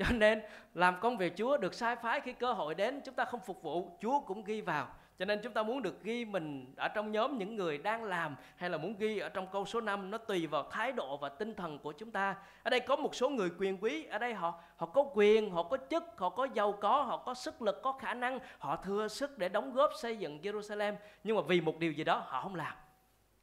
cho 0.00 0.06
nên 0.10 0.42
làm 0.74 1.00
công 1.00 1.16
việc 1.16 1.32
Chúa 1.36 1.56
được 1.56 1.74
sai 1.74 1.96
phái 1.96 2.20
khi 2.20 2.32
cơ 2.32 2.52
hội 2.52 2.74
đến 2.74 3.00
chúng 3.04 3.14
ta 3.14 3.24
không 3.24 3.40
phục 3.46 3.62
vụ 3.62 3.98
Chúa 4.00 4.20
cũng 4.20 4.44
ghi 4.44 4.60
vào 4.60 4.88
cho 5.20 5.26
nên 5.26 5.40
chúng 5.42 5.52
ta 5.52 5.62
muốn 5.62 5.82
được 5.82 6.02
ghi 6.02 6.24
mình 6.24 6.74
ở 6.76 6.88
trong 6.88 7.12
nhóm 7.12 7.38
những 7.38 7.56
người 7.56 7.78
đang 7.78 8.04
làm 8.04 8.36
hay 8.56 8.70
là 8.70 8.78
muốn 8.78 8.94
ghi 8.98 9.18
ở 9.18 9.28
trong 9.28 9.46
câu 9.52 9.66
số 9.66 9.80
5 9.80 10.10
nó 10.10 10.18
tùy 10.18 10.46
vào 10.46 10.62
thái 10.70 10.92
độ 10.92 11.16
và 11.16 11.28
tinh 11.28 11.54
thần 11.54 11.78
của 11.78 11.92
chúng 11.92 12.10
ta. 12.10 12.36
Ở 12.62 12.70
đây 12.70 12.80
có 12.80 12.96
một 12.96 13.14
số 13.14 13.28
người 13.28 13.50
quyền 13.58 13.78
quý, 13.80 14.04
ở 14.04 14.18
đây 14.18 14.34
họ 14.34 14.60
họ 14.76 14.86
có 14.86 15.04
quyền, 15.14 15.50
họ 15.50 15.62
có 15.62 15.76
chức, 15.90 16.04
họ 16.16 16.28
có 16.28 16.48
giàu 16.54 16.72
có, 16.72 17.02
họ 17.02 17.16
có 17.16 17.34
sức 17.34 17.62
lực, 17.62 17.80
có 17.82 17.92
khả 17.92 18.14
năng, 18.14 18.38
họ 18.58 18.76
thừa 18.76 19.08
sức 19.08 19.38
để 19.38 19.48
đóng 19.48 19.72
góp 19.72 19.90
xây 20.00 20.16
dựng 20.16 20.38
Jerusalem. 20.42 20.94
Nhưng 21.24 21.36
mà 21.36 21.42
vì 21.42 21.60
một 21.60 21.78
điều 21.78 21.92
gì 21.92 22.04
đó 22.04 22.22
họ 22.26 22.42
không 22.42 22.54
làm. 22.54 22.74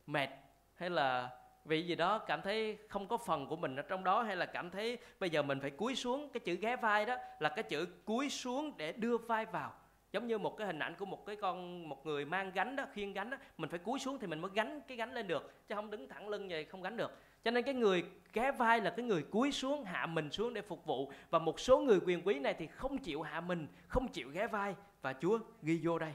Mệt 0.07 0.29
hay 0.75 0.89
là 0.89 1.29
vì 1.67 1.85
gì 1.85 1.95
đó 1.95 2.19
cảm 2.19 2.41
thấy 2.41 2.77
không 2.89 3.07
có 3.07 3.17
phần 3.17 3.47
của 3.47 3.55
mình 3.55 3.75
ở 3.75 3.81
trong 3.81 4.03
đó, 4.03 4.23
hay 4.23 4.35
là 4.35 4.45
cảm 4.45 4.69
thấy 4.69 4.97
bây 5.19 5.29
giờ 5.29 5.41
mình 5.41 5.59
phải 5.59 5.69
cúi 5.69 5.95
xuống 5.95 6.29
cái 6.29 6.39
chữ 6.39 6.55
ghé 6.55 6.75
vai 6.75 7.05
đó 7.05 7.15
là 7.39 7.49
cái 7.49 7.63
chữ 7.63 7.85
cúi 8.05 8.29
xuống 8.29 8.77
để 8.77 8.91
đưa 8.91 9.17
vai 9.17 9.45
vào. 9.45 9.73
Giống 10.11 10.27
như 10.27 10.37
một 10.37 10.57
cái 10.57 10.67
hình 10.67 10.79
ảnh 10.79 10.95
của 10.99 11.05
một 11.05 11.25
cái 11.25 11.35
con, 11.35 11.89
một 11.89 12.05
người 12.05 12.25
mang 12.25 12.51
gánh 12.55 12.75
đó, 12.75 12.85
khiêng 12.93 13.13
gánh 13.13 13.29
đó, 13.29 13.37
mình 13.57 13.69
phải 13.69 13.79
cúi 13.79 13.99
xuống 13.99 14.19
thì 14.19 14.27
mình 14.27 14.39
mới 14.39 14.51
gánh 14.53 14.81
cái 14.87 14.97
gánh 14.97 15.13
lên 15.13 15.27
được, 15.27 15.67
chứ 15.67 15.75
không 15.75 15.89
đứng 15.89 16.07
thẳng 16.07 16.29
lưng 16.29 16.47
vậy 16.49 16.65
không 16.65 16.81
gánh 16.81 16.97
được. 16.97 17.11
Cho 17.43 17.51
nên 17.51 17.63
cái 17.63 17.73
người 17.73 18.03
ghé 18.33 18.51
vai 18.51 18.81
là 18.81 18.89
cái 18.89 19.05
người 19.05 19.21
cúi 19.21 19.51
xuống, 19.51 19.83
hạ 19.83 20.05
mình 20.05 20.31
xuống 20.31 20.53
để 20.53 20.61
phục 20.61 20.85
vụ, 20.85 21.11
và 21.29 21.39
một 21.39 21.59
số 21.59 21.79
người 21.79 21.99
quyền 22.05 22.27
quý 22.27 22.39
này 22.39 22.53
thì 22.53 22.67
không 22.67 22.97
chịu 22.97 23.21
hạ 23.21 23.41
mình, 23.41 23.67
không 23.87 24.07
chịu 24.07 24.29
ghé 24.29 24.47
vai. 24.47 24.75
Và 25.01 25.13
Chúa 25.21 25.39
ghi 25.61 25.79
vô 25.83 25.99
đây 25.99 26.13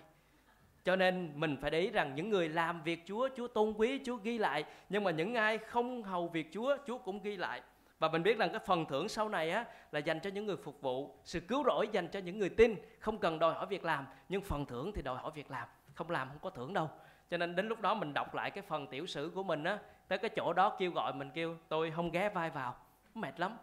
cho 0.85 0.97
nên 0.97 1.33
mình 1.35 1.57
phải 1.61 1.71
để 1.71 1.81
ý 1.81 1.91
rằng 1.91 2.15
những 2.15 2.31
người 2.31 2.49
làm 2.49 2.83
việc 2.83 3.03
Chúa, 3.07 3.29
Chúa 3.37 3.49
tôn 3.49 3.73
quý, 3.77 4.01
Chúa 4.05 4.17
ghi 4.17 4.39
lại. 4.39 4.65
Nhưng 4.89 5.05
mà 5.05 5.11
những 5.11 5.35
ai 5.35 5.59
không 5.59 6.03
hầu 6.03 6.29
việc 6.29 6.49
Chúa, 6.53 6.77
Chúa 6.87 6.99
cũng 6.99 7.23
ghi 7.23 7.37
lại. 7.37 7.63
Và 7.99 8.09
mình 8.09 8.23
biết 8.23 8.39
rằng 8.39 8.51
cái 8.51 8.61
phần 8.67 8.87
thưởng 8.87 9.09
sau 9.09 9.29
này 9.29 9.51
á 9.51 9.65
là 9.93 9.99
dành 9.99 10.21
cho 10.21 10.31
những 10.31 10.47
người 10.47 10.57
phục 10.57 10.81
vụ, 10.81 11.17
sự 11.25 11.41
cứu 11.41 11.65
rỗi 11.65 11.89
dành 11.93 12.09
cho 12.09 12.21
những 12.21 12.39
người 12.39 12.49
tin, 12.49 12.75
không 12.99 13.19
cần 13.19 13.39
đòi 13.39 13.55
hỏi 13.55 13.67
việc 13.67 13.85
làm, 13.85 14.07
nhưng 14.29 14.41
phần 14.41 14.67
thưởng 14.67 14.93
thì 14.95 15.03
đòi 15.03 15.17
hỏi 15.17 15.33
việc 15.35 15.51
làm, 15.51 15.69
không 15.95 16.11
làm 16.11 16.29
không 16.29 16.39
có 16.43 16.51
thưởng 16.51 16.73
đâu. 16.73 16.91
Cho 17.31 17.37
nên 17.37 17.57
đến 17.57 17.69
lúc 17.69 17.81
đó 17.81 17.95
mình 17.95 18.15
đọc 18.15 18.35
lại 18.35 18.51
cái 18.51 18.63
phần 18.63 18.87
tiểu 18.87 19.07
sử 19.07 19.33
của 19.35 19.43
mình 19.43 19.65
á, 19.65 19.79
tới 20.09 20.19
cái 20.19 20.31
chỗ 20.37 20.53
đó 20.53 20.77
kêu 20.79 20.91
gọi 20.91 21.13
mình 21.13 21.31
kêu 21.35 21.57
tôi 21.69 21.91
không 21.91 22.11
ghé 22.11 22.29
vai 22.29 22.51
vào, 22.51 22.77
mệt 23.15 23.41
lắm 23.41 23.57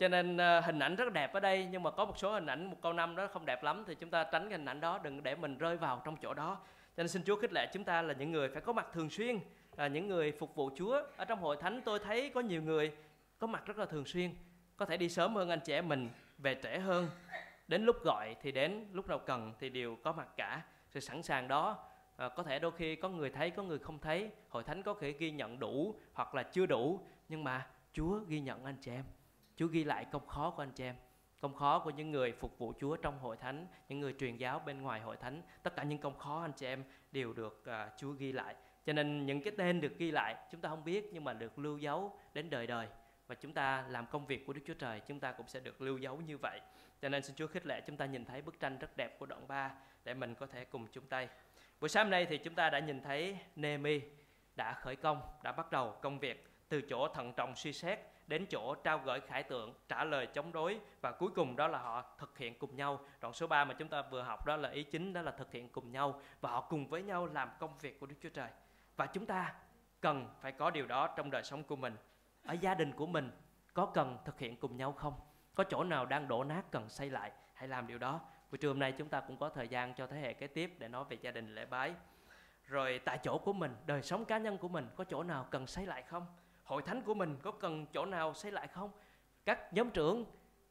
cho 0.00 0.08
nên 0.08 0.36
uh, 0.36 0.64
hình 0.64 0.78
ảnh 0.78 0.96
rất 0.96 1.12
đẹp 1.12 1.32
ở 1.32 1.40
đây 1.40 1.68
nhưng 1.70 1.82
mà 1.82 1.90
có 1.90 2.04
một 2.04 2.18
số 2.18 2.32
hình 2.32 2.46
ảnh 2.46 2.66
một 2.70 2.76
câu 2.82 2.92
năm 2.92 3.16
đó 3.16 3.28
không 3.32 3.46
đẹp 3.46 3.62
lắm 3.62 3.84
thì 3.86 3.94
chúng 3.94 4.10
ta 4.10 4.24
tránh 4.24 4.48
cái 4.48 4.58
hình 4.58 4.68
ảnh 4.68 4.80
đó 4.80 5.00
đừng 5.02 5.22
để 5.22 5.34
mình 5.34 5.58
rơi 5.58 5.76
vào 5.76 6.02
trong 6.04 6.16
chỗ 6.22 6.34
đó. 6.34 6.58
Cho 6.96 7.02
nên 7.02 7.08
xin 7.08 7.22
Chúa 7.24 7.36
khích 7.36 7.52
lệ 7.52 7.66
chúng 7.72 7.84
ta 7.84 8.02
là 8.02 8.14
những 8.14 8.32
người 8.32 8.48
phải 8.48 8.60
có 8.60 8.72
mặt 8.72 8.86
thường 8.92 9.10
xuyên 9.10 9.38
là 9.76 9.86
những 9.86 10.08
người 10.08 10.32
phục 10.32 10.54
vụ 10.54 10.70
Chúa. 10.76 11.02
Ở 11.16 11.24
trong 11.24 11.40
hội 11.40 11.56
thánh 11.60 11.82
tôi 11.84 11.98
thấy 11.98 12.30
có 12.34 12.40
nhiều 12.40 12.62
người 12.62 12.92
có 13.38 13.46
mặt 13.46 13.66
rất 13.66 13.78
là 13.78 13.86
thường 13.86 14.04
xuyên 14.04 14.30
có 14.76 14.86
thể 14.86 14.96
đi 14.96 15.08
sớm 15.08 15.34
hơn 15.34 15.48
anh 15.48 15.60
trẻ 15.64 15.82
mình 15.82 16.08
về 16.38 16.60
trễ 16.62 16.78
hơn. 16.78 17.08
Đến 17.68 17.84
lúc 17.84 17.96
gọi 18.04 18.36
thì 18.42 18.52
đến 18.52 18.86
lúc 18.92 19.08
nào 19.08 19.18
cần 19.18 19.52
thì 19.58 19.68
đều 19.68 19.96
có 20.02 20.12
mặt 20.12 20.28
cả. 20.36 20.62
Sự 20.90 21.00
sẵn 21.00 21.22
sàng 21.22 21.48
đó 21.48 21.78
à, 22.16 22.28
có 22.28 22.42
thể 22.42 22.58
đôi 22.58 22.72
khi 22.72 22.96
có 22.96 23.08
người 23.08 23.30
thấy 23.30 23.50
có 23.50 23.62
người 23.62 23.78
không 23.78 23.98
thấy. 23.98 24.30
Hội 24.48 24.62
thánh 24.62 24.82
có 24.82 24.94
thể 25.00 25.12
ghi 25.12 25.30
nhận 25.30 25.58
đủ 25.58 25.94
hoặc 26.12 26.34
là 26.34 26.42
chưa 26.42 26.66
đủ 26.66 27.00
nhưng 27.28 27.44
mà 27.44 27.66
Chúa 27.92 28.18
ghi 28.28 28.40
nhận 28.40 28.64
anh 28.64 28.76
chị 28.80 28.90
em. 28.90 29.04
Chúa 29.60 29.66
ghi 29.66 29.84
lại 29.84 30.04
công 30.04 30.26
khó 30.26 30.50
của 30.50 30.62
anh 30.62 30.70
chị 30.70 30.84
em 30.84 30.94
công 31.40 31.54
khó 31.54 31.78
của 31.78 31.90
những 31.90 32.10
người 32.10 32.32
phục 32.32 32.58
vụ 32.58 32.72
Chúa 32.80 32.96
trong 32.96 33.18
hội 33.18 33.36
thánh, 33.36 33.66
những 33.88 34.00
người 34.00 34.14
truyền 34.18 34.36
giáo 34.36 34.58
bên 34.58 34.82
ngoài 34.82 35.00
hội 35.00 35.16
thánh, 35.16 35.42
tất 35.62 35.76
cả 35.76 35.82
những 35.82 35.98
công 35.98 36.18
khó 36.18 36.42
anh 36.42 36.52
chị 36.52 36.66
em 36.66 36.84
đều 37.12 37.32
được 37.32 37.64
uh, 37.68 37.92
Chúa 37.98 38.10
ghi 38.10 38.32
lại. 38.32 38.54
Cho 38.86 38.92
nên 38.92 39.26
những 39.26 39.42
cái 39.42 39.52
tên 39.58 39.80
được 39.80 39.98
ghi 39.98 40.10
lại 40.10 40.36
chúng 40.50 40.60
ta 40.60 40.68
không 40.68 40.84
biết 40.84 41.10
nhưng 41.12 41.24
mà 41.24 41.32
được 41.32 41.58
lưu 41.58 41.78
dấu 41.78 42.18
đến 42.34 42.50
đời 42.50 42.66
đời 42.66 42.88
và 43.26 43.34
chúng 43.34 43.52
ta 43.52 43.84
làm 43.88 44.06
công 44.06 44.26
việc 44.26 44.46
của 44.46 44.52
Đức 44.52 44.60
Chúa 44.66 44.74
Trời 44.74 45.00
chúng 45.00 45.20
ta 45.20 45.32
cũng 45.32 45.48
sẽ 45.48 45.60
được 45.60 45.80
lưu 45.80 45.98
dấu 45.98 46.20
như 46.20 46.38
vậy. 46.38 46.60
Cho 47.02 47.08
nên 47.08 47.22
xin 47.22 47.36
Chúa 47.36 47.46
khích 47.46 47.66
lệ 47.66 47.80
chúng 47.86 47.96
ta 47.96 48.06
nhìn 48.06 48.24
thấy 48.24 48.42
bức 48.42 48.60
tranh 48.60 48.78
rất 48.78 48.96
đẹp 48.96 49.18
của 49.18 49.26
đoạn 49.26 49.48
3 49.48 49.70
để 50.04 50.14
mình 50.14 50.34
có 50.34 50.46
thể 50.46 50.64
cùng 50.64 50.86
chung 50.86 51.06
tay. 51.06 51.28
Buổi 51.80 51.88
sáng 51.88 52.10
nay 52.10 52.26
thì 52.26 52.38
chúng 52.38 52.54
ta 52.54 52.70
đã 52.70 52.78
nhìn 52.78 53.02
thấy 53.02 53.38
Nehemi 53.56 54.00
đã 54.56 54.74
khởi 54.74 54.96
công, 54.96 55.22
đã 55.42 55.52
bắt 55.52 55.72
đầu 55.72 55.94
công 56.02 56.18
việc 56.18 56.48
từ 56.68 56.80
chỗ 56.80 57.08
thận 57.08 57.32
trọng 57.36 57.56
suy 57.56 57.72
xét 57.72 58.09
đến 58.30 58.46
chỗ 58.46 58.74
trao 58.74 58.98
gửi 58.98 59.20
khải 59.20 59.42
tượng, 59.42 59.74
trả 59.88 60.04
lời 60.04 60.26
chống 60.26 60.52
đối 60.52 60.80
và 61.00 61.12
cuối 61.12 61.30
cùng 61.34 61.56
đó 61.56 61.68
là 61.68 61.78
họ 61.78 62.04
thực 62.18 62.38
hiện 62.38 62.58
cùng 62.58 62.76
nhau. 62.76 63.00
Đoạn 63.20 63.34
số 63.34 63.46
3 63.46 63.64
mà 63.64 63.74
chúng 63.74 63.88
ta 63.88 64.02
vừa 64.02 64.22
học 64.22 64.46
đó 64.46 64.56
là 64.56 64.68
ý 64.68 64.82
chính 64.82 65.12
đó 65.12 65.22
là 65.22 65.30
thực 65.30 65.52
hiện 65.52 65.68
cùng 65.68 65.92
nhau 65.92 66.20
và 66.40 66.50
họ 66.50 66.60
cùng 66.60 66.86
với 66.86 67.02
nhau 67.02 67.26
làm 67.26 67.50
công 67.58 67.76
việc 67.80 68.00
của 68.00 68.06
Đức 68.06 68.14
Chúa 68.22 68.28
Trời. 68.28 68.50
Và 68.96 69.06
chúng 69.06 69.26
ta 69.26 69.54
cần 70.00 70.28
phải 70.40 70.52
có 70.52 70.70
điều 70.70 70.86
đó 70.86 71.06
trong 71.16 71.30
đời 71.30 71.42
sống 71.42 71.64
của 71.64 71.76
mình. 71.76 71.96
Ở 72.44 72.52
gia 72.52 72.74
đình 72.74 72.92
của 72.92 73.06
mình 73.06 73.30
có 73.74 73.86
cần 73.86 74.18
thực 74.24 74.38
hiện 74.38 74.56
cùng 74.56 74.76
nhau 74.76 74.92
không? 74.92 75.14
Có 75.54 75.64
chỗ 75.64 75.84
nào 75.84 76.06
đang 76.06 76.28
đổ 76.28 76.44
nát 76.44 76.62
cần 76.70 76.88
xây 76.88 77.10
lại, 77.10 77.32
hãy 77.54 77.68
làm 77.68 77.86
điều 77.86 77.98
đó. 77.98 78.20
Buổi 78.50 78.58
trưa 78.58 78.68
hôm 78.68 78.78
nay 78.78 78.92
chúng 78.92 79.08
ta 79.08 79.20
cũng 79.20 79.36
có 79.36 79.48
thời 79.48 79.68
gian 79.68 79.94
cho 79.94 80.06
thế 80.06 80.20
hệ 80.20 80.32
kế 80.32 80.46
tiếp 80.46 80.74
để 80.78 80.88
nói 80.88 81.04
về 81.08 81.16
gia 81.20 81.30
đình 81.30 81.54
lễ 81.54 81.66
bái. 81.66 81.94
Rồi 82.66 83.00
tại 83.04 83.18
chỗ 83.22 83.38
của 83.38 83.52
mình, 83.52 83.76
đời 83.86 84.02
sống 84.02 84.24
cá 84.24 84.38
nhân 84.38 84.58
của 84.58 84.68
mình 84.68 84.88
có 84.96 85.04
chỗ 85.04 85.22
nào 85.22 85.46
cần 85.50 85.66
xây 85.66 85.86
lại 85.86 86.02
không? 86.02 86.26
Hội 86.70 86.82
thánh 86.82 87.02
của 87.02 87.14
mình 87.14 87.36
có 87.42 87.50
cần 87.50 87.86
chỗ 87.92 88.06
nào 88.06 88.34
xây 88.34 88.52
lại 88.52 88.68
không? 88.68 88.90
Các 89.44 89.72
nhóm 89.72 89.90
trưởng, 89.90 90.24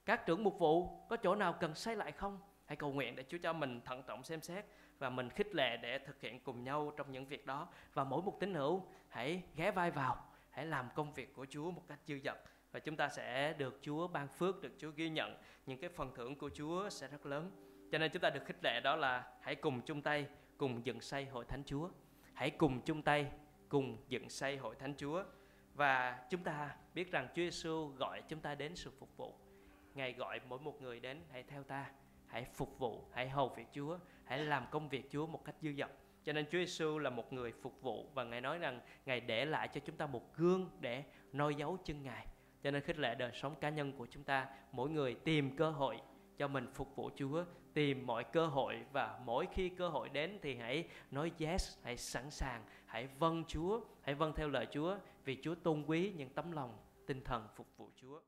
các 0.05 0.25
trưởng 0.25 0.43
mục 0.43 0.59
vụ 0.59 1.05
có 1.09 1.17
chỗ 1.17 1.35
nào 1.35 1.53
cần 1.53 1.75
xây 1.75 1.95
lại 1.95 2.11
không? 2.11 2.39
Hãy 2.65 2.75
cầu 2.75 2.93
nguyện 2.93 3.15
để 3.15 3.25
Chúa 3.29 3.37
cho 3.43 3.53
mình 3.53 3.81
thận 3.85 4.03
trọng 4.07 4.23
xem 4.23 4.41
xét 4.41 4.65
và 4.99 5.09
mình 5.09 5.29
khích 5.29 5.55
lệ 5.55 5.77
để 5.77 5.99
thực 5.99 6.21
hiện 6.21 6.39
cùng 6.39 6.63
nhau 6.63 6.93
trong 6.97 7.11
những 7.11 7.25
việc 7.25 7.45
đó. 7.45 7.67
Và 7.93 8.03
mỗi 8.03 8.21
một 8.21 8.39
tín 8.39 8.53
hữu, 8.53 8.83
hãy 9.07 9.43
ghé 9.55 9.71
vai 9.71 9.91
vào, 9.91 10.25
hãy 10.49 10.65
làm 10.65 10.89
công 10.95 11.13
việc 11.13 11.33
của 11.33 11.45
Chúa 11.49 11.71
một 11.71 11.83
cách 11.87 11.99
dư 12.05 12.19
dật. 12.23 12.37
Và 12.71 12.79
chúng 12.79 12.95
ta 12.95 13.09
sẽ 13.09 13.53
được 13.53 13.79
Chúa 13.81 14.07
ban 14.07 14.27
phước, 14.27 14.61
được 14.61 14.73
Chúa 14.77 14.91
ghi 14.95 15.09
nhận. 15.09 15.37
Những 15.65 15.79
cái 15.79 15.89
phần 15.89 16.11
thưởng 16.15 16.35
của 16.35 16.49
Chúa 16.53 16.89
sẽ 16.89 17.07
rất 17.07 17.25
lớn. 17.25 17.51
Cho 17.91 17.97
nên 17.97 18.11
chúng 18.11 18.21
ta 18.21 18.29
được 18.29 18.45
khích 18.45 18.63
lệ 18.63 18.81
đó 18.81 18.95
là 18.95 19.31
hãy 19.41 19.55
cùng 19.55 19.81
chung 19.81 20.01
tay, 20.01 20.25
cùng 20.57 20.85
dựng 20.85 21.01
xây 21.01 21.25
hội 21.25 21.45
thánh 21.45 21.63
Chúa. 21.63 21.89
Hãy 22.33 22.49
cùng 22.49 22.81
chung 22.81 23.01
tay, 23.01 23.31
cùng 23.69 23.97
dựng 24.07 24.29
xây 24.29 24.57
hội 24.57 24.75
thánh 24.75 24.93
Chúa 24.97 25.23
và 25.79 26.19
chúng 26.29 26.43
ta 26.43 26.75
biết 26.93 27.11
rằng 27.11 27.27
Chúa 27.27 27.41
Giêsu 27.41 27.87
gọi 27.87 28.21
chúng 28.27 28.39
ta 28.39 28.55
đến 28.55 28.75
sự 28.75 28.91
phục 28.99 29.17
vụ. 29.17 29.33
Ngài 29.95 30.13
gọi 30.13 30.39
mỗi 30.49 30.59
một 30.59 30.81
người 30.81 30.99
đến 30.99 31.21
hãy 31.31 31.43
theo 31.43 31.63
ta, 31.63 31.91
hãy 32.27 32.45
phục 32.53 32.79
vụ 32.79 33.05
hãy 33.13 33.29
hầu 33.29 33.49
việc 33.49 33.65
Chúa 33.73 33.97
hãy 34.23 34.39
làm 34.39 34.65
công 34.71 34.89
việc 34.89 35.11
Chúa 35.11 35.27
một 35.27 35.45
cách 35.45 35.55
dư 35.61 35.73
dật. 35.73 35.91
Cho 36.23 36.33
nên 36.33 36.45
Chúa 36.45 36.57
Giêsu 36.57 36.97
là 36.97 37.09
một 37.09 37.33
người 37.33 37.53
phục 37.61 37.81
vụ 37.81 38.09
và 38.13 38.23
ngài 38.23 38.41
nói 38.41 38.57
rằng 38.57 38.81
ngài 39.05 39.19
để 39.19 39.45
lại 39.45 39.67
cho 39.67 39.81
chúng 39.85 39.97
ta 39.97 40.07
một 40.07 40.35
gương 40.35 40.69
để 40.79 41.03
noi 41.33 41.55
dấu 41.55 41.77
chân 41.83 42.03
ngài. 42.03 42.27
Cho 42.63 42.71
nên 42.71 42.81
khích 42.81 42.99
lệ 42.99 43.15
đời 43.15 43.31
sống 43.33 43.55
cá 43.61 43.69
nhân 43.69 43.93
của 43.93 44.07
chúng 44.09 44.23
ta 44.23 44.47
mỗi 44.71 44.89
người 44.89 45.13
tìm 45.13 45.55
cơ 45.55 45.71
hội 45.71 46.01
cho 46.37 46.47
mình 46.47 46.67
phục 46.73 46.95
vụ 46.95 47.09
Chúa 47.15 47.43
tìm 47.73 48.07
mọi 48.07 48.23
cơ 48.23 48.47
hội 48.47 48.83
và 48.91 49.19
mỗi 49.25 49.47
khi 49.53 49.69
cơ 49.69 49.89
hội 49.89 50.09
đến 50.09 50.39
thì 50.41 50.55
hãy 50.55 50.87
nói 51.11 51.31
yes 51.39 51.77
hãy 51.83 51.97
sẵn 51.97 52.29
sàng 52.29 52.63
hãy 52.85 53.07
vâng 53.19 53.43
Chúa 53.47 53.81
hãy 54.01 54.15
vâng 54.15 54.33
theo 54.35 54.49
lời 54.49 54.67
Chúa 54.71 54.97
vì 55.29 55.37
Chúa 55.41 55.55
tôn 55.55 55.83
quý 55.87 56.13
những 56.17 56.29
tấm 56.29 56.51
lòng 56.51 56.77
tinh 57.07 57.21
thần 57.25 57.47
phục 57.55 57.67
vụ 57.77 57.89
Chúa. 57.95 58.21